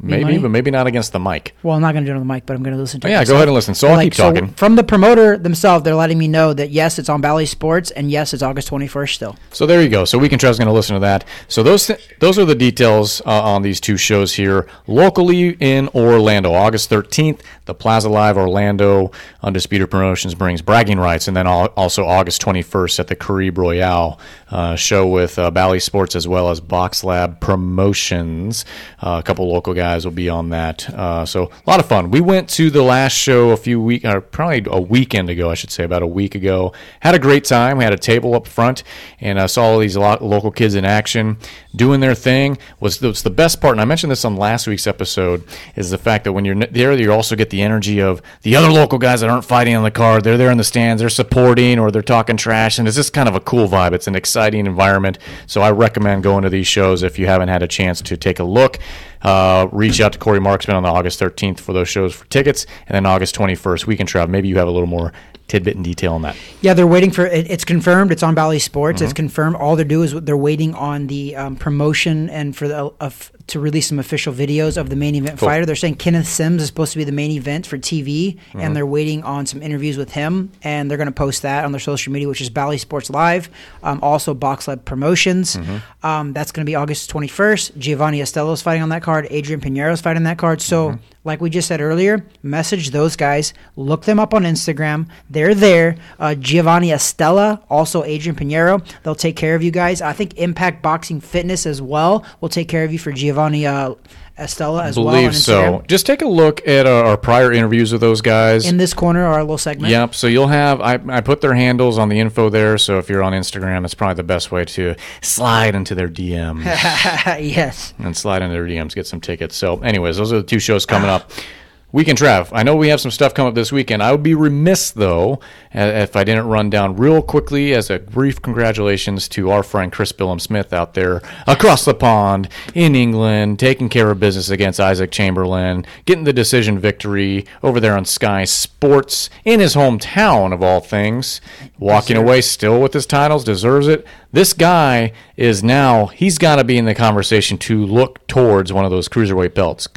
Maybe, 0.00 0.22
money? 0.22 0.38
but 0.38 0.50
maybe 0.52 0.70
not 0.70 0.86
against 0.86 1.10
the 1.12 1.18
mic. 1.18 1.56
Well, 1.64 1.74
I'm 1.74 1.82
not 1.82 1.90
going 1.92 2.04
to 2.04 2.08
do 2.08 2.12
it 2.14 2.20
on 2.20 2.24
the 2.24 2.32
mic, 2.32 2.46
but 2.46 2.54
I'm 2.54 2.62
going 2.62 2.72
to 2.76 2.80
listen 2.80 3.00
to 3.00 3.08
Oh, 3.08 3.10
it. 3.10 3.14
yeah, 3.14 3.24
go 3.24 3.34
ahead 3.34 3.48
and 3.48 3.54
listen. 3.56 3.74
So 3.74 3.88
I'll 3.88 4.00
keep 4.00 4.12
talking. 4.14 4.46
from 4.50 4.76
the 4.76 4.84
promoter 4.84 5.36
themselves, 5.36 5.82
they're 5.84 5.96
letting 5.96 6.18
me 6.18 6.28
know 6.28 6.52
that 6.52 6.70
yes, 6.70 7.00
it's 7.00 7.08
on 7.08 7.20
Bally 7.20 7.46
Sports, 7.46 7.90
and 7.90 8.08
yes, 8.08 8.32
it's 8.32 8.40
August 8.40 8.70
21st 8.70 9.12
still. 9.14 9.36
So 9.50 9.66
there 9.66 9.82
you 9.82 9.88
go. 9.88 10.04
So 10.04 10.16
Weekend 10.16 10.40
Trav's 10.40 10.56
going 10.56 10.68
to 10.68 10.72
listen 10.72 10.94
to 10.94 11.00
that. 11.00 11.24
So 11.48 11.64
those 11.64 11.84
th- 11.88 11.98
those 12.20 12.38
are 12.38 12.44
the 12.44 12.54
details 12.54 13.20
uh, 13.26 13.42
on 13.42 13.62
these 13.62 13.80
two 13.80 13.96
shows 13.96 14.34
here 14.34 14.68
locally 14.86 15.56
in 15.58 15.88
Orlando. 15.88 16.52
August 16.52 16.90
13th, 16.90 17.40
the 17.68 17.74
Plaza 17.74 18.08
Live 18.08 18.38
Orlando 18.38 19.12
Undisputed 19.42 19.90
Promotions 19.90 20.34
brings 20.34 20.62
bragging 20.62 20.98
rights, 20.98 21.28
and 21.28 21.36
then 21.36 21.46
al- 21.46 21.66
also 21.76 22.06
August 22.06 22.40
21st 22.40 22.98
at 22.98 23.08
the 23.08 23.14
Caribe 23.14 23.58
Royale 23.58 24.18
uh, 24.50 24.74
show 24.74 25.06
with 25.06 25.38
uh, 25.38 25.50
Bally 25.50 25.78
Sports 25.78 26.16
as 26.16 26.26
well 26.26 26.48
as 26.48 26.60
Box 26.60 27.04
Lab 27.04 27.40
Promotions. 27.40 28.64
Uh, 29.02 29.18
a 29.20 29.22
couple 29.22 29.46
local 29.52 29.74
guys 29.74 30.06
will 30.06 30.12
be 30.12 30.30
on 30.30 30.48
that. 30.48 30.88
Uh, 30.88 31.26
so 31.26 31.44
a 31.66 31.70
lot 31.70 31.78
of 31.78 31.86
fun. 31.86 32.10
We 32.10 32.22
went 32.22 32.48
to 32.50 32.70
the 32.70 32.82
last 32.82 33.12
show 33.12 33.50
a 33.50 33.56
few 33.58 33.80
week, 33.82 34.06
or 34.06 34.22
probably 34.22 34.64
a 34.66 34.80
weekend 34.80 35.28
ago, 35.28 35.50
I 35.50 35.54
should 35.54 35.70
say, 35.70 35.84
about 35.84 36.02
a 36.02 36.06
week 36.06 36.34
ago. 36.34 36.72
Had 37.00 37.14
a 37.14 37.18
great 37.18 37.44
time. 37.44 37.76
We 37.76 37.84
had 37.84 37.92
a 37.92 37.98
table 37.98 38.34
up 38.34 38.46
front, 38.46 38.82
and 39.20 39.38
I 39.38 39.44
saw 39.44 39.64
all 39.64 39.78
these 39.78 39.96
lo- 39.96 40.16
local 40.22 40.50
kids 40.50 40.74
in 40.74 40.86
action 40.86 41.36
doing 41.76 42.00
their 42.00 42.14
thing. 42.14 42.56
Was 42.80 43.02
was 43.02 43.22
the 43.22 43.30
best 43.30 43.60
part, 43.60 43.72
and 43.72 43.80
I 43.82 43.84
mentioned 43.84 44.10
this 44.10 44.24
on 44.24 44.36
last 44.36 44.66
week's 44.66 44.86
episode, 44.86 45.44
is 45.76 45.90
the 45.90 45.98
fact 45.98 46.24
that 46.24 46.32
when 46.32 46.46
you're 46.46 46.54
there, 46.54 46.94
you 46.94 47.12
also 47.12 47.36
get 47.36 47.50
the 47.50 47.57
energy 47.62 48.00
of 48.00 48.22
the 48.42 48.56
other 48.56 48.70
local 48.70 48.98
guys 48.98 49.20
that 49.20 49.30
aren't 49.30 49.44
fighting 49.44 49.74
on 49.76 49.82
the 49.82 49.90
card. 49.90 50.24
They're 50.24 50.36
there 50.36 50.50
in 50.50 50.58
the 50.58 50.64
stands, 50.64 51.00
they're 51.00 51.08
supporting, 51.08 51.78
or 51.78 51.90
they're 51.90 52.02
talking 52.02 52.36
trash, 52.36 52.78
and 52.78 52.86
it's 52.86 52.96
just 52.96 53.12
kind 53.12 53.28
of 53.28 53.34
a 53.34 53.40
cool 53.40 53.68
vibe. 53.68 53.92
It's 53.92 54.06
an 54.06 54.14
exciting 54.14 54.66
environment. 54.66 55.18
So 55.46 55.60
I 55.62 55.70
recommend 55.70 56.22
going 56.22 56.42
to 56.42 56.50
these 56.50 56.66
shows 56.66 57.02
if 57.02 57.18
you 57.18 57.26
haven't 57.26 57.48
had 57.48 57.62
a 57.62 57.68
chance 57.68 58.00
to 58.02 58.16
take 58.16 58.38
a 58.38 58.44
look. 58.44 58.78
Uh, 59.22 59.68
reach 59.72 60.00
out 60.00 60.12
to 60.12 60.18
Corey 60.18 60.40
Marksman 60.40 60.76
on 60.76 60.82
the 60.82 60.88
August 60.88 61.20
13th 61.20 61.58
for 61.58 61.72
those 61.72 61.88
shows 61.88 62.14
for 62.14 62.24
tickets, 62.26 62.66
and 62.86 62.94
then 62.94 63.06
August 63.06 63.34
21st, 63.34 63.86
Weekend 63.86 64.08
Trav. 64.08 64.28
Maybe 64.28 64.48
you 64.48 64.58
have 64.58 64.68
a 64.68 64.70
little 64.70 64.86
more 64.86 65.12
tidbit 65.48 65.74
and 65.76 65.84
detail 65.84 66.12
on 66.12 66.22
that. 66.22 66.36
Yeah, 66.60 66.74
they're 66.74 66.86
waiting 66.86 67.10
for 67.10 67.26
it. 67.26 67.50
It's 67.50 67.64
confirmed. 67.64 68.12
It's 68.12 68.22
on 68.22 68.34
Bally 68.34 68.58
Sports. 68.58 68.96
Mm-hmm. 68.96 69.04
It's 69.04 69.12
confirmed. 69.14 69.56
All 69.56 69.76
they're 69.76 69.84
doing 69.84 70.04
is 70.04 70.12
they're 70.12 70.36
waiting 70.36 70.74
on 70.74 71.06
the 71.08 71.34
um, 71.36 71.56
promotion 71.56 72.28
and 72.30 72.54
for 72.54 72.68
the 72.68 72.86
uh, 72.86 72.90
f- 73.00 73.32
to 73.48 73.60
release 73.60 73.88
some 73.88 73.98
official 73.98 74.32
videos 74.32 74.76
of 74.76 74.88
the 74.90 74.96
main 74.96 75.14
event 75.14 75.38
fighter. 75.38 75.66
They're 75.66 75.74
saying 75.76 75.96
Kenneth 75.96 76.28
Sims 76.28 76.62
is 76.62 76.68
supposed 76.68 76.92
to 76.92 76.98
be 76.98 77.04
the 77.04 77.12
main 77.12 77.30
event 77.32 77.66
for 77.66 77.76
TV, 77.78 78.36
Mm-hmm. 78.36 78.60
and 78.60 78.76
they're 78.76 78.86
waiting 78.86 79.22
on 79.24 79.46
some 79.46 79.62
interviews 79.62 79.96
with 79.96 80.12
him, 80.12 80.50
and 80.62 80.90
they're 80.90 80.98
going 80.98 81.06
to 81.08 81.12
post 81.12 81.42
that 81.42 81.64
on 81.64 81.72
their 81.72 81.80
social 81.80 82.12
media, 82.12 82.28
which 82.28 82.40
is 82.40 82.50
Bally 82.50 82.78
Sports 82.78 83.10
Live, 83.10 83.50
um, 83.82 83.98
also 84.02 84.32
Box 84.34 84.68
Lab 84.68 84.84
Promotions. 84.84 85.56
Mm-hmm. 85.56 86.06
Um, 86.06 86.32
that's 86.32 86.52
going 86.52 86.64
to 86.64 86.70
be 86.70 86.74
August 86.76 87.10
21st. 87.12 87.76
Giovanni 87.78 88.20
Estelo's 88.20 88.62
fighting 88.62 88.82
on 88.82 88.90
that 88.90 89.02
card. 89.02 89.26
Adrian 89.30 89.60
Pinero's 89.60 90.00
fighting 90.00 90.18
on 90.18 90.24
that 90.24 90.38
card. 90.38 90.60
So, 90.60 90.90
Mm-hmm. 90.90 91.00
Like 91.28 91.42
we 91.42 91.50
just 91.50 91.68
said 91.68 91.80
earlier, 91.80 92.24
message 92.42 92.90
those 92.90 93.14
guys. 93.14 93.52
Look 93.76 94.06
them 94.06 94.18
up 94.18 94.32
on 94.32 94.44
Instagram. 94.44 95.08
They're 95.28 95.54
there. 95.54 95.96
Uh, 96.18 96.34
Giovanni 96.34 96.90
Estella, 96.90 97.62
also 97.68 98.02
Adrian 98.02 98.34
Pinero. 98.34 98.80
They'll 99.02 99.14
take 99.14 99.36
care 99.36 99.54
of 99.54 99.62
you 99.62 99.70
guys. 99.70 100.00
I 100.00 100.14
think 100.14 100.38
Impact 100.38 100.82
Boxing 100.82 101.20
Fitness 101.20 101.66
as 101.66 101.82
well 101.82 102.24
will 102.40 102.48
take 102.48 102.68
care 102.68 102.82
of 102.82 102.92
you 102.92 102.98
for 102.98 103.12
Giovanni 103.12 103.66
uh, 103.66 103.94
Estella 104.38 104.84
as 104.84 104.96
well. 104.96 105.06
Believe 105.06 105.36
so. 105.36 105.82
Just 105.88 106.06
take 106.06 106.22
a 106.22 106.26
look 106.26 106.66
at 106.66 106.86
our, 106.86 107.04
our 107.04 107.16
prior 107.16 107.52
interviews 107.52 107.92
with 107.92 108.00
those 108.00 108.20
guys. 108.20 108.66
In 108.66 108.76
this 108.76 108.94
corner, 108.94 109.24
our 109.24 109.40
little 109.40 109.58
segment. 109.58 109.90
Yep. 109.90 110.14
So 110.14 110.26
you'll 110.26 110.48
have 110.48 110.80
I, 110.80 110.98
I 111.08 111.20
put 111.20 111.40
their 111.40 111.54
handles 111.54 111.98
on 111.98 112.08
the 112.08 112.20
info 112.20 112.48
there. 112.48 112.78
So 112.78 112.98
if 112.98 113.08
you're 113.08 113.22
on 113.22 113.32
Instagram, 113.32 113.84
it's 113.84 113.94
probably 113.94 114.14
the 114.14 114.22
best 114.22 114.52
way 114.52 114.64
to 114.64 114.94
slide 115.22 115.74
into 115.74 115.94
their 115.94 116.08
DMs 116.08 116.64
yes. 116.64 117.94
and 117.98 118.16
slide 118.16 118.42
into 118.42 118.54
their 118.54 118.66
DMs, 118.66 118.94
get 118.94 119.06
some 119.06 119.20
tickets. 119.20 119.56
So, 119.56 119.80
anyways, 119.80 120.16
those 120.16 120.32
are 120.32 120.38
the 120.38 120.46
two 120.46 120.58
shows 120.58 120.86
coming 120.86 121.10
up. 121.10 121.30
Weekend 121.90 122.18
Trav. 122.18 122.50
I 122.52 122.64
know 122.64 122.76
we 122.76 122.88
have 122.88 123.00
some 123.00 123.10
stuff 123.10 123.32
coming 123.32 123.48
up 123.48 123.54
this 123.54 123.72
weekend. 123.72 124.02
I 124.02 124.12
would 124.12 124.22
be 124.22 124.34
remiss 124.34 124.90
though 124.90 125.40
if 125.72 126.16
I 126.16 126.22
didn't 126.22 126.46
run 126.48 126.68
down 126.68 126.96
real 126.96 127.22
quickly 127.22 127.72
as 127.72 127.88
a 127.88 127.98
brief 127.98 128.42
congratulations 128.42 129.26
to 129.30 129.50
our 129.50 129.62
friend 129.62 129.90
Chris 129.90 130.12
Billam 130.12 130.38
Smith 130.38 130.74
out 130.74 130.92
there 130.92 131.22
across 131.46 131.86
the 131.86 131.94
pond 131.94 132.50
in 132.74 132.94
England, 132.94 133.58
taking 133.58 133.88
care 133.88 134.10
of 134.10 134.20
business 134.20 134.50
against 134.50 134.78
Isaac 134.78 135.10
Chamberlain, 135.10 135.86
getting 136.04 136.24
the 136.24 136.32
decision 136.34 136.78
victory 136.78 137.46
over 137.62 137.80
there 137.80 137.96
on 137.96 138.04
Sky 138.04 138.44
Sports 138.44 139.30
in 139.46 139.58
his 139.58 139.74
hometown 139.74 140.52
of 140.52 140.62
all 140.62 140.80
things, 140.80 141.40
walking 141.78 142.18
away 142.18 142.42
still 142.42 142.82
with 142.82 142.92
his 142.92 143.06
titles, 143.06 143.44
deserves 143.44 143.88
it. 143.88 144.06
This 144.30 144.52
guy 144.52 145.12
is 145.38 145.64
now 145.64 146.08
he's 146.08 146.36
got 146.36 146.56
to 146.56 146.64
be 146.64 146.76
in 146.76 146.84
the 146.84 146.94
conversation 146.94 147.56
to 147.58 147.82
look 147.86 148.26
towards 148.26 148.74
one 148.74 148.84
of 148.84 148.90
those 148.90 149.08
cruiserweight 149.08 149.54
belts. 149.54 149.88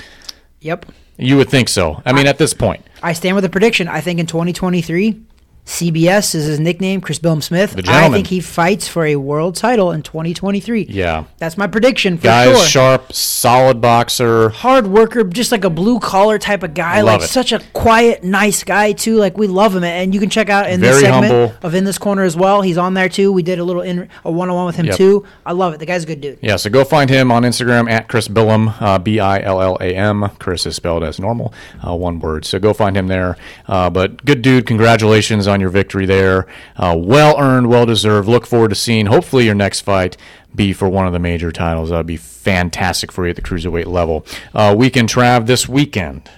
Yep. 0.61 0.85
You 1.21 1.37
would 1.37 1.49
think 1.49 1.69
so. 1.69 2.01
I 2.03 2.13
mean, 2.13 2.25
at 2.25 2.39
this 2.39 2.53
point, 2.55 2.83
I 3.03 3.13
stand 3.13 3.35
with 3.35 3.43
the 3.43 3.49
prediction. 3.49 3.87
I 3.87 4.01
think 4.01 4.19
in 4.19 4.25
2023, 4.25 5.21
CBS 5.65 6.33
is 6.35 6.45
his 6.45 6.59
nickname, 6.59 7.01
Chris 7.01 7.19
Billam 7.19 7.41
Smith. 7.41 7.79
I 7.87 8.09
think 8.09 8.27
he 8.27 8.39
fights 8.39 8.87
for 8.87 9.05
a 9.05 9.15
world 9.15 9.55
title 9.55 9.91
in 9.91 10.01
2023. 10.01 10.87
yeah, 10.89 11.25
That's 11.37 11.57
my 11.57 11.67
prediction 11.67 12.17
for 12.17 12.23
guy's 12.23 12.57
sure. 12.57 12.67
sharp, 12.67 13.13
solid 13.13 13.79
boxer. 13.79 14.49
Hard 14.49 14.87
worker, 14.87 15.23
just 15.23 15.51
like 15.51 15.63
a 15.63 15.69
blue 15.69 15.99
collar 15.99 16.39
type 16.39 16.63
of 16.63 16.73
guy. 16.73 17.01
Love 17.01 17.21
like 17.21 17.29
it. 17.29 17.31
such 17.31 17.51
a 17.51 17.59
quiet, 17.73 18.23
nice 18.23 18.63
guy 18.63 18.91
too. 18.91 19.15
Like 19.17 19.37
we 19.37 19.47
love 19.47 19.75
him, 19.75 19.83
and 19.83 20.13
you 20.13 20.19
can 20.19 20.29
check 20.29 20.49
out 20.49 20.69
in 20.69 20.81
this 20.81 20.99
Very 20.99 21.01
segment 21.03 21.31
humble. 21.31 21.55
of 21.67 21.75
in 21.75 21.83
this 21.85 21.97
corner 21.99 22.23
as 22.23 22.35
well. 22.35 22.61
He's 22.63 22.77
on 22.77 22.93
there 22.95 23.07
too. 23.09 23.31
We 23.31 23.43
did 23.43 23.59
a 23.59 23.63
little 23.63 23.83
in 23.83 24.09
a 24.25 24.31
one 24.31 24.49
on 24.49 24.55
one 24.55 24.65
with 24.65 24.75
him 24.75 24.87
Yep. 24.87 24.95
too. 24.97 25.25
I 25.45 25.51
love 25.53 25.73
it. 25.73 25.79
The 25.79 25.85
guy's 25.85 26.03
a 26.03 26.07
good 26.07 26.21
dude. 26.21 26.39
Yeah, 26.41 26.55
so 26.55 26.69
go 26.69 26.83
find 26.83 27.09
him 27.09 27.31
on 27.31 27.43
Instagram 27.43 27.89
at 27.89 28.07
Chris 28.09 28.27
Billam, 28.27 28.73
uh, 28.81 28.97
B 28.99 29.19
I 29.19 29.39
L 29.41 29.61
L 29.61 29.77
A 29.79 29.95
M. 29.95 30.29
Chris 30.39 30.65
is 30.65 30.75
spelled 30.75 31.03
as 31.03 31.19
normal, 31.19 31.53
uh, 31.87 31.95
one 31.95 32.19
word. 32.19 32.45
So 32.45 32.57
go 32.59 32.73
find 32.73 32.97
him 32.97 33.07
there. 33.07 33.37
Uh, 33.67 33.89
but 33.91 34.25
good 34.25 34.41
dude, 34.41 34.65
congratulations 34.65 35.47
on 35.51 35.61
your 35.61 35.69
victory 35.69 36.05
there. 36.05 36.47
Uh, 36.75 36.95
well 36.97 37.39
earned, 37.39 37.67
well 37.67 37.85
deserved. 37.85 38.27
Look 38.27 38.47
forward 38.47 38.69
to 38.69 38.75
seeing 38.75 39.05
hopefully 39.05 39.45
your 39.45 39.55
next 39.55 39.81
fight 39.81 40.17
be 40.53 40.73
for 40.73 40.89
one 40.89 41.07
of 41.07 41.13
the 41.13 41.19
major 41.19 41.51
titles. 41.51 41.89
That 41.89 41.97
would 41.97 42.07
be 42.07 42.17
fantastic 42.17 43.11
for 43.11 43.25
you 43.25 43.29
at 43.29 43.35
the 43.35 43.41
cruiserweight 43.41 43.85
level. 43.85 44.25
Uh, 44.53 44.73
weekend 44.77 45.09
Trav 45.09 45.45
this 45.45 45.67
weekend. 45.69 46.29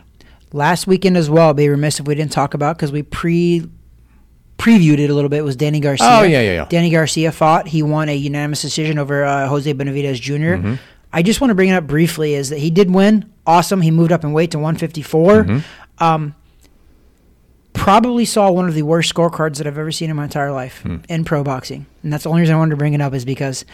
Last 0.51 0.85
weekend 0.85 1.17
as 1.17 1.29
well. 1.29 1.53
Be 1.53 1.69
remiss 1.69 1.99
if 1.99 2.07
we 2.07 2.15
didn't 2.15 2.31
talk 2.31 2.53
about 2.53 2.75
because 2.77 2.91
we 2.91 3.01
pre 3.03 3.67
previewed 4.57 4.99
it 4.99 5.09
a 5.09 5.13
little 5.13 5.29
bit. 5.29 5.43
Was 5.43 5.55
Danny 5.55 5.79
Garcia? 5.79 6.07
Oh, 6.09 6.23
yeah, 6.23 6.41
yeah, 6.41 6.53
yeah. 6.53 6.65
Danny 6.69 6.91
Garcia 6.91 7.31
fought. 7.31 7.67
He 7.67 7.81
won 7.81 8.07
a 8.07 8.15
unanimous 8.15 8.61
decision 8.61 8.97
over 8.99 9.23
uh, 9.23 9.47
Jose 9.47 9.73
Benavidez 9.73 10.19
junior 10.21 10.57
Mm-hmm. 10.57 10.75
I 11.15 11.21
just 11.21 11.39
want 11.39 11.51
to 11.51 11.55
bring 11.55 11.69
it 11.69 11.73
up 11.73 11.85
briefly. 11.85 12.33
Is 12.33 12.49
that 12.49 12.57
he 12.57 12.71
did 12.71 12.91
win? 12.91 13.31
Awesome. 13.45 13.81
He 13.81 13.91
moved 13.91 14.11
up 14.11 14.23
in 14.23 14.33
weight 14.33 14.49
to 14.51 14.57
154. 14.57 15.43
Mm-hmm. 15.43 16.03
Um, 16.03 16.35
probably 17.83 18.25
saw 18.25 18.49
one 18.51 18.67
of 18.67 18.73
the 18.75 18.81
worst 18.83 19.13
scorecards 19.13 19.57
that 19.57 19.67
I've 19.67 19.77
ever 19.77 19.91
seen 19.91 20.09
in 20.09 20.15
my 20.15 20.23
entire 20.25 20.51
life 20.51 20.81
Hmm. 20.83 20.97
in 21.09 21.23
pro 21.25 21.43
boxing, 21.43 21.85
and 22.03 22.11
that's 22.13 22.23
the 22.23 22.29
only 22.29 22.41
reason 22.41 22.55
I 22.55 22.59
wanted 22.59 22.71
to 22.71 22.77
bring 22.77 22.93
it 22.93 23.01
up 23.01 23.13
is 23.13 23.25
because 23.25 23.65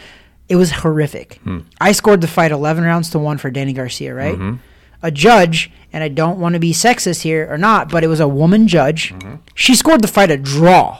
it 0.48 0.56
was 0.56 0.70
horrific. 0.72 1.38
Hmm. 1.44 1.58
I 1.80 1.92
scored 1.92 2.20
the 2.20 2.26
fight 2.28 2.50
11 2.50 2.84
rounds 2.84 3.10
to 3.10 3.18
one 3.18 3.38
for 3.38 3.50
Danny 3.50 3.72
Garcia, 3.72 4.14
right? 4.14 4.34
Mm-hmm. 4.34 4.56
A 5.02 5.10
judge, 5.10 5.70
and 5.92 6.04
I 6.04 6.08
don't 6.08 6.38
want 6.38 6.54
to 6.54 6.58
be 6.58 6.72
sexist 6.72 7.22
here 7.22 7.46
or 7.50 7.56
not, 7.56 7.88
but 7.90 8.04
it 8.04 8.08
was 8.08 8.20
a 8.20 8.28
woman 8.28 8.68
judge. 8.68 9.14
Mm-hmm. 9.14 9.36
She 9.54 9.74
scored 9.74 10.02
the 10.02 10.08
fight 10.08 10.30
a 10.30 10.36
draw. 10.36 10.98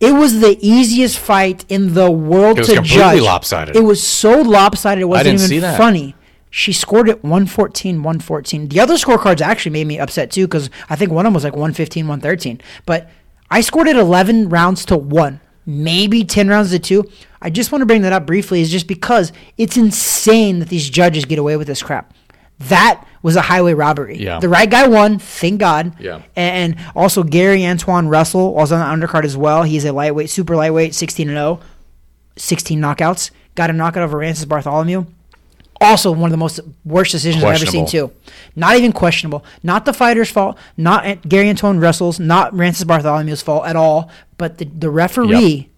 It 0.00 0.12
was 0.12 0.40
the 0.40 0.58
easiest 0.60 1.18
fight 1.18 1.64
in 1.68 1.94
the 1.94 2.10
world 2.10 2.58
It 2.58 2.62
was 2.62 2.68
to 2.68 2.74
completely 2.76 2.98
judge. 3.00 3.20
lopsided. 3.22 3.76
It 3.76 3.80
was 3.84 4.02
so 4.02 4.42
lopsided 4.42 5.02
it 5.02 5.06
wasn't 5.06 5.40
even 5.50 5.76
funny. 5.76 6.14
She 6.56 6.72
scored 6.72 7.08
it 7.08 7.24
114, 7.24 7.96
114. 7.96 8.68
The 8.68 8.78
other 8.78 8.94
scorecards 8.94 9.40
actually 9.40 9.72
made 9.72 9.88
me 9.88 9.98
upset 9.98 10.30
too 10.30 10.46
because 10.46 10.70
I 10.88 10.94
think 10.94 11.10
one 11.10 11.26
of 11.26 11.30
them 11.30 11.34
was 11.34 11.42
like 11.42 11.54
115, 11.54 12.06
113. 12.06 12.60
But 12.86 13.10
I 13.50 13.60
scored 13.60 13.88
it 13.88 13.96
11 13.96 14.50
rounds 14.50 14.84
to 14.84 14.96
one, 14.96 15.40
maybe 15.66 16.22
10 16.22 16.46
rounds 16.46 16.70
to 16.70 16.78
two. 16.78 17.10
I 17.42 17.50
just 17.50 17.72
want 17.72 17.82
to 17.82 17.86
bring 17.86 18.02
that 18.02 18.12
up 18.12 18.24
briefly, 18.24 18.60
is 18.60 18.70
just 18.70 18.86
because 18.86 19.32
it's 19.58 19.76
insane 19.76 20.60
that 20.60 20.68
these 20.68 20.88
judges 20.88 21.24
get 21.24 21.40
away 21.40 21.56
with 21.56 21.66
this 21.66 21.82
crap. 21.82 22.14
That 22.60 23.04
was 23.20 23.34
a 23.34 23.42
highway 23.42 23.74
robbery. 23.74 24.18
Yeah. 24.18 24.38
The 24.38 24.48
right 24.48 24.70
guy 24.70 24.86
won, 24.86 25.18
thank 25.18 25.58
God. 25.58 25.96
Yeah. 25.98 26.22
And 26.36 26.76
also 26.94 27.24
Gary 27.24 27.62
Antuanne 27.62 28.08
Russell 28.08 28.54
was 28.54 28.70
on 28.70 28.78
the 28.78 29.06
undercard 29.06 29.24
as 29.24 29.36
well. 29.36 29.64
He's 29.64 29.84
a 29.84 29.90
lightweight, 29.92 30.30
super 30.30 30.54
lightweight, 30.54 30.94
16 30.94 31.28
and 31.28 31.36
0, 31.36 31.58
16 32.36 32.80
knockouts. 32.80 33.32
Got 33.56 33.70
a 33.70 33.72
knockout 33.72 34.04
over 34.04 34.18
Rances 34.18 34.46
Barthelemy. 34.46 35.04
Also, 35.84 36.10
one 36.10 36.24
of 36.24 36.30
the 36.30 36.36
most 36.36 36.60
worst 36.84 37.12
decisions 37.12 37.44
I've 37.44 37.56
ever 37.56 37.66
seen 37.66 37.86
too. 37.86 38.10
Not 38.56 38.76
even 38.76 38.92
questionable. 38.92 39.44
Not 39.62 39.84
the 39.84 39.92
fighter's 39.92 40.30
fault. 40.30 40.58
Not 40.76 41.28
Gary 41.28 41.46
Antuanne 41.46 41.80
Russell's. 41.80 42.18
Not 42.18 42.54
Rances 42.54 42.84
Barthelemy's 42.84 43.42
fault 43.42 43.66
at 43.66 43.76
all. 43.76 44.10
But 44.38 44.58
the 44.58 44.64
the 44.64 44.90
referee 44.90 45.70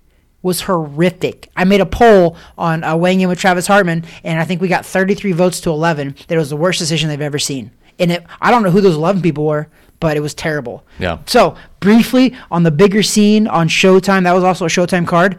was 0.42 0.62
horrific. 0.62 1.51
I 1.57 1.64
made 1.64 1.81
a 1.81 1.87
poll 1.87 2.37
on 2.57 2.85
uh, 2.85 2.97
weighing 2.97 3.21
in 3.21 3.29
with 3.29 3.38
Travis 3.38 3.66
Hartman, 3.66 4.05
and 4.23 4.38
I 4.38 4.45
think 4.45 4.61
we 4.61 4.69
got 4.69 4.87
33 4.87 5.33
votes 5.33 5.61
to 5.62 5.71
11. 5.71 6.14
That 6.29 6.37
it 6.37 6.38
was 6.38 6.51
the 6.51 6.57
worst 6.57 6.79
decision 6.79 7.09
they've 7.09 7.21
ever 7.21 7.38
seen. 7.38 7.73
And 7.99 8.12
it, 8.12 8.25
I 8.40 8.51
don't 8.51 8.62
know 8.62 8.71
who 8.71 8.81
those 8.81 8.95
11 8.95 9.23
people 9.23 9.45
were, 9.45 9.69
but 9.99 10.16
it 10.16 10.21
was 10.21 10.35
terrible. 10.35 10.85
Yeah. 10.99 11.19
So 11.27 11.57
briefly 11.81 12.37
on 12.51 12.62
the 12.62 12.71
bigger 12.71 13.03
scene 13.03 13.49
on 13.49 13.69
Showtime, 13.69 14.25
that 14.25 14.33
was 14.35 14.45
also 14.45 14.66
a 14.66 14.69
Showtime 14.69 15.07
card. 15.07 15.38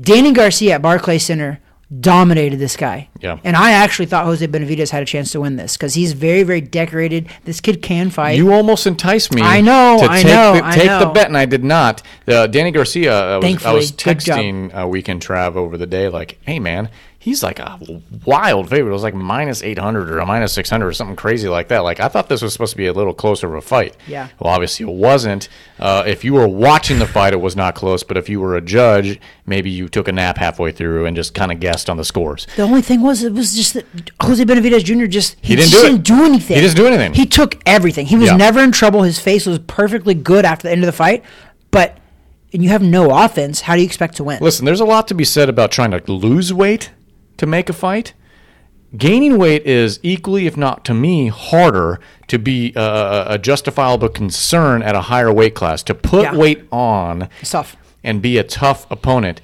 Danny 0.00 0.32
Garcia 0.32 0.74
at 0.74 0.82
Barclay 0.82 1.18
Center 1.18 1.60
dominated 2.00 2.56
this 2.56 2.76
guy. 2.76 3.08
Yeah. 3.20 3.38
And 3.44 3.56
I 3.56 3.72
actually 3.72 4.06
thought 4.06 4.24
Jose 4.24 4.46
Benavidez 4.46 4.90
had 4.90 5.02
a 5.02 5.06
chance 5.06 5.32
to 5.32 5.40
win 5.40 5.56
this 5.56 5.76
because 5.76 5.94
he's 5.94 6.12
very, 6.12 6.42
very 6.42 6.60
decorated. 6.60 7.28
This 7.44 7.60
kid 7.60 7.82
can 7.82 8.10
fight. 8.10 8.36
You 8.36 8.52
almost 8.52 8.86
enticed 8.86 9.32
me. 9.34 9.42
I 9.42 9.60
know, 9.60 9.98
To 10.00 10.10
I 10.10 10.22
take 10.22 10.26
know, 10.26 10.54
the, 10.54 10.64
I 10.64 10.74
take 10.74 10.98
the 11.00 11.10
bet, 11.14 11.26
and 11.28 11.36
I 11.36 11.46
did 11.46 11.64
not. 11.64 12.02
Uh, 12.26 12.46
Danny 12.46 12.70
Garcia. 12.70 13.36
I 13.36 13.38
was, 13.38 13.64
I 13.64 13.72
was 13.72 13.92
texting 13.92 14.76
uh, 14.76 14.86
Weekend 14.86 15.20
Trav 15.22 15.56
over 15.56 15.76
the 15.76 15.86
day, 15.86 16.08
like, 16.08 16.38
"Hey, 16.42 16.58
man, 16.58 16.88
he's 17.24 17.42
like 17.42 17.58
a 17.58 17.78
wild 18.26 18.68
favorite. 18.68 18.90
It 18.90 18.92
was 18.92 19.02
like 19.02 19.14
minus 19.14 19.62
eight 19.62 19.78
hundred 19.78 20.10
or 20.10 20.18
a 20.18 20.26
minus 20.26 20.52
six 20.52 20.68
hundred 20.68 20.88
or 20.88 20.92
something 20.92 21.16
crazy 21.16 21.48
like 21.48 21.68
that. 21.68 21.78
Like, 21.78 21.98
I 21.98 22.08
thought 22.08 22.28
this 22.28 22.42
was 22.42 22.52
supposed 22.52 22.72
to 22.72 22.76
be 22.76 22.86
a 22.86 22.92
little 22.92 23.14
closer 23.14 23.46
of 23.46 23.54
a 23.54 23.62
fight. 23.62 23.96
Yeah. 24.06 24.28
Well, 24.38 24.52
obviously 24.52 24.86
it 24.86 24.92
wasn't. 24.92 25.48
Uh, 25.78 26.04
if 26.06 26.22
you 26.22 26.34
were 26.34 26.46
watching 26.46 26.98
the 26.98 27.06
fight, 27.06 27.32
it 27.32 27.40
was 27.40 27.56
not 27.56 27.74
close. 27.74 28.02
But 28.02 28.18
if 28.18 28.28
you 28.28 28.40
were 28.40 28.56
a 28.56 28.60
judge, 28.60 29.18
maybe 29.46 29.70
you 29.70 29.88
took 29.88 30.06
a 30.06 30.12
nap 30.12 30.36
halfway 30.36 30.70
through 30.70 31.06
and 31.06 31.16
just 31.16 31.32
kind 31.34 31.50
of 31.50 31.60
guessed 31.60 31.88
on 31.88 31.96
the 31.96 32.04
scores. 32.04 32.46
The 32.56 32.62
only 32.62 32.82
thing 32.82 33.00
was, 33.00 33.22
it 33.24 33.32
was 33.32 33.56
just 33.56 33.72
that 33.74 33.86
Jose 34.20 34.44
Benavidez 34.44 34.84
Jr. 34.84 35.06
just 35.06 35.36
he, 35.40 35.48
He 35.48 35.56
didn't 35.56 35.70
just 35.70 35.82
do 35.82 35.90
didn't 35.92 36.04
do 36.04 36.24
anything. 36.24 36.56
He 36.56 36.60
didn't 36.62 36.76
do 36.76 36.86
anything. 36.86 37.14
He 37.14 37.24
took 37.24 37.58
everything. 37.64 38.04
He 38.06 38.16
was 38.16 38.28
Yeah. 38.28 38.36
never 38.36 38.60
in 38.60 38.70
trouble. 38.70 39.02
His 39.02 39.18
face 39.18 39.46
was 39.46 39.58
perfectly 39.60 40.12
good 40.12 40.44
after 40.44 40.68
the 40.68 40.72
end 40.72 40.82
of 40.82 40.86
the 40.86 40.92
fight. 40.92 41.24
But 41.70 41.98
and 42.52 42.62
you 42.62 42.68
have 42.68 42.82
no 42.82 43.10
offense. 43.24 43.62
How 43.62 43.74
do 43.74 43.80
you 43.80 43.86
expect 43.86 44.16
to 44.18 44.24
win? 44.24 44.38
Listen, 44.40 44.64
there's 44.64 44.78
a 44.78 44.84
lot 44.84 45.08
to 45.08 45.14
be 45.14 45.24
said 45.24 45.48
about 45.48 45.72
trying 45.72 45.90
to 45.90 46.00
lose 46.12 46.52
weight 46.52 46.90
to 47.36 47.46
make 47.46 47.68
a 47.68 47.72
fight. 47.72 48.14
Gaining 48.96 49.38
weight 49.38 49.66
is 49.66 49.98
equally, 50.04 50.46
if 50.46 50.56
not 50.56 50.84
to 50.84 50.94
me, 50.94 51.26
harder 51.28 51.98
to 52.28 52.38
be 52.38 52.72
uh, 52.76 53.24
a 53.28 53.38
justifiable 53.38 54.08
concern 54.08 54.82
at 54.82 54.94
a 54.94 55.00
higher 55.02 55.32
weight 55.32 55.54
class. 55.56 55.82
To 55.84 55.94
put 55.94 56.22
Yeah. 56.22 56.36
weight 56.36 56.64
on 56.70 57.28
It's 57.40 57.50
tough. 57.50 57.76
and 58.04 58.22
be 58.22 58.38
a 58.38 58.44
tough 58.44 58.86
opponent. 58.92 59.40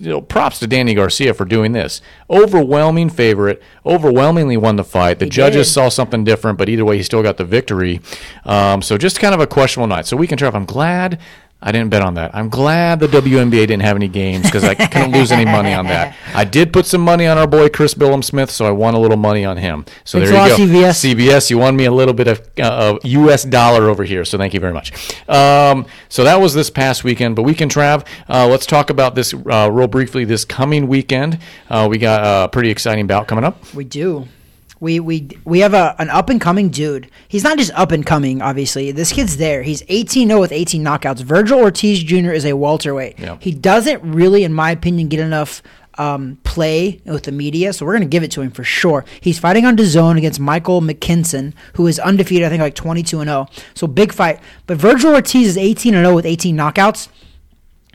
You 0.00 0.08
know, 0.10 0.20
props 0.20 0.58
to 0.60 0.66
Danny 0.66 0.94
Garcia 0.94 1.32
for 1.32 1.44
doing 1.44 1.70
this. 1.72 2.00
Overwhelming 2.28 3.08
favorite, 3.08 3.62
overwhelmingly 3.84 4.56
won 4.56 4.74
the 4.74 4.82
fight. 4.82 5.20
The 5.20 5.26
judges 5.26 5.68
did. 5.68 5.72
saw 5.72 5.88
something 5.88 6.24
different, 6.24 6.58
but 6.58 6.68
either 6.68 6.84
way, 6.84 6.96
he 6.96 7.02
still 7.04 7.22
got 7.22 7.36
the 7.36 7.44
victory. 7.44 8.00
Um, 8.44 8.82
so 8.82 8.98
just 8.98 9.20
kind 9.20 9.32
of 9.34 9.40
a 9.40 9.46
questionable 9.46 9.86
night. 9.94 10.06
So 10.06 10.16
we 10.16 10.26
can 10.26 10.38
try. 10.38 10.48
I'm 10.48 10.64
glad. 10.64 11.20
I 11.66 11.72
didn't 11.72 11.90
bet 11.90 12.00
on 12.00 12.14
that. 12.14 12.30
I'm 12.32 12.48
glad 12.48 13.00
the 13.00 13.08
WNBA 13.08 13.50
didn't 13.50 13.80
have 13.82 13.96
any 13.96 14.06
games 14.06 14.44
because 14.44 14.62
I 14.62 14.74
couldn't 14.86 15.10
lose 15.10 15.32
any 15.32 15.44
money 15.44 15.74
on 15.74 15.86
that. 15.86 16.16
I 16.32 16.44
did 16.44 16.72
put 16.72 16.86
some 16.86 17.00
money 17.00 17.26
on 17.26 17.38
our 17.38 17.48
boy 17.48 17.68
Chris 17.68 17.92
Billam 17.92 18.22
Smith, 18.22 18.52
so 18.52 18.66
I 18.66 18.70
won 18.70 18.94
a 18.94 19.00
little 19.00 19.16
money 19.16 19.44
on 19.44 19.56
him. 19.56 19.84
So 20.04 20.20
Thanks 20.20 20.30
there 20.30 20.46
you 20.46 20.50
lot, 20.50 20.58
go. 20.58 20.64
CBS. 20.64 21.14
CBS, 21.14 21.50
you 21.50 21.58
won 21.58 21.74
me 21.74 21.86
a 21.86 21.90
little 21.90 22.14
bit 22.14 22.28
of 22.28 22.48
uh, 22.62 22.98
U.S. 23.02 23.42
dollar 23.42 23.90
over 23.90 24.04
here, 24.04 24.24
so 24.24 24.38
thank 24.38 24.54
you 24.54 24.60
very 24.60 24.72
much. 24.72 24.92
Um, 25.28 25.86
so 26.08 26.22
that 26.22 26.40
was 26.40 26.54
this 26.54 26.70
past 26.70 27.02
weekend, 27.02 27.34
but 27.34 27.42
weekend 27.42 27.72
Trav, 27.72 28.06
uh, 28.28 28.46
let's 28.46 28.64
talk 28.64 28.88
about 28.88 29.16
this 29.16 29.34
uh, 29.34 29.68
real 29.72 29.88
briefly. 29.88 30.24
This 30.24 30.44
coming 30.44 30.86
weekend, 30.86 31.40
uh, 31.68 31.88
we 31.90 31.98
got 31.98 32.44
a 32.44 32.48
pretty 32.48 32.70
exciting 32.70 33.08
bout 33.08 33.26
coming 33.26 33.42
up. 33.42 33.74
We 33.74 33.82
do. 33.82 34.28
We 34.78 35.00
we 35.00 35.28
we 35.44 35.60
have 35.60 35.74
a 35.74 35.94
an 35.98 36.10
up 36.10 36.28
and 36.28 36.40
coming 36.40 36.68
dude. 36.68 37.10
He's 37.28 37.44
not 37.44 37.58
just 37.58 37.72
up 37.72 37.92
and 37.92 38.04
coming, 38.04 38.42
obviously. 38.42 38.92
This 38.92 39.12
kid's 39.12 39.38
there. 39.38 39.62
He's 39.62 39.82
18-0 39.84 40.38
with 40.38 40.52
18 40.52 40.84
knockouts. 40.84 41.22
Vergil 41.22 41.58
Ortiz 41.58 42.02
Jr. 42.02 42.32
is 42.32 42.44
a 42.44 42.52
welterweight. 42.52 43.18
Yeah. 43.18 43.38
He 43.40 43.52
doesn't 43.52 44.02
really, 44.02 44.44
in 44.44 44.52
my 44.52 44.70
opinion, 44.70 45.08
get 45.08 45.20
enough 45.20 45.62
um, 45.98 46.38
play 46.44 47.00
with 47.06 47.22
the 47.24 47.32
media, 47.32 47.72
so 47.72 47.86
we're 47.86 47.94
gonna 47.94 48.04
give 48.04 48.22
it 48.22 48.30
to 48.32 48.42
him 48.42 48.50
for 48.50 48.64
sure. 48.64 49.04
He's 49.20 49.38
fighting 49.38 49.64
on 49.64 49.76
DAZN 49.76 50.18
against 50.18 50.40
Michael 50.40 50.82
McKinson, 50.82 51.54
who 51.74 51.86
is 51.86 51.98
undefeated. 51.98 52.44
I 52.46 52.50
think 52.50 52.60
like 52.60 52.74
22 52.74 53.20
and 53.20 53.28
0. 53.28 53.46
So 53.74 53.86
big 53.86 54.12
fight. 54.12 54.40
But 54.66 54.78
Vergil 54.78 55.14
Ortiz 55.14 55.48
is 55.48 55.56
18 55.56 55.94
and 55.94 56.04
0 56.04 56.14
with 56.14 56.26
18 56.26 56.56
knockouts. 56.56 57.08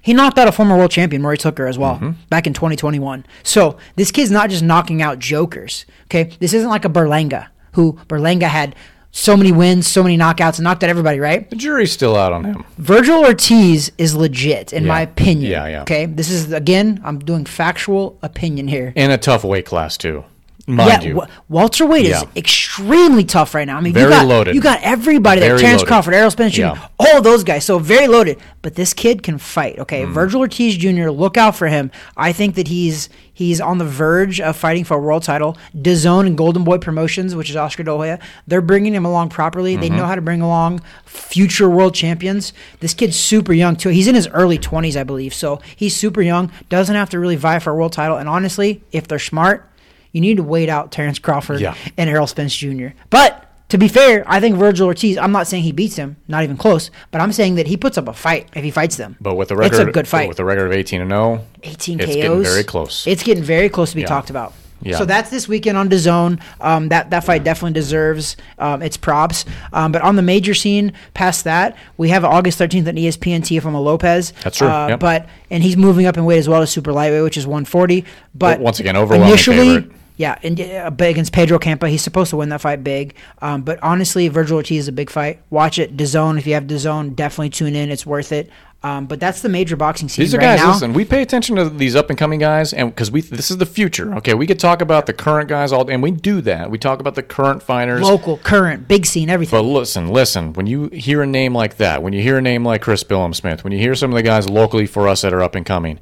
He 0.02 0.14
knocked 0.14 0.38
out 0.38 0.48
a 0.48 0.52
former 0.52 0.76
world 0.78 0.92
champion, 0.92 1.22
Maurice 1.22 1.44
Hooker, 1.44 1.68
as 1.68 1.78
well, 1.78 1.96
mm-hmm. 1.96 2.12
back 2.30 2.48
in 2.48 2.54
2021. 2.54 3.26
So 3.44 3.78
this 3.96 4.12
kid's 4.12 4.32
not 4.32 4.50
just 4.50 4.64
knocking 4.64 5.02
out 5.02 5.20
jokers. 5.20 5.86
Okay, 6.06 6.36
this 6.40 6.54
isn't 6.54 6.70
like 6.70 6.86
a 6.86 6.90
Berlanga, 6.90 7.48
who 7.74 7.94
Berlanga 8.08 8.48
had 8.48 8.76
so 9.12 9.36
many 9.38 9.52
wins, 9.52 9.88
so 9.88 10.02
many 10.02 10.18
knockouts, 10.18 10.58
and 10.58 10.64
knocked 10.64 10.84
out 10.84 10.90
everybody. 10.90 11.20
Right? 11.20 11.50
The 11.50 11.56
jury's 11.56 11.92
still 11.92 12.16
out 12.16 12.34
on 12.34 12.46
him. 12.46 12.66
Vergil 12.80 13.24
Ortiz 13.24 13.92
is 13.98 14.16
legit, 14.16 14.74
in 14.74 14.88
my 14.88 15.02
opinion. 15.02 15.52
Yeah, 15.52 15.68
yeah. 15.68 15.82
Okay, 15.84 16.08
this 16.08 16.30
is 16.30 16.52
again, 16.52 17.00
I'm 17.04 17.20
doing 17.20 17.46
factual 17.46 18.18
opinion 18.22 18.68
here. 18.68 18.94
In 18.96 19.12
a 19.12 19.18
tough 19.18 19.44
weight 19.44 19.66
class 19.66 19.98
too, 19.98 20.24
mind 20.72 20.90
yeah, 21.04 21.10
you. 21.10 21.16
Wa- 21.16 21.28
welterweight 21.50 22.06
Yeah. 22.06 22.18
is 22.22 22.26
extremely 22.36 23.24
tough 23.24 23.54
right 23.54 23.66
now. 23.68 23.78
I 23.78 23.82
mean, 23.82 23.94
Very 23.94 24.06
you 24.06 24.10
got, 24.12 24.26
loaded. 24.28 24.56
You 24.56 24.62
got 24.62 24.80
everybody 24.82 25.42
there. 25.42 25.58
Terrence 25.58 25.82
loaded. 25.82 25.88
Crawford, 25.88 26.14
Errol 26.14 26.32
Spence 26.32 26.54
Jr., 26.54 26.62
Yeah. 26.62 26.88
all 27.00 27.22
those 27.22 27.44
guys. 27.44 27.66
So 27.66 27.80
very 27.80 28.08
loaded. 28.08 28.38
But 28.62 28.76
this 28.76 28.94
kid 28.94 29.24
can 29.24 29.38
fight. 29.40 29.80
Okay, 29.80 30.04
Mm. 30.04 30.14
Vergil 30.14 30.36
Ortiz 30.40 30.78
Jr. 30.78 31.10
Look 31.10 31.36
out 31.38 31.56
for 31.56 31.68
him. 31.68 31.90
I 32.16 32.32
think 32.32 32.56
that 32.56 32.68
he's 32.68 33.10
he's 33.34 33.60
on 33.60 33.80
the 33.80 33.86
verge 33.86 34.40
of 34.40 34.56
fighting 34.56 34.84
for 34.84 34.98
a 34.98 35.00
world 35.00 35.24
title. 35.24 35.58
DAZN 35.76 36.28
and 36.28 36.38
Golden 36.38 36.64
Boy 36.64 36.78
Promotions, 36.78 37.34
which 37.36 37.50
is 37.50 37.56
Oscar 37.56 37.82
De 37.82 37.92
La 37.92 37.98
Hoya, 37.98 38.20
they're 38.46 38.62
bringing 38.62 38.94
him 38.94 39.04
along 39.04 39.30
properly. 39.30 39.76
They 39.76 39.88
Mm-hmm. 39.88 39.98
know 39.98 40.06
how 40.06 40.14
to 40.14 40.22
bring 40.22 40.42
along 40.42 40.82
future 41.06 41.68
world 41.70 41.96
champions. 41.96 42.54
This 42.82 42.94
kid's 42.94 43.16
super 43.16 43.52
young 43.54 43.76
too. 43.76 43.90
He's 43.90 44.08
in 44.08 44.14
his 44.14 44.28
early 44.28 44.60
twenties, 44.60 44.96
I 44.96 45.04
believe. 45.04 45.34
So 45.34 45.60
he's 45.76 45.96
super 45.96 46.22
young. 46.22 46.52
Doesn't 46.70 46.96
have 46.96 47.10
to 47.10 47.20
really 47.20 47.36
vie 47.36 47.58
for 47.58 47.72
a 47.72 47.76
world 47.76 47.94
title. 47.94 48.18
And 48.18 48.30
honestly, 48.30 48.84
if 48.92 49.08
they're 49.08 49.18
smart. 49.20 49.68
You 50.12 50.22
need 50.22 50.38
to 50.38 50.44
wait 50.44 50.70
out 50.70 50.92
Terrence 50.92 51.20
Crawford 51.20 51.60
Yeah. 51.62 51.76
and 51.98 52.10
Errol 52.10 52.28
Spence 52.28 52.56
Jr. 52.56 52.88
But 53.10 53.46
to 53.70 53.78
be 53.78 53.88
fair, 53.88 54.24
I 54.28 54.40
think 54.42 54.58
Vergil 54.58 54.82
Ortiz. 54.82 55.18
I'm 55.18 55.32
not 55.32 55.48
saying 55.48 55.64
he 55.64 55.72
beats 55.72 55.96
him, 55.96 56.18
not 56.28 56.44
even 56.44 56.58
close. 56.58 56.92
But 57.12 57.22
I'm 57.22 57.32
saying 57.32 57.56
that 57.56 57.68
he 57.68 57.78
puts 57.78 57.98
up 57.98 58.08
a 58.10 58.14
fight 58.14 58.50
if 58.54 58.64
he 58.64 58.72
fights 58.72 58.98
them. 58.98 59.16
But 59.22 59.36
with 59.36 59.48
the 59.48 59.56
record, 59.56 59.80
it's 59.80 59.90
a 59.90 59.92
good 59.92 60.08
fight. 60.08 60.28
With 60.28 60.38
the 60.38 60.44
record 60.46 60.66
of 60.68 60.74
18 60.74 61.00
and 61.02 61.10
0, 61.10 61.46
18 61.64 62.00
it's 62.02 62.08
KOs. 62.08 62.16
getting 62.16 62.44
very 62.44 62.64
close. 62.66 63.08
It's 63.08 63.24
getting 63.24 63.44
very 63.44 63.70
close 63.70 63.92
to 63.92 63.96
be 63.96 64.02
Yeah. 64.02 64.08
talked 64.08 64.30
about. 64.30 64.54
Yeah. 64.84 64.98
So 64.98 65.06
that's 65.06 65.30
this 65.30 65.48
weekend 65.48 65.78
on 65.78 65.90
DAZN. 65.90 66.40
Um, 66.60 66.90
that 66.90 67.12
that 67.12 67.24
fight 67.24 67.44
definitely 67.44 67.74
deserves 67.74 68.36
um, 68.58 68.82
its 68.82 68.98
props. 68.98 69.46
Um, 69.72 69.92
but 69.92 70.02
on 70.02 70.16
the 70.16 70.24
major 70.24 70.56
scene, 70.56 70.92
past 71.14 71.44
that, 71.44 71.78
we 71.98 72.10
have 72.10 72.26
August 72.26 72.58
13th 72.60 72.88
at 72.88 72.96
ESPN 72.96 73.42
Teofimo 73.42 73.82
Lopez. 73.82 74.34
That's 74.44 74.58
true, 74.58 74.68
Uh, 74.68 74.88
yep. 74.90 75.00
But 75.00 75.30
and 75.52 75.62
he's 75.64 75.78
moving 75.78 76.08
up 76.08 76.18
in 76.18 76.26
weight 76.26 76.40
as 76.40 76.50
well 76.50 76.64
as 76.64 76.72
super 76.72 76.92
lightweight, 76.92 77.24
which 77.24 77.38
is 77.38 77.46
140. 77.46 78.02
But 78.34 78.56
But 78.56 78.60
once 78.60 78.80
again, 78.80 78.98
overwhelming 78.98 79.30
initially. 79.30 79.76
favorite. 79.76 79.92
Yeah, 80.18 80.38
and 80.44 80.60
uh, 80.60 80.92
against 81.00 81.34
Pedro 81.34 81.58
Campa, 81.58 81.90
he's 81.90 82.02
supposed 82.04 82.30
to 82.30 82.38
win 82.38 82.50
that 82.50 82.62
fight 82.62 82.84
big. 82.84 83.16
Um, 83.42 83.64
but 83.64 83.82
honestly, 83.82 84.30
Vergil 84.30 84.52
Ortiz 84.52 84.80
is 84.80 84.88
a 84.88 84.92
big 84.92 85.10
fight. 85.10 85.42
Watch 85.50 85.80
it, 85.80 85.98
DAZN. 85.98 86.38
If 86.38 86.46
you 86.46 86.54
have 86.54 86.66
DAZN, 86.66 87.16
definitely 87.16 87.50
tune 87.50 87.76
in. 87.76 87.90
It's 87.90 88.06
worth 88.06 88.32
it. 88.32 88.50
Um, 88.84 89.06
but 89.06 89.20
that's 89.20 89.44
the 89.44 89.50
major 89.50 89.76
boxing 89.76 90.10
scene 90.10 90.24
These 90.24 90.34
are 90.34 90.40
right 90.40 90.58
guys. 90.58 90.60
now. 90.60 90.72
Listen, 90.74 90.94
we 90.94 91.06
pay 91.06 91.22
attention 91.22 91.56
to 91.58 91.70
these 91.70 91.96
up 91.96 92.10
and 92.10 92.18
coming 92.18 92.40
guys, 92.40 92.74
and 92.74 92.90
because 92.90 93.12
we 93.12 93.22
this 93.22 93.52
is 93.52 93.58
the 93.58 93.66
future. 93.66 94.16
Okay, 94.16 94.34
we 94.34 94.48
could 94.48 94.60
talk 94.60 94.82
about 94.82 95.06
the 95.06 95.14
current 95.14 95.48
guys 95.50 95.72
all, 95.72 95.88
and 95.88 96.02
we 96.02 96.10
do 96.10 96.42
that. 96.42 96.72
We 96.72 96.80
talk 96.80 97.00
about 97.00 97.14
the 97.14 97.22
current 97.22 97.62
fighters. 97.62 98.02
Local, 98.02 98.38
current, 98.38 98.88
big 98.88 99.06
scene, 99.06 99.30
everything. 99.30 99.60
But 99.60 99.64
listen, 99.66 100.08
listen. 100.08 100.54
When 100.54 100.66
you 100.66 100.88
hear 100.88 101.22
a 101.22 101.28
name 101.28 101.54
like 101.54 101.78
that, 101.78 102.02
when 102.02 102.14
you 102.14 102.24
hear 102.24 102.40
a 102.40 102.42
name 102.42 102.66
like 102.66 102.82
Chris 102.82 103.04
Billam 103.04 103.36
Smith, 103.36 103.64
when 103.64 103.72
you 103.72 103.78
hear 103.78 103.94
some 103.94 104.10
of 104.10 104.16
the 104.16 104.24
guys 104.24 104.50
locally 104.50 104.88
for 104.88 105.08
us 105.08 105.22
that 105.22 105.32
are 105.32 105.44
up 105.44 105.54
and 105.54 105.64
coming, 105.64 106.00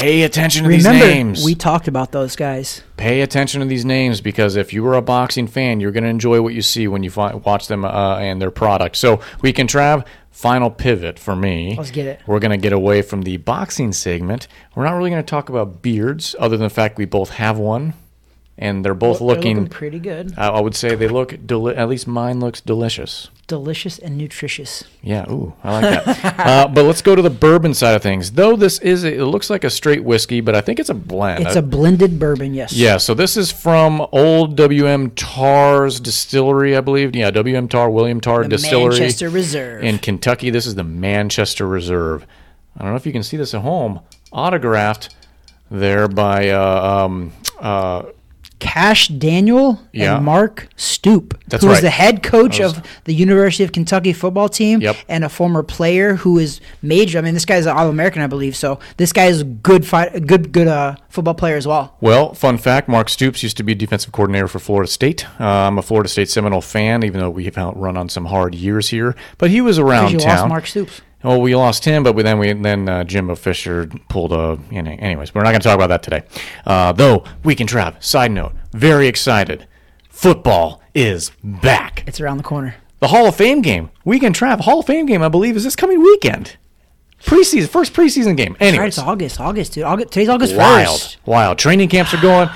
pay 0.00 0.22
attention 0.22 0.64
to 0.64 0.68
Remember, 0.68 0.92
these 1.04 1.14
names. 1.14 1.44
we 1.44 1.54
talked 1.54 1.88
about 1.88 2.12
those 2.12 2.36
guys. 2.36 2.82
pay 2.96 3.20
attention 3.22 3.60
to 3.60 3.66
these 3.66 3.84
names 3.84 4.20
because 4.20 4.56
if 4.56 4.72
you 4.72 4.82
were 4.82 4.94
a 4.94 5.02
boxing 5.02 5.46
fan, 5.46 5.80
you're 5.80 5.90
going 5.92 6.04
to 6.04 6.10
enjoy 6.10 6.40
what 6.42 6.54
you 6.54 6.62
see 6.62 6.88
when 6.88 7.02
you 7.02 7.10
fi- 7.10 7.34
watch 7.34 7.68
them 7.68 7.84
uh, 7.84 8.16
and 8.18 8.40
their 8.40 8.50
product. 8.50 8.96
So 8.96 9.20
weekend 9.42 9.68
Trav. 9.68 10.06
Final 10.30 10.70
pivot 10.70 11.18
for 11.18 11.34
me. 11.34 11.76
Let's 11.78 11.90
get 11.90 12.06
it. 12.06 12.20
We're 12.26 12.40
going 12.40 12.50
to 12.50 12.58
get 12.58 12.74
away 12.74 13.00
from 13.00 13.22
the 13.22 13.38
boxing 13.38 13.90
segment. 13.94 14.48
We're 14.74 14.84
not 14.84 14.92
really 14.92 15.08
going 15.08 15.22
to 15.22 15.26
talk 15.26 15.48
about 15.48 15.80
beards, 15.80 16.36
other 16.38 16.58
than 16.58 16.64
the 16.66 16.74
fact 16.74 16.98
we 16.98 17.06
both 17.06 17.30
have 17.30 17.56
one, 17.58 17.94
and 18.58 18.84
they're 18.84 18.94
both 18.94 19.18
They're 19.18 19.26
looking. 19.28 19.66
pretty 19.68 19.98
good, 19.98 20.32
I 20.36 20.48
I 20.48 20.60
would 20.60 20.74
say 20.74 20.94
they 20.94 21.08
look. 21.08 21.36
Deli- 21.46 21.76
at 21.76 21.88
least 21.88 22.06
mine 22.06 22.40
looks 22.40 22.60
delicious. 22.60 23.28
delicious 23.46 23.98
and 23.98 24.16
nutritious. 24.16 24.82
Yeah, 25.02 25.30
ooh, 25.30 25.52
I 25.62 25.72
like 25.72 26.04
that. 26.04 26.38
uh, 26.40 26.68
but 26.68 26.84
let's 26.84 27.02
go 27.02 27.14
to 27.14 27.22
the 27.22 27.30
bourbon 27.30 27.74
side 27.74 27.94
of 27.94 28.02
things. 28.02 28.32
Though 28.32 28.56
this 28.56 28.78
is, 28.80 29.04
a, 29.04 29.14
it 29.20 29.24
looks 29.24 29.50
like 29.50 29.62
a 29.62 29.70
straight 29.70 30.02
whiskey, 30.04 30.40
but 30.40 30.54
I 30.56 30.60
think 30.62 30.80
it's 30.80 30.88
a 30.88 30.94
blend. 30.94 31.44
It's 31.46 31.54
I- 31.54 31.60
a 31.60 31.62
blended 31.62 32.18
bourbon, 32.18 32.54
yes. 32.54 32.72
yeah, 32.72 32.96
so 32.96 33.14
this 33.14 33.36
is 33.36 33.52
from 33.52 34.04
Old 34.10 34.56
WM 34.56 35.10
Tarr's 35.10 36.00
distillery, 36.00 36.76
I 36.76 36.80
believe. 36.80 37.14
Yeah, 37.14 37.30
WM 37.30 37.68
Tarr, 37.68 37.90
William 37.90 38.20
Tar 38.20 38.42
The 38.42 38.48
Distillery 38.48 38.98
Manchester 38.98 39.28
Reserve. 39.28 39.84
in 39.84 39.98
Kentucky. 39.98 40.50
This 40.50 40.66
is 40.66 40.74
the 40.74 40.84
Manchester 40.84 41.66
Reserve. 41.68 42.26
I 42.76 42.82
don't 42.82 42.90
know 42.90 42.96
if 42.96 43.06
you 43.06 43.12
can 43.12 43.22
see 43.22 43.36
this 43.36 43.54
at 43.54 43.60
home. 43.62 44.00
Autographed 44.32 45.14
there 45.70 46.08
by 46.08 46.50
uh, 46.50 47.04
um, 47.06 47.32
uh, 47.60 48.02
Cash 48.58 49.08
Daniel 49.08 49.80
Yeah. 49.92 50.16
and 50.16 50.24
Mark 50.24 50.68
Stoop, 50.76 51.38
That's 51.48 51.62
who 51.62 51.68
is 51.70 51.74
right. 51.76 51.82
the 51.82 51.90
head 51.90 52.22
coach 52.22 52.58
was- 52.58 52.72
of 52.78 52.82
the 53.04 53.12
University 53.14 53.62
of 53.64 53.72
Kentucky 53.72 54.12
football 54.14 54.48
team 54.48 54.80
Yep. 54.80 54.96
and 55.08 55.24
a 55.24 55.28
former 55.28 55.62
player 55.62 56.14
who 56.16 56.38
is 56.38 56.60
major. 56.82 57.18
I 57.18 57.22
mean, 57.22 57.34
this 57.34 57.44
guy's 57.44 57.66
an 57.66 57.76
All-American, 57.76 58.22
I 58.22 58.26
believe. 58.26 58.56
So 58.56 58.78
this 58.96 59.12
guy 59.12 59.26
is 59.26 59.42
a 59.42 59.44
good 59.44 59.86
fight, 59.86 60.26
good, 60.26 60.52
good 60.52 60.68
uh, 60.68 60.94
football 61.10 61.34
player 61.34 61.56
as 61.56 61.66
well. 61.66 61.96
Well, 62.00 62.32
fun 62.34 62.56
fact: 62.56 62.88
Mark 62.88 63.08
Stoops 63.10 63.42
used 63.42 63.56
to 63.58 63.62
be 63.62 63.74
defensive 63.74 64.12
coordinator 64.12 64.48
for 64.48 64.58
Florida 64.58 64.90
State. 64.90 65.26
Uh, 65.38 65.44
I'm 65.44 65.76
a 65.78 65.82
Florida 65.82 66.08
State 66.08 66.30
Seminole 66.30 66.62
fan, 66.62 67.04
even 67.04 67.20
though 67.20 67.30
we've 67.30 67.56
run 67.56 67.96
on 67.96 68.08
some 68.08 68.26
hard 68.26 68.54
years 68.54 68.88
here. 68.88 69.14
But 69.38 69.50
he 69.50 69.60
was 69.60 69.78
around 69.78 70.18
town. 70.20 70.48
Mark 70.48 70.66
Stoops. 70.66 71.02
Well, 71.26 71.40
we 71.40 71.56
lost 71.56 71.84
him, 71.84 72.02
but 72.04 72.14
we- 72.14 72.22
then 72.22 72.38
we 72.38 72.52
then 72.52 72.88
uh, 72.88 73.02
Jimbo 73.04 73.34
Fisher 73.34 73.90
pulled 74.08 74.32
a. 74.32 74.58
You 74.70 74.82
know, 74.82 74.92
anyways, 74.98 75.34
we're 75.34 75.42
not 75.42 75.50
going 75.50 75.60
to 75.60 75.66
talk 75.68 75.74
about 75.74 75.88
that 75.88 76.02
today. 76.02 76.22
Uh, 76.64 76.92
though 76.92 77.24
weekend 77.44 77.68
Trav. 77.68 78.02
Side 78.02 78.30
note: 78.30 78.52
very 78.72 79.08
excited. 79.08 79.66
Football 80.08 80.80
is 80.94 81.32
back. 81.42 82.04
It's 82.06 82.20
around 82.20 82.38
the 82.38 82.42
corner. 82.44 82.76
The 83.00 83.08
Hall 83.08 83.26
of 83.26 83.36
Fame 83.36 83.60
game. 83.60 83.90
Weekend 84.04 84.34
Trav 84.34 84.60
Hall 84.60 84.80
of 84.80 84.86
Fame 84.86 85.04
game, 85.06 85.20
I 85.22 85.28
believe, 85.28 85.56
is 85.56 85.64
this 85.64 85.76
coming 85.76 86.00
weekend. 86.00 86.56
Preseason, 87.22 87.68
first 87.68 87.92
preseason 87.92 88.36
game. 88.36 88.56
Right, 88.60 88.74
it's 88.88 88.98
August, 88.98 89.40
August, 89.40 89.72
dude. 89.72 89.84
August, 89.84 90.12
today's 90.12 90.28
August 90.28 90.54
wild, 90.54 91.16
wild. 91.26 91.58
Training 91.58 91.88
camps 91.88 92.14
are 92.14 92.20
going. 92.20 92.48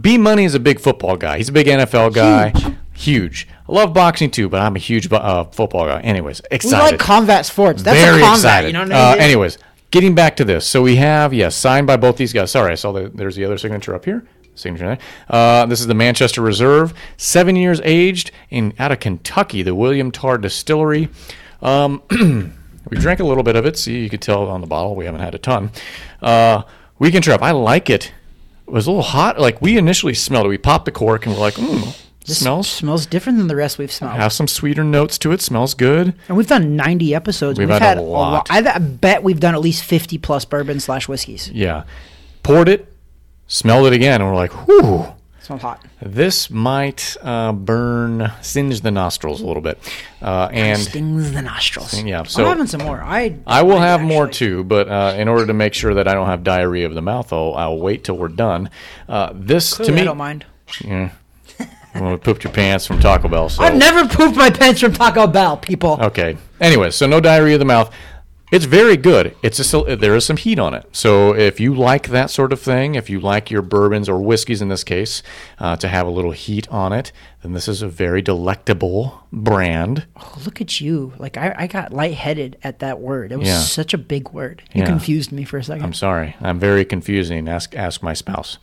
B 0.00 0.18
Money 0.18 0.44
is 0.44 0.54
a 0.54 0.60
big 0.60 0.80
football 0.80 1.16
guy. 1.16 1.38
He's 1.38 1.48
a 1.48 1.52
big 1.52 1.66
NFL 1.66 2.14
guy. 2.14 2.52
Huge. 2.92 3.48
I 3.68 3.72
love 3.72 3.92
boxing 3.92 4.30
too, 4.30 4.48
but 4.48 4.60
I'm 4.60 4.76
a 4.76 4.78
huge 4.78 5.12
uh, 5.12 5.44
football 5.44 5.86
guy. 5.86 6.00
Anyways, 6.00 6.40
excited. 6.50 6.84
We 6.84 6.90
like 6.92 7.00
combat 7.00 7.44
sports. 7.44 7.82
That's 7.82 8.00
Very 8.00 8.18
a 8.18 8.24
combat. 8.24 8.36
excited. 8.38 8.66
You 8.68 8.72
know 8.72 8.82
what 8.82 8.92
uh, 8.92 8.94
I 8.94 9.12
mean? 9.12 9.22
anyways, 9.22 9.58
getting 9.90 10.14
back 10.14 10.36
to 10.36 10.44
this. 10.44 10.66
So 10.66 10.82
we 10.82 10.96
have, 10.96 11.34
yes, 11.34 11.54
signed 11.54 11.86
by 11.86 11.96
both 11.96 12.16
these 12.16 12.32
guys. 12.32 12.50
Sorry, 12.50 12.72
I 12.72 12.76
saw 12.76 12.92
that 12.92 13.16
there's 13.16 13.36
the 13.36 13.44
other 13.44 13.58
signature 13.58 13.94
up 13.94 14.04
here. 14.04 14.26
Signature 14.54 14.86
there. 14.86 14.98
Uh, 15.28 15.66
this 15.66 15.80
is 15.80 15.86
the 15.86 15.94
Manchester 15.94 16.40
Reserve, 16.42 16.92
seven 17.16 17.56
years 17.56 17.80
aged 17.84 18.30
in 18.50 18.72
out 18.78 18.90
of 18.90 19.00
Kentucky, 19.00 19.62
the 19.62 19.74
William 19.74 20.10
Tarr 20.10 20.38
Distillery. 20.38 21.08
Um, 21.62 22.02
we 22.90 22.96
drank 22.98 23.20
a 23.20 23.24
little 23.24 23.44
bit 23.44 23.54
of 23.54 23.66
it. 23.66 23.76
See, 23.78 24.02
you 24.02 24.10
could 24.10 24.22
tell 24.22 24.48
on 24.48 24.60
the 24.60 24.66
bottle. 24.66 24.96
We 24.96 25.04
haven't 25.04 25.20
had 25.20 25.34
a 25.34 25.38
ton. 25.38 25.70
Uh, 26.20 26.62
weekend 26.98 27.24
Trav. 27.24 27.40
I 27.42 27.52
like 27.52 27.88
it. 27.90 28.12
It 28.66 28.72
was 28.72 28.86
a 28.86 28.90
little 28.90 29.02
hot. 29.04 29.38
Like 29.38 29.62
we 29.62 29.78
initially 29.78 30.14
smelled 30.14 30.46
it. 30.46 30.48
We 30.48 30.58
popped 30.58 30.86
the 30.86 30.92
cork 30.92 31.24
and 31.26 31.34
we're 31.34 31.40
like, 31.40 31.54
mm, 31.54 31.96
This 32.28 32.38
smells. 32.40 32.68
smells 32.68 33.06
different 33.06 33.38
than 33.38 33.48
the 33.48 33.56
rest 33.56 33.78
we've 33.78 33.90
smelled. 33.90 34.14
Have 34.16 34.32
some 34.32 34.46
sweeter 34.46 34.84
notes 34.84 35.18
to 35.18 35.32
it. 35.32 35.40
Smells 35.40 35.74
good. 35.74 36.14
And 36.28 36.36
we've 36.36 36.46
done 36.46 36.76
90 36.76 37.14
episodes. 37.14 37.58
We've 37.58 37.68
We've, 37.68 37.78
had 37.78 37.98
a 37.98 38.00
had, 38.00 38.08
lot. 38.08 38.48
I 38.50 38.58
I 38.74 38.78
bet 38.78 39.22
we've 39.22 39.40
done 39.40 39.54
at 39.54 39.60
least 39.60 39.82
50 39.84 40.18
plus 40.18 40.44
bourbon 40.44 40.78
slash 40.80 41.08
whiskeys. 41.08 41.50
Yeah. 41.50 41.84
Poured 42.42 42.68
it, 42.68 42.92
smelled 43.46 43.86
it 43.88 43.92
again, 43.92 44.20
and 44.20 44.30
we're 44.30 44.36
like, 44.36 44.52
whew. 44.68 45.06
Smells 45.40 45.62
hot. 45.62 45.82
This 46.02 46.50
might 46.50 47.16
uh, 47.22 47.52
burn, 47.52 48.30
singe 48.42 48.82
the 48.82 48.90
nostrils 48.90 49.40
a 49.40 49.46
little 49.46 49.62
bit, 49.62 49.78
uh, 50.20 50.50
and 50.52 50.78
Stings 50.78 51.32
the 51.32 51.40
nostrils. 51.40 52.02
yeah, 52.02 52.18
I'm 52.18 52.26
so- 52.26 52.44
having 52.44 52.66
some 52.66 52.82
more. 52.82 53.00
I 53.02 53.36
I 53.46 53.62
will 53.62 53.78
have 53.78 54.02
more 54.02 54.28
too. 54.28 54.62
But 54.64 54.88
uh, 54.90 55.14
in 55.16 55.26
order 55.26 55.46
to 55.46 55.54
make 55.54 55.72
sure 55.72 55.94
that 55.94 56.06
I 56.06 56.12
don't 56.12 56.26
have 56.26 56.44
diarrhea 56.44 56.84
of 56.86 56.94
the 56.94 57.00
mouth, 57.00 57.32
I'll, 57.32 57.54
I'll 57.54 57.78
wait 57.78 58.04
till 58.04 58.18
we're 58.18 58.28
done. 58.28 58.68
Uh, 59.08 59.32
this 59.34 59.74
Clearly, 59.74 59.90
to 59.92 59.96
me, 59.96 60.02
I 60.02 60.04
don't 60.04 60.18
mind. 60.18 60.44
Yeah. 60.84 61.10
Well, 61.94 62.12
we 62.12 62.16
pooped 62.16 62.44
your 62.44 62.52
pants 62.52 62.86
from 62.86 63.00
Taco 63.00 63.28
Bell. 63.28 63.48
So 63.48 63.62
I've 63.62 63.76
never 63.76 64.06
pooped 64.08 64.36
my 64.36 64.50
pants 64.50 64.80
from 64.80 64.92
Taco 64.92 65.26
Bell, 65.26 65.56
people. 65.56 65.98
Okay. 66.00 66.36
Anyway, 66.60 66.90
so 66.90 67.06
no 67.06 67.20
diarrhea 67.20 67.54
of 67.54 67.58
the 67.60 67.64
mouth. 67.64 67.92
It's 68.50 68.64
very 68.64 68.96
good. 68.96 69.36
It's 69.42 69.58
just 69.58 69.74
a, 69.74 69.94
there 69.94 70.16
is 70.16 70.24
some 70.24 70.38
heat 70.38 70.58
on 70.58 70.72
it. 70.72 70.88
So 70.92 71.34
if 71.34 71.60
you 71.60 71.74
like 71.74 72.08
that 72.08 72.30
sort 72.30 72.50
of 72.50 72.58
thing, 72.58 72.94
if 72.94 73.10
you 73.10 73.20
like 73.20 73.50
your 73.50 73.60
bourbons 73.60 74.08
or 74.08 74.18
whiskeys 74.22 74.62
in 74.62 74.68
this 74.68 74.84
case 74.84 75.22
uh, 75.58 75.76
to 75.76 75.86
have 75.86 76.06
a 76.06 76.10
little 76.10 76.30
heat 76.30 76.66
on 76.70 76.94
it, 76.94 77.12
then 77.42 77.52
this 77.52 77.68
is 77.68 77.82
a 77.82 77.88
very 77.88 78.22
delectable 78.22 79.22
brand. 79.30 80.06
Oh, 80.16 80.38
look 80.46 80.62
at 80.62 80.80
you. 80.80 81.12
Like, 81.18 81.36
I, 81.36 81.54
I 81.58 81.66
got 81.66 81.92
lightheaded 81.92 82.56
at 82.62 82.78
that 82.78 83.00
word. 83.00 83.32
It 83.32 83.38
was 83.38 83.48
Yeah. 83.48 83.58
such 83.60 83.92
a 83.92 83.98
big 83.98 84.30
word. 84.30 84.62
You 84.72 84.80
Yeah. 84.80 84.86
confused 84.86 85.30
me 85.30 85.44
for 85.44 85.58
a 85.58 85.62
2nd 85.62 85.82
I'm 85.82 85.92
sorry. 85.92 86.34
I'm 86.40 86.58
very 86.58 86.86
confusing. 86.86 87.48
Ask 87.48 87.76
ask 87.76 88.02
my 88.02 88.14
spouse. 88.14 88.56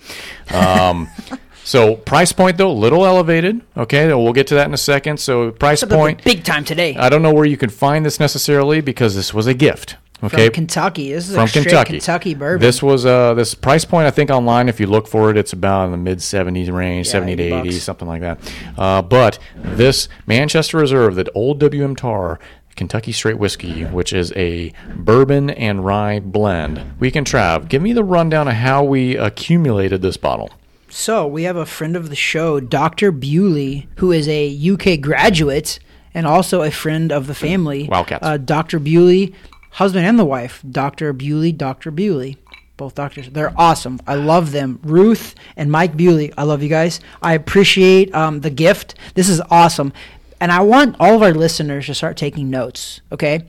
Um, 0.51 1.09
so 1.65 1.95
price 1.95 2.31
point 2.31 2.57
though, 2.57 2.69
a 2.69 2.71
little 2.71 3.05
elevated. 3.05 3.61
Okay, 3.75 4.07
we'll 4.13 4.33
get 4.33 4.47
to 4.47 4.55
that 4.55 4.67
in 4.67 4.73
a 4.73 4.77
second. 4.77 5.19
So 5.19 5.51
price 5.51 5.83
point. 5.83 6.23
Big 6.23 6.43
time 6.43 6.63
today. 6.63 6.95
I 6.95 7.09
don't 7.09 7.21
know 7.21 7.33
where 7.33 7.45
you 7.45 7.57
can 7.57 7.69
find 7.69 8.05
this 8.05 8.19
necessarily 8.19 8.79
because 8.81 9.15
this 9.15 9.33
was 9.33 9.47
a 9.47 9.53
gift. 9.53 9.97
Okay, 10.23 10.45
From 10.45 10.53
Kentucky. 10.53 11.11
This 11.11 11.27
is 11.27 11.35
from 11.35 11.45
a 11.45 11.47
Kentucky. 11.51 11.93
Kentucky 11.93 12.33
bourbon. 12.35 12.61
This 12.61 12.81
was 12.81 13.05
uh 13.05 13.33
this 13.33 13.53
price 13.53 13.83
point 13.83 14.07
I 14.07 14.11
think 14.11 14.29
online 14.29 14.69
if 14.69 14.79
you 14.79 14.87
look 14.87 15.07
for 15.07 15.29
it 15.29 15.37
it's 15.37 15.51
about 15.53 15.85
in 15.85 15.91
the 15.91 15.97
mid 15.97 16.19
70s 16.19 16.71
range, 16.71 17.07
Yeah, 17.07 17.11
70 17.13 17.35
to 17.35 17.43
80 17.43 17.53
80, 17.55 17.69
bucks. 17.69 17.83
something 17.83 18.07
like 18.07 18.21
that. 18.21 18.53
Uh, 18.77 19.01
but 19.01 19.39
this 19.55 20.07
Manchester 20.25 20.77
Reserve, 20.77 21.15
that 21.15 21.27
old 21.35 21.59
WM 21.59 21.95
Tarr 21.95 22.39
Kentucky 22.75 23.11
Straight 23.11 23.37
Whiskey, 23.39 23.83
which 23.85 24.13
is 24.13 24.31
a 24.35 24.71
bourbon 24.95 25.49
and 25.49 25.85
rye 25.85 26.19
blend. 26.19 26.81
Weekend 26.99 27.25
Trav, 27.25 27.67
give 27.69 27.81
me 27.81 27.93
the 27.93 28.03
rundown 28.03 28.47
of 28.47 28.55
how 28.55 28.83
we 28.83 29.15
accumulated 29.17 30.01
this 30.01 30.17
bottle. 30.17 30.51
So 30.97 31.27
we 31.27 31.43
have 31.43 31.57
a 31.57 31.65
friend 31.65 31.97
of 31.97 32.07
the 32.09 32.15
show, 32.15 32.61
Dr. 32.61 33.11
Bewley, 33.11 33.89
who 33.97 34.13
is 34.13 34.29
a 34.29 34.47
UK 34.71 35.01
graduate 35.01 35.77
and 36.13 36.25
also 36.25 36.61
a 36.61 36.71
friend 36.71 37.11
of 37.11 37.27
the 37.27 37.35
family. 37.35 37.89
Wildcats. 37.89 38.25
Uh, 38.25 38.37
Dr. 38.37 38.79
Bewley, 38.79 39.35
husband 39.71 40.05
and 40.05 40.17
the 40.17 40.23
wife, 40.23 40.63
Dr. 40.71 41.11
Bewley, 41.11 41.51
Dr. 41.51 41.91
Bewley. 41.91 42.37
Both 42.77 42.95
doctors. 42.95 43.29
They're 43.29 43.53
awesome. 43.57 43.99
I 44.07 44.15
love 44.15 44.53
them. 44.53 44.79
Ruth 44.83 45.35
and 45.57 45.69
Mike 45.69 45.97
Bewley. 45.97 46.31
I 46.37 46.43
love 46.43 46.63
you 46.63 46.69
guys. 46.69 47.01
I 47.21 47.33
appreciate 47.33 48.15
um, 48.15 48.39
the 48.39 48.49
gift. 48.49 48.95
This 49.15 49.27
is 49.27 49.41
awesome. 49.51 49.91
And 50.39 50.49
I 50.49 50.61
want 50.61 50.95
all 50.97 51.13
of 51.13 51.21
our 51.21 51.33
listeners 51.33 51.87
to 51.87 51.93
start 51.93 52.15
taking 52.15 52.49
notes, 52.49 53.01
okay? 53.11 53.43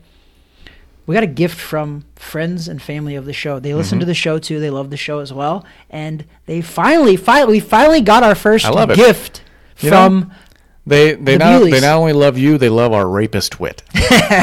We 1.07 1.15
got 1.15 1.23
a 1.23 1.27
gift 1.29 1.59
from 1.59 2.05
friends 2.17 2.69
and 2.69 2.83
family 2.83 3.15
of 3.15 3.25
the 3.25 3.33
show. 3.33 3.59
They 3.61 3.71
Mm-hmm. 3.71 3.79
listen 3.79 3.99
to 4.01 4.05
the 4.07 4.15
show 4.15 4.39
too. 4.39 4.59
They 4.61 4.71
love 4.71 4.91
the 4.91 4.97
show 4.97 5.21
as 5.21 5.33
well, 5.33 5.65
and 5.91 6.25
they 6.47 6.61
finally, 6.61 7.17
finally, 7.17 7.53
we 7.53 7.61
finally 7.61 8.01
got 8.01 8.23
our 8.23 8.35
first 8.35 8.65
gift 8.97 9.43
You 9.81 9.91
know, 9.91 9.97
from. 10.09 10.33
They 10.87 11.15
they 11.15 11.37
The 11.37 11.39
not 11.39 11.65
they 11.65 11.81
not 11.81 11.97
only 11.97 12.13
love 12.13 12.39
you, 12.39 12.59
they 12.59 12.69
love 12.69 12.93
our 12.93 13.09
rapist 13.09 13.59
wit. 13.59 13.83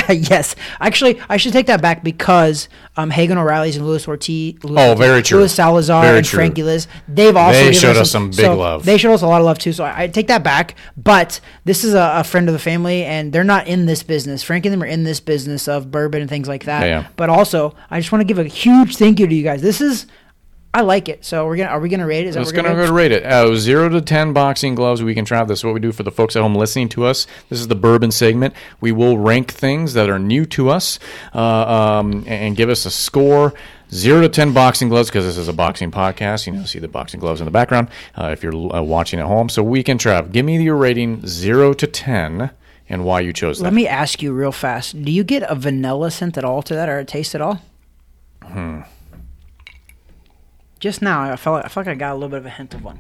yes, 0.10 0.58
actually, 0.82 1.22
I 1.30 1.38
should 1.38 1.54
take 1.54 1.68
that 1.68 1.82
back 1.82 2.04
because 2.04 2.68
um, 2.98 3.12
Hagen 3.12 3.38
O'Reilly's 3.38 3.78
and 3.78 3.88
Louis 3.88 4.06
Ortiz. 4.06 4.62
Louis 4.62 4.82
Oh, 4.82 4.94
very 4.94 5.24
true. 5.24 5.40
Louis 5.40 5.54
Salazar 5.54 6.04
Very 6.04 6.18
and 6.18 6.28
true. 6.28 6.38
Frankie 6.38 6.64
Liz. 6.64 6.88
They've 7.08 7.36
also 7.36 7.58
They 7.58 7.72
showed 7.72 7.96
us 7.96 8.12
some 8.12 8.30
big 8.30 8.42
so 8.42 8.58
love. 8.58 8.84
They 8.84 8.98
showed 8.98 9.14
us 9.14 9.22
a 9.22 9.28
lot 9.28 9.40
of 9.40 9.46
love 9.46 9.58
too. 9.58 9.72
So 9.72 9.86
I, 9.86 10.04
I 10.04 10.08
take 10.08 10.28
that 10.28 10.44
back. 10.44 10.76
But 10.98 11.40
this 11.64 11.86
is 11.86 11.94
a, 11.94 12.12
a 12.16 12.24
friend 12.26 12.50
of 12.50 12.54
the 12.54 12.60
family, 12.60 13.06
and 13.06 13.32
they're 13.32 13.46
not 13.46 13.68
in 13.68 13.86
this 13.86 14.04
business. 14.04 14.44
Frankie 14.44 14.68
and 14.68 14.74
them 14.74 14.84
are 14.84 14.92
in 14.92 15.06
this 15.06 15.22
business 15.22 15.70
of 15.70 15.92
bourbon 15.92 16.20
and 16.20 16.30
things 16.30 16.50
like 16.50 16.66
that. 16.66 16.82
Yeah, 16.82 17.02
yeah. 17.02 17.08
But 17.16 17.30
also, 17.30 17.74
I 17.90 18.02
just 18.02 18.12
want 18.12 18.20
to 18.20 18.26
give 18.26 18.38
a 18.38 18.44
huge 18.44 18.98
thank 18.98 19.18
you 19.20 19.28
to 19.28 19.34
you 19.34 19.44
guys. 19.44 19.62
This 19.62 19.80
is. 19.80 20.08
I 20.76 20.82
like 20.82 21.08
it. 21.08 21.24
So 21.24 21.46
we're 21.46 21.58
gonna 21.58 21.70
are 21.70 21.80
we 21.80 21.88
gonna 21.88 22.08
rate 22.08 22.26
it? 22.26 22.30
Is 22.30 22.34
that 22.34 22.42
Let's 22.42 22.52
we're 22.52 22.64
gonna 22.64 22.70
gonna 22.76 22.88
go 22.88 22.94
rate 22.94 23.12
it. 23.12 23.24
Uh, 23.24 23.56
zero 23.56 23.90
to 23.90 24.02
ten 24.02 24.34
boxing 24.34 24.74
gloves. 24.74 25.04
We 25.04 25.14
can 25.14 25.24
try 25.24 25.44
this. 25.44 25.60
is 25.60 25.64
what 25.64 25.76
we 25.76 25.80
do 25.80 25.92
for 25.92 26.02
the 26.02 26.12
folks 26.12 26.36
at 26.36 26.42
home 26.42 26.56
listening 26.56 26.90
to 26.90 27.06
us. 27.06 27.28
This 27.50 27.60
is 27.60 27.68
the 27.68 27.76
bourbon 27.76 28.10
segment. 28.12 28.56
We 28.82 28.92
will 28.92 29.20
rank 29.20 29.52
things 29.52 29.94
that 29.94 30.10
are 30.10 30.18
new 30.18 30.46
to 30.48 30.70
us 30.70 30.98
uh, 31.36 31.40
um, 31.40 32.24
and 32.26 32.56
give 32.56 32.70
us 32.70 32.86
a 32.88 32.92
score. 32.92 33.54
Zero 33.92 34.22
to 34.22 34.30
ten 34.30 34.52
boxing 34.54 34.90
gloves 34.90 35.10
because 35.10 35.26
this 35.26 35.38
is 35.38 35.48
a 35.48 35.54
boxing 35.54 35.92
podcast. 35.92 36.48
You 36.48 36.54
know, 36.54 36.64
see 36.64 36.80
the 36.80 36.88
boxing 36.88 37.20
gloves 37.20 37.40
in 37.40 37.46
the 37.46 37.52
background 37.52 37.90
uh, 38.18 38.30
if 38.32 38.42
you're 38.42 38.76
uh, 38.76 38.82
watching 38.82 39.20
at 39.20 39.28
home. 39.28 39.50
So 39.50 39.62
weekend 39.62 40.00
Trav. 40.00 40.32
give 40.32 40.44
me 40.44 40.60
your 40.60 40.76
rating 40.76 41.28
zero 41.28 41.74
to 41.74 41.86
ten 41.86 42.50
and 42.90 43.06
why 43.06 43.20
you 43.20 43.32
chose 43.32 43.60
that. 43.60 43.66
Let 43.66 43.74
me 43.74 43.88
ask 43.88 44.24
you 44.24 44.34
real 44.34 44.52
fast. 44.52 45.04
Do 45.04 45.12
you 45.12 45.24
get 45.24 45.44
a 45.44 45.54
vanilla 45.54 46.10
scent 46.10 46.36
at 46.36 46.44
all 46.44 46.64
to 46.64 46.74
that, 46.74 46.90
or 46.90 46.98
a 46.98 47.06
taste 47.06 47.36
at 47.36 47.42
all? 47.42 47.62
Hmm. 48.44 48.82
Just 50.84 51.02
now, 51.02 51.22
I 51.32 51.38
felt 51.38 51.54
like, 51.56 51.64
I 51.66 51.68
felt 51.70 51.88
like 51.88 51.96
I 51.96 51.98
got 51.98 52.12
a 52.12 52.16
little 52.16 52.28
bit 52.28 52.40
of 52.40 52.46
a 52.46 52.50
hint 52.50 52.74
of 52.74 52.84
one. 52.84 53.00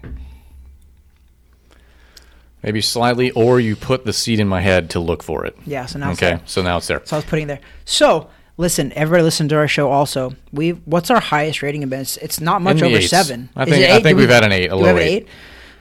Maybe 2.64 2.80
slightly, 2.80 3.30
or 3.32 3.60
you 3.60 3.76
put 3.76 4.06
the 4.06 4.14
seed 4.14 4.40
in 4.40 4.48
my 4.48 4.62
head 4.62 4.90
to 4.92 5.02
look 5.02 5.22
for 5.22 5.46
it. 5.46 5.58
Yeah. 5.66 5.86
So 5.86 6.00
now 6.00 6.12
it's 6.12 6.24
Okay, 6.24 6.38
there. 6.38 6.42
so 6.46 6.62
now 6.62 6.78
it's 6.78 6.88
there. 6.88 7.02
So 7.04 7.18
I 7.18 7.20
was 7.20 7.26
putting 7.26 7.44
it 7.44 7.48
there. 7.48 7.60
So 7.84 8.30
listen, 8.56 8.94
everybody 8.94 9.24
listen 9.24 9.50
to 9.50 9.58
our 9.58 9.68
show. 9.68 9.92
Also, 9.92 10.34
we 10.54 10.70
what's 10.86 11.12
our 11.12 11.20
highest 11.20 11.62
rating 11.62 11.84
event? 11.84 12.04
It's, 12.04 12.16
it's 12.18 12.40
not 12.40 12.62
much 12.62 12.76
In 12.76 12.84
the 12.84 12.86
over 12.86 12.98
eights. 13.00 13.10
seven. 13.10 13.50
I 13.54 13.64
Is 13.64 13.70
think- 13.70 13.84
it 13.84 13.90
I 13.92 13.98
eight? 13.98 14.04
think 14.04 14.16
Do 14.16 14.22
we've 14.22 14.30
had 14.30 14.46
an 14.46 14.54
eight, 14.54 14.68
a 14.68 14.70
do 14.70 14.76
we 14.78 14.82
low 14.82 14.88
have 14.88 14.96
an 14.96 15.04
eight. 15.04 15.28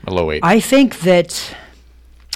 A 0.07 0.13
low 0.13 0.29
eight. 0.31 0.41
I 0.43 0.59
think 0.59 0.99
that 0.99 1.55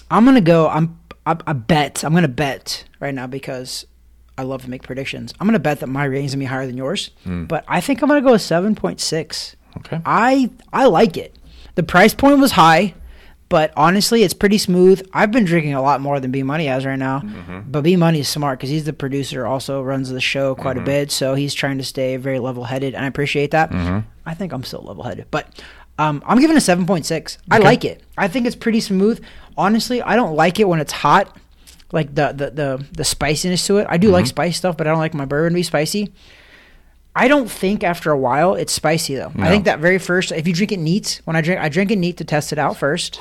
I'm 0.09 0.23
gonna 0.23 0.39
go. 0.39 0.69
I'm. 0.69 0.97
I, 1.25 1.35
I 1.45 1.51
bet. 1.51 2.05
I'm 2.05 2.13
gonna 2.13 2.29
bet 2.29 2.85
right 3.01 3.13
now 3.13 3.27
because 3.27 3.85
I 4.37 4.43
love 4.43 4.61
to 4.63 4.69
make 4.69 4.83
predictions. 4.83 5.33
I'm 5.39 5.47
gonna 5.47 5.59
bet 5.59 5.79
that 5.79 5.87
my 5.87 6.05
rating's 6.05 6.33
gonna 6.33 6.41
be 6.41 6.45
higher 6.45 6.67
than 6.67 6.77
yours. 6.77 7.11
Hmm. 7.23 7.45
But 7.45 7.65
I 7.67 7.81
think 7.81 8.01
I'm 8.01 8.07
gonna 8.09 8.21
go 8.21 8.33
a 8.33 8.39
seven 8.39 8.75
point 8.75 8.99
six. 9.01 9.55
okay. 9.77 9.99
I 10.05 10.49
I 10.71 10.85
like 10.85 11.17
it. 11.17 11.35
The 11.75 11.83
price 11.83 12.13
point 12.13 12.39
was 12.39 12.51
high, 12.53 12.93
but 13.49 13.71
honestly, 13.77 14.23
it's 14.23 14.33
pretty 14.33 14.57
smooth. 14.57 15.07
I've 15.13 15.31
been 15.31 15.45
drinking 15.45 15.73
a 15.75 15.81
lot 15.81 16.01
more 16.01 16.19
than 16.19 16.31
B 16.31 16.43
Money 16.43 16.65
has 16.65 16.85
right 16.85 16.97
now, 16.99 17.19
Mm-hmm. 17.21 17.59
but 17.71 17.81
B 17.83 17.95
Money 17.95 18.19
is 18.21 18.27
smart 18.29 18.59
because 18.59 18.69
he's 18.69 18.85
the 18.85 18.93
producer, 18.93 19.45
also 19.45 19.81
runs 19.81 20.09
the 20.09 20.19
show 20.21 20.55
quite 20.55 20.75
Mm-hmm. 20.75 20.83
a 20.83 20.85
bit, 20.85 21.11
so 21.11 21.35
he's 21.35 21.53
trying 21.53 21.77
to 21.77 21.83
stay 21.83 22.17
very 22.17 22.39
level 22.39 22.63
headed, 22.63 22.95
and 22.95 23.03
I 23.05 23.07
appreciate 23.07 23.51
that. 23.51 23.69
Mm-hmm. 23.71 23.99
I 24.25 24.33
think 24.33 24.53
I'm 24.53 24.63
still 24.63 24.81
level 24.81 25.03
headed, 25.03 25.27
but 25.31 25.63
um, 25.99 26.21
I'm 26.25 26.39
giving 26.39 26.57
a 26.57 26.61
seven 26.61 26.85
point 26.85 27.05
six. 27.05 27.37
I 27.49 27.57
like 27.59 27.85
it. 27.85 28.03
I 28.17 28.27
think 28.27 28.45
it's 28.47 28.55
pretty 28.55 28.81
smooth. 28.81 29.23
Honestly, 29.57 30.01
I 30.01 30.15
don't 30.15 30.35
like 30.35 30.59
it 30.59 30.67
when 30.67 30.79
it's 30.79 30.91
hot. 30.93 31.35
Like 31.91 32.13
the 32.15 32.33
the 32.33 32.49
the, 32.51 32.85
the 32.91 33.03
spiciness 33.03 33.65
to 33.67 33.77
it. 33.77 33.87
I 33.89 33.97
do 33.97 34.09
like 34.09 34.23
Mm-hmm. 34.25 34.29
spice 34.29 34.57
stuff, 34.57 34.75
but 34.77 34.87
I 34.87 34.89
don't 34.91 34.99
like 34.99 35.13
my 35.13 35.25
bourbon 35.25 35.53
to 35.53 35.55
be 35.55 35.63
spicy. 35.63 36.11
I 37.15 37.27
don't 37.27 37.49
think 37.49 37.83
after 37.83 38.11
a 38.11 38.17
while 38.17 38.53
it's 38.55 38.71
spicy 38.73 39.15
though. 39.15 39.31
I 39.39 39.49
think 39.49 39.65
that 39.65 39.79
very 39.79 39.97
first, 39.97 40.31
if 40.31 40.47
you 40.47 40.53
drink 40.53 40.71
it 40.71 40.77
neat, 40.79 41.21
when 41.25 41.35
I 41.35 41.41
drink, 41.41 41.59
I 41.61 41.69
drink 41.69 41.89
it 41.91 41.95
neat 41.97 42.17
to 42.17 42.23
test 42.23 42.51
it 42.51 42.59
out 42.59 42.77
first. 42.77 43.19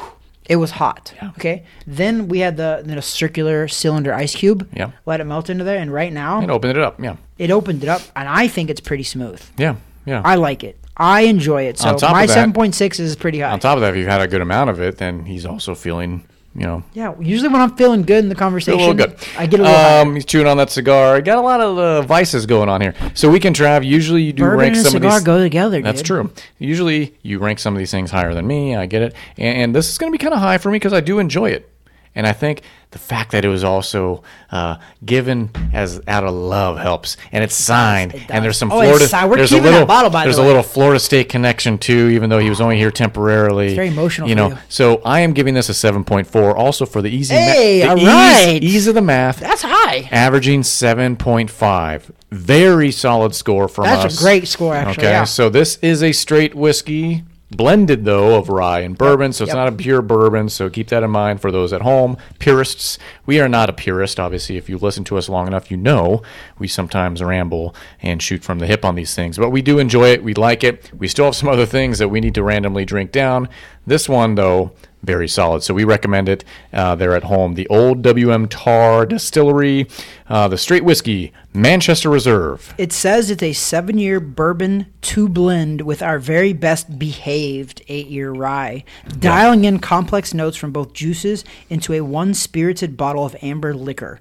It 0.48 0.56
was 0.56 0.72
hot. 0.72 1.12
Okay. 1.38 1.64
Then 1.86 2.28
we 2.28 2.38
had 2.40 2.56
the, 2.56 2.82
the 2.84 3.00
circular 3.02 3.66
cylinder 3.68 4.12
ice 4.14 4.34
cube. 4.34 4.68
Yeah. 4.72 4.90
Let 5.04 5.20
it 5.20 5.24
melt 5.24 5.48
into 5.50 5.64
there, 5.64 5.78
and 5.78 5.92
right 5.92 6.12
now 6.12 6.40
And 6.40 6.50
open 6.52 6.70
it 6.70 6.78
up. 6.78 7.00
Yeah. 7.02 7.16
it 7.38 7.50
opened 7.50 7.82
it 7.82 7.88
up, 7.88 8.02
and 8.14 8.28
I 8.28 8.46
think 8.48 8.70
it's 8.70 8.80
pretty 8.80 9.02
smooth. 9.02 9.42
Yeah. 9.56 9.76
Yeah. 10.04 10.22
I 10.24 10.36
like 10.36 10.62
it. 10.62 10.78
I 10.96 11.22
enjoy 11.22 11.64
it. 11.64 11.78
So 11.78 11.96
my 12.02 12.26
seven 12.26 12.52
point 12.52 12.74
six 12.74 13.00
is 13.00 13.16
pretty 13.16 13.40
high. 13.40 13.50
On 13.50 13.58
top 13.60 13.76
of 13.76 13.80
that, 13.80 13.90
if 13.90 13.96
you've 13.96 14.06
had 14.08 14.20
a 14.20 14.28
good 14.28 14.40
amount 14.40 14.70
of 14.70 14.80
it, 14.80 14.98
then 14.98 15.24
he's 15.24 15.44
also 15.46 15.74
feeling, 15.74 16.22
you 16.56 16.66
know, 16.66 16.82
yeah. 16.94 17.14
Usually 17.20 17.48
when 17.50 17.60
I'm 17.60 17.76
feeling 17.76 18.02
good 18.02 18.24
in 18.24 18.28
the 18.30 18.34
a 18.34 18.38
conversation, 18.38 18.78
little 18.80 18.94
good. 18.94 19.16
I 19.36 19.46
get 19.46 19.60
a 19.60 19.62
little 19.64 19.76
higher. 19.78 20.02
Um, 20.02 20.14
he's 20.14 20.24
chewing 20.24 20.46
on 20.46 20.56
that 20.56 20.70
cigar. 20.70 21.16
I 21.16 21.20
Got 21.20 21.36
a 21.36 21.42
lot 21.42 21.60
of 21.60 21.78
uh, 21.78 22.02
vices 22.02 22.46
going 22.46 22.68
on 22.70 22.80
here. 22.80 22.94
So 23.14 23.28
weekend 23.30 23.56
Trav. 23.56 23.84
Usually 23.84 24.22
you 24.22 24.32
do 24.32 24.42
Bourbon 24.44 24.58
rank 24.60 24.76
and 24.76 24.80
a 24.86 24.88
some 24.88 24.96
of 24.96 25.02
cigar 25.02 25.18
these. 25.18 25.24
go 25.24 25.38
together. 25.42 25.82
That's 25.82 26.00
dude. 26.00 26.06
true. 26.06 26.30
Usually 26.58 27.14
you 27.22 27.38
rank 27.38 27.58
some 27.58 27.74
of 27.74 27.78
these 27.78 27.90
things 27.90 28.10
higher 28.10 28.32
than 28.32 28.46
me. 28.46 28.74
I 28.74 28.86
get 28.86 29.02
it, 29.02 29.14
and, 29.36 29.58
and 29.58 29.74
this 29.76 29.90
is 29.90 29.98
going 29.98 30.10
to 30.10 30.16
be 30.16 30.22
kind 30.22 30.32
of 30.32 30.40
high 30.40 30.56
for 30.58 30.70
me 30.70 30.76
because 30.76 30.94
I 30.94 31.00
do 31.00 31.18
enjoy 31.18 31.50
it, 31.50 31.68
and 32.16 32.26
I 32.26 32.32
think 32.32 32.62
the 32.92 32.98
fact 32.98 33.32
that 33.32 33.44
it 33.44 33.48
was 33.48 33.62
also 33.62 34.22
uh, 34.50 34.76
given 35.04 35.50
as 35.74 36.00
out 36.08 36.24
of 36.24 36.32
love 36.34 36.78
helps, 36.78 37.16
and 37.30 37.44
it's 37.44 37.54
signed, 37.54 38.14
It 38.14 38.30
and 38.30 38.42
there's 38.44 38.56
some 38.56 38.72
Oh, 38.72 38.80
Florida. 38.80 39.06
there's 39.36 39.52
a 39.52 39.60
little 39.60 39.84
bottle, 39.86 40.10
by 40.10 40.22
the 40.22 40.26
there's 40.28 40.38
a 40.38 40.42
little 40.42 40.62
Florida 40.62 40.98
State 40.98 41.28
connection 41.28 41.76
too, 41.78 42.08
even 42.08 42.30
though 42.30 42.38
he 42.38 42.48
was 42.48 42.60
only 42.60 42.78
here 42.78 42.90
temporarily. 42.90 43.66
It's 43.66 43.74
very 43.74 43.88
emotional 43.88 44.28
you 44.28 44.34
for 44.34 44.40
know. 44.40 44.48
you. 44.48 44.58
So 44.68 45.02
I 45.04 45.20
am 45.20 45.32
giving 45.34 45.54
this 45.54 45.68
a 45.68 45.74
seven 45.74 46.04
point 46.04 46.26
four, 46.26 46.56
also 46.56 46.86
for 46.86 47.02
the 47.02 47.10
easy. 47.10 47.34
Hey, 47.34 47.80
the 47.82 47.90
all 47.90 47.98
ease, 47.98 48.06
right. 48.06 48.58
ease 48.62 48.86
of 48.86 48.94
the 48.94 49.02
math 49.02 49.40
That's 49.40 49.62
high. 49.62 50.08
averaging 50.10 50.62
7.5 50.62 52.10
very 52.32 52.90
solid 52.90 53.34
score 53.34 53.68
from 53.68 53.84
That's 53.84 54.18
a 54.18 54.22
great 54.22 54.48
score, 54.48 54.74
actually, 54.74 55.04
okay 55.04 55.12
yeah. 55.12 55.24
so 55.24 55.48
this 55.48 55.76
is 55.82 56.02
a 56.02 56.12
straight 56.12 56.54
whiskey 56.54 57.24
blended 57.50 58.04
though 58.04 58.36
of 58.38 58.48
rye 58.48 58.80
and 58.80 58.98
bourbon, 58.98 59.32
so 59.32 59.44
it's 59.44 59.50
Yep. 59.50 59.56
not 59.56 59.68
a 59.68 59.72
pure 59.72 60.02
bourbon. 60.02 60.48
So 60.48 60.68
keep 60.68 60.88
that 60.88 61.02
in 61.02 61.10
mind 61.10 61.40
for 61.40 61.52
those 61.52 61.72
at 61.72 61.82
home. 61.82 62.16
Purists, 62.38 62.98
we 63.24 63.40
are 63.40 63.48
not 63.48 63.70
a 63.70 63.72
purist. 63.72 64.18
Obviously, 64.18 64.56
if 64.56 64.68
you 64.68 64.78
listen 64.78 65.04
to 65.04 65.16
us 65.16 65.28
long 65.28 65.46
enough, 65.46 65.70
you 65.70 65.76
know 65.76 66.22
we 66.58 66.66
sometimes 66.68 67.22
ramble 67.22 67.74
and 68.02 68.20
shoot 68.22 68.42
from 68.42 68.58
the 68.58 68.66
hip 68.66 68.84
on 68.84 68.94
these 68.96 69.14
things, 69.14 69.38
but 69.38 69.50
we 69.50 69.62
do 69.62 69.78
enjoy 69.78 70.08
it. 70.10 70.22
We 70.24 70.34
like 70.34 70.64
it. 70.64 70.90
We 70.96 71.08
still 71.08 71.26
have 71.26 71.36
some 71.36 71.48
other 71.48 71.66
things 71.66 71.98
that 71.98 72.08
we 72.08 72.20
need 72.20 72.34
to 72.34 72.42
randomly 72.42 72.84
drink 72.84 73.12
down. 73.12 73.48
This 73.86 74.08
one 74.08 74.34
though. 74.34 74.72
Very 75.06 75.28
solid. 75.28 75.62
So 75.62 75.72
we 75.72 75.84
recommend 75.84 76.28
it. 76.28 76.44
Uh, 76.72 76.96
they're 76.96 77.14
at 77.14 77.22
home. 77.22 77.54
The 77.54 77.68
Old 77.68 78.02
WM 78.02 78.48
Tarr 78.48 79.06
Distillery, 79.06 79.86
uh, 80.28 80.48
the 80.48 80.58
Straight 80.58 80.82
Whiskey, 80.82 81.32
Manchester 81.54 82.10
Reserve. 82.10 82.74
It 82.76 82.92
says 82.92 83.30
it's 83.30 83.42
a 83.42 83.52
seven 83.52 83.98
year 83.98 84.18
bourbon 84.18 84.86
to 85.02 85.28
blend 85.28 85.82
with 85.82 86.02
our 86.02 86.18
very 86.18 86.52
best 86.52 86.98
behaved 86.98 87.82
eight 87.86 88.08
year 88.08 88.32
rye, 88.32 88.82
dialing 89.20 89.64
in 89.64 89.78
complex 89.78 90.34
notes 90.34 90.56
from 90.56 90.72
both 90.72 90.92
juices 90.92 91.44
into 91.70 91.92
a 91.92 92.00
one 92.00 92.34
spirited 92.34 92.96
bottle 92.96 93.24
of 93.24 93.36
amber 93.42 93.74
liquor. 93.74 94.20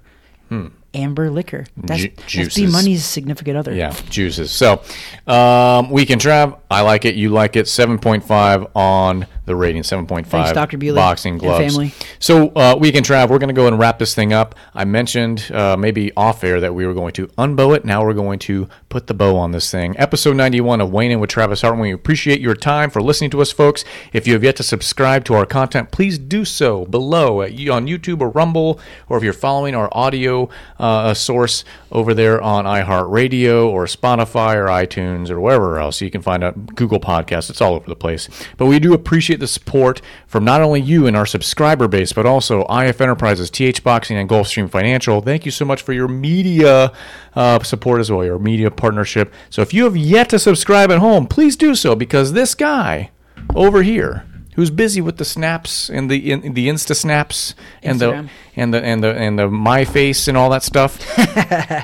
Amber 0.94 1.30
liquor. 1.30 1.66
That's, 1.76 2.02
Ju- 2.02 2.42
that's 2.44 2.54
B. 2.54 2.66
Money's 2.68 3.04
significant 3.04 3.56
other. 3.58 3.74
Yeah, 3.74 3.94
juices. 4.08 4.50
So, 4.52 4.80
um, 5.26 5.90
Weekend 5.90 6.20
Trav, 6.20 6.58
I 6.70 6.82
like 6.82 7.04
it. 7.04 7.16
You 7.16 7.30
like 7.30 7.56
it. 7.56 7.66
7.5 7.66 8.70
on 8.74 9.26
the 9.46 9.56
rating. 9.56 9.82
7.5. 9.82 10.26
Thanks, 10.26 10.52
Dr. 10.52 10.76
Bewley 10.76 10.96
Boxing 10.96 11.34
and 11.34 11.40
gloves. 11.40 11.74
family. 11.74 11.94
So, 12.18 12.48
uh, 12.50 12.74
can, 12.78 13.02
Trav, 13.02 13.28
we're 13.30 13.38
going 13.38 13.48
to 13.48 13.54
go 13.54 13.66
and 13.66 13.78
wrap 13.78 13.98
this 13.98 14.14
thing 14.14 14.32
up. 14.32 14.54
I 14.74 14.84
mentioned 14.84 15.50
uh, 15.52 15.76
maybe 15.76 16.12
off 16.16 16.44
air 16.44 16.60
that 16.60 16.74
we 16.74 16.86
were 16.86 16.94
going 16.94 17.12
to 17.14 17.28
unbow 17.38 17.74
it. 17.74 17.84
Now 17.84 18.04
we're 18.04 18.14
going 18.14 18.38
to 18.40 18.68
put 18.88 19.06
the 19.06 19.14
bow 19.14 19.36
on 19.36 19.52
this 19.52 19.70
thing. 19.70 19.98
Episode 19.98 20.36
91 20.36 20.80
of 20.80 20.90
Wayne 20.90 21.12
and 21.12 21.20
with 21.20 21.30
Travis 21.30 21.62
Hartman. 21.62 21.82
We 21.82 21.92
appreciate 21.92 22.40
your 22.40 22.54
time 22.54 22.90
for 22.90 23.00
listening 23.00 23.30
to 23.30 23.40
us, 23.40 23.52
folks. 23.52 23.84
If 24.12 24.26
you 24.26 24.32
have 24.34 24.44
yet 24.44 24.56
to 24.56 24.62
subscribe 24.62 25.24
to 25.26 25.34
our 25.34 25.46
content, 25.46 25.90
please 25.90 26.18
do 26.18 26.44
so 26.44 26.84
below 26.86 27.42
at, 27.42 27.52
on 27.52 27.86
YouTube 27.86 28.20
or 28.20 28.30
Rumble, 28.30 28.80
or 29.08 29.18
if 29.18 29.22
you're 29.22 29.32
following 29.32 29.74
our 29.74 29.88
audio 29.92 30.48
uh, 30.78 31.14
source 31.14 31.64
over 31.92 32.14
there 32.14 32.40
on 32.40 32.64
iHeartRadio 32.64 33.66
or 33.66 33.86
Spotify 33.86 34.54
or 34.56 34.66
iTunes 34.66 35.30
or 35.30 35.40
wherever 35.40 35.78
else 35.78 36.00
you 36.00 36.10
can 36.10 36.22
find 36.22 36.42
out 36.42 36.74
Google 36.74 37.00
Podcasts. 37.00 37.50
It's 37.50 37.60
all 37.60 37.74
over 37.74 37.86
the 37.86 37.96
place. 37.96 38.28
But 38.56 38.66
we 38.66 38.78
do 38.78 38.92
appreciate 38.92 39.35
the 39.40 39.46
support 39.46 40.00
from 40.26 40.44
not 40.44 40.60
only 40.60 40.80
you 40.80 41.06
and 41.06 41.16
our 41.16 41.26
subscriber 41.26 41.88
base, 41.88 42.12
but 42.12 42.26
also 42.26 42.64
IF 42.66 43.00
Enterprises, 43.00 43.50
TH 43.50 43.82
Boxing, 43.82 44.16
and 44.16 44.28
Gulfstream 44.28 44.70
Financial. 44.70 45.20
Thank 45.20 45.44
you 45.44 45.50
so 45.50 45.64
much 45.64 45.82
for 45.82 45.92
your 45.92 46.08
media 46.08 46.92
uh, 47.34 47.62
support 47.62 48.00
as 48.00 48.10
well, 48.10 48.24
your 48.24 48.38
media 48.38 48.70
partnership. 48.70 49.32
So 49.50 49.62
if 49.62 49.74
you 49.74 49.84
have 49.84 49.96
yet 49.96 50.30
to 50.30 50.38
subscribe 50.38 50.90
at 50.90 50.98
home, 50.98 51.26
please 51.26 51.56
do 51.56 51.74
so 51.74 51.94
because 51.94 52.32
this 52.32 52.54
guy 52.54 53.10
over 53.54 53.82
here 53.82 54.24
who's 54.56 54.70
busy 54.70 55.02
with 55.02 55.18
the 55.18 55.24
snaps 55.24 55.88
and 55.88 56.10
the 56.10 56.32
in, 56.32 56.54
the 56.54 56.66
insta 56.66 56.96
snaps 56.96 57.54
and 57.82 58.00
the 58.00 58.28
and 58.56 58.72
the 58.74 58.82
and 58.82 59.04
the 59.04 59.14
and 59.14 59.38
the 59.38 59.48
my 59.48 59.84
face 59.84 60.26
and 60.26 60.36
all 60.36 60.50
that 60.50 60.62
stuff 60.62 61.00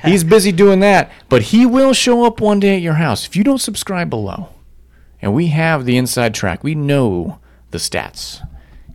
he's 0.04 0.24
busy 0.24 0.50
doing 0.50 0.80
that 0.80 1.12
but 1.28 1.42
he 1.42 1.64
will 1.64 1.92
show 1.92 2.24
up 2.24 2.40
one 2.40 2.58
day 2.58 2.76
at 2.76 2.82
your 2.82 2.94
house 2.94 3.26
if 3.26 3.36
you 3.36 3.44
don't 3.44 3.60
subscribe 3.60 4.10
below 4.10 4.48
and 5.20 5.32
we 5.34 5.48
have 5.48 5.84
the 5.84 5.96
inside 5.96 6.34
track 6.34 6.64
we 6.64 6.74
know 6.74 7.38
the 7.72 7.78
stats. 7.78 8.46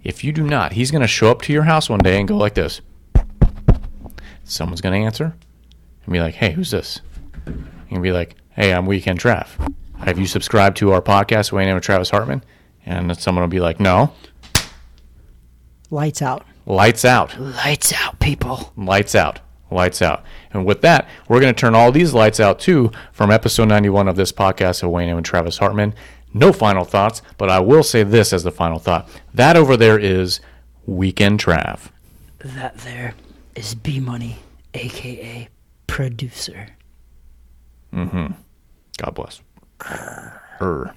If 0.04 0.24
you 0.24 0.32
do 0.32 0.44
not 0.44 0.74
he's 0.74 0.92
going 0.92 1.02
to 1.02 1.08
show 1.08 1.30
up 1.30 1.42
to 1.44 1.54
your 1.54 1.64
house 1.64 1.90
one 1.90 2.00
day 2.00 2.18
and 2.20 2.28
go 2.28 2.38
like 2.38 2.54
this. 2.54 2.82
Someone's 4.44 4.82
going 4.82 5.00
to 5.00 5.06
answer 5.06 5.36
and 6.06 6.14
be 6.14 6.20
like 6.20 6.36
hey 6.36 6.52
who's 6.52 6.72
this? 6.72 7.02
And 7.46 8.02
be 8.02 8.12
like 8.12 8.36
hey 8.52 8.74
i'm 8.74 8.86
weekend 8.86 9.20
trav. 9.20 9.48
Have 10.00 10.18
you 10.18 10.28
subscribed 10.28 10.78
to 10.78 10.92
our 10.92 11.02
podcast 11.02 11.52
wayne 11.52 11.68
and 11.68 11.82
travis 11.84 12.10
hartman? 12.12 12.44
And 12.86 13.18
someone 13.18 13.44
will 13.44 13.50
be 13.50 13.60
like 13.60 13.80
no. 13.80 14.14
Lights 15.90 16.22
out. 16.22 16.46
lights 16.66 17.04
out. 17.04 17.38
Lights 17.40 17.94
out, 17.94 18.20
people. 18.20 18.72
lights 18.78 19.16
out. 19.16 19.40
Lights 19.70 20.02
out. 20.02 20.24
And 20.54 20.66
with 20.66 20.82
that 20.82 21.10
we're 21.28 21.42
going 21.42 21.54
to 21.54 21.60
turn 21.60 21.76
all 21.76 21.92
these 21.92 22.14
lights 22.14 22.40
out 22.40 22.60
too 22.60 22.92
from 23.12 23.32
episode 23.32 23.68
91 23.68 24.08
of 24.08 24.16
this 24.16 24.32
podcast 24.32 24.84
of 24.84 24.92
wayne 24.92 25.10
and 25.10 25.26
travis 25.26 25.58
hartman 25.58 25.94
no 26.38 26.54
final 26.54 26.86
thoughts 26.86 27.22
but 27.38 27.50
i 27.50 27.60
will 27.60 27.84
say 27.84 28.04
this 28.04 28.32
as 28.34 28.44
the 28.44 28.52
final 28.52 28.80
thought 28.80 29.08
that 29.34 29.56
over 29.58 29.76
there 29.78 29.98
is 30.00 30.40
weekend 30.86 31.40
trav 31.40 31.90
That 32.40 32.78
there 32.80 33.14
is 33.56 33.74
B 33.74 34.00
Money, 34.00 34.38
aka 34.74 35.50
producer. 35.88 36.70
Mm 37.92 38.10
hmm. 38.10 38.28
God 38.98 39.16
bless 39.16 39.42
Er. 40.62 40.94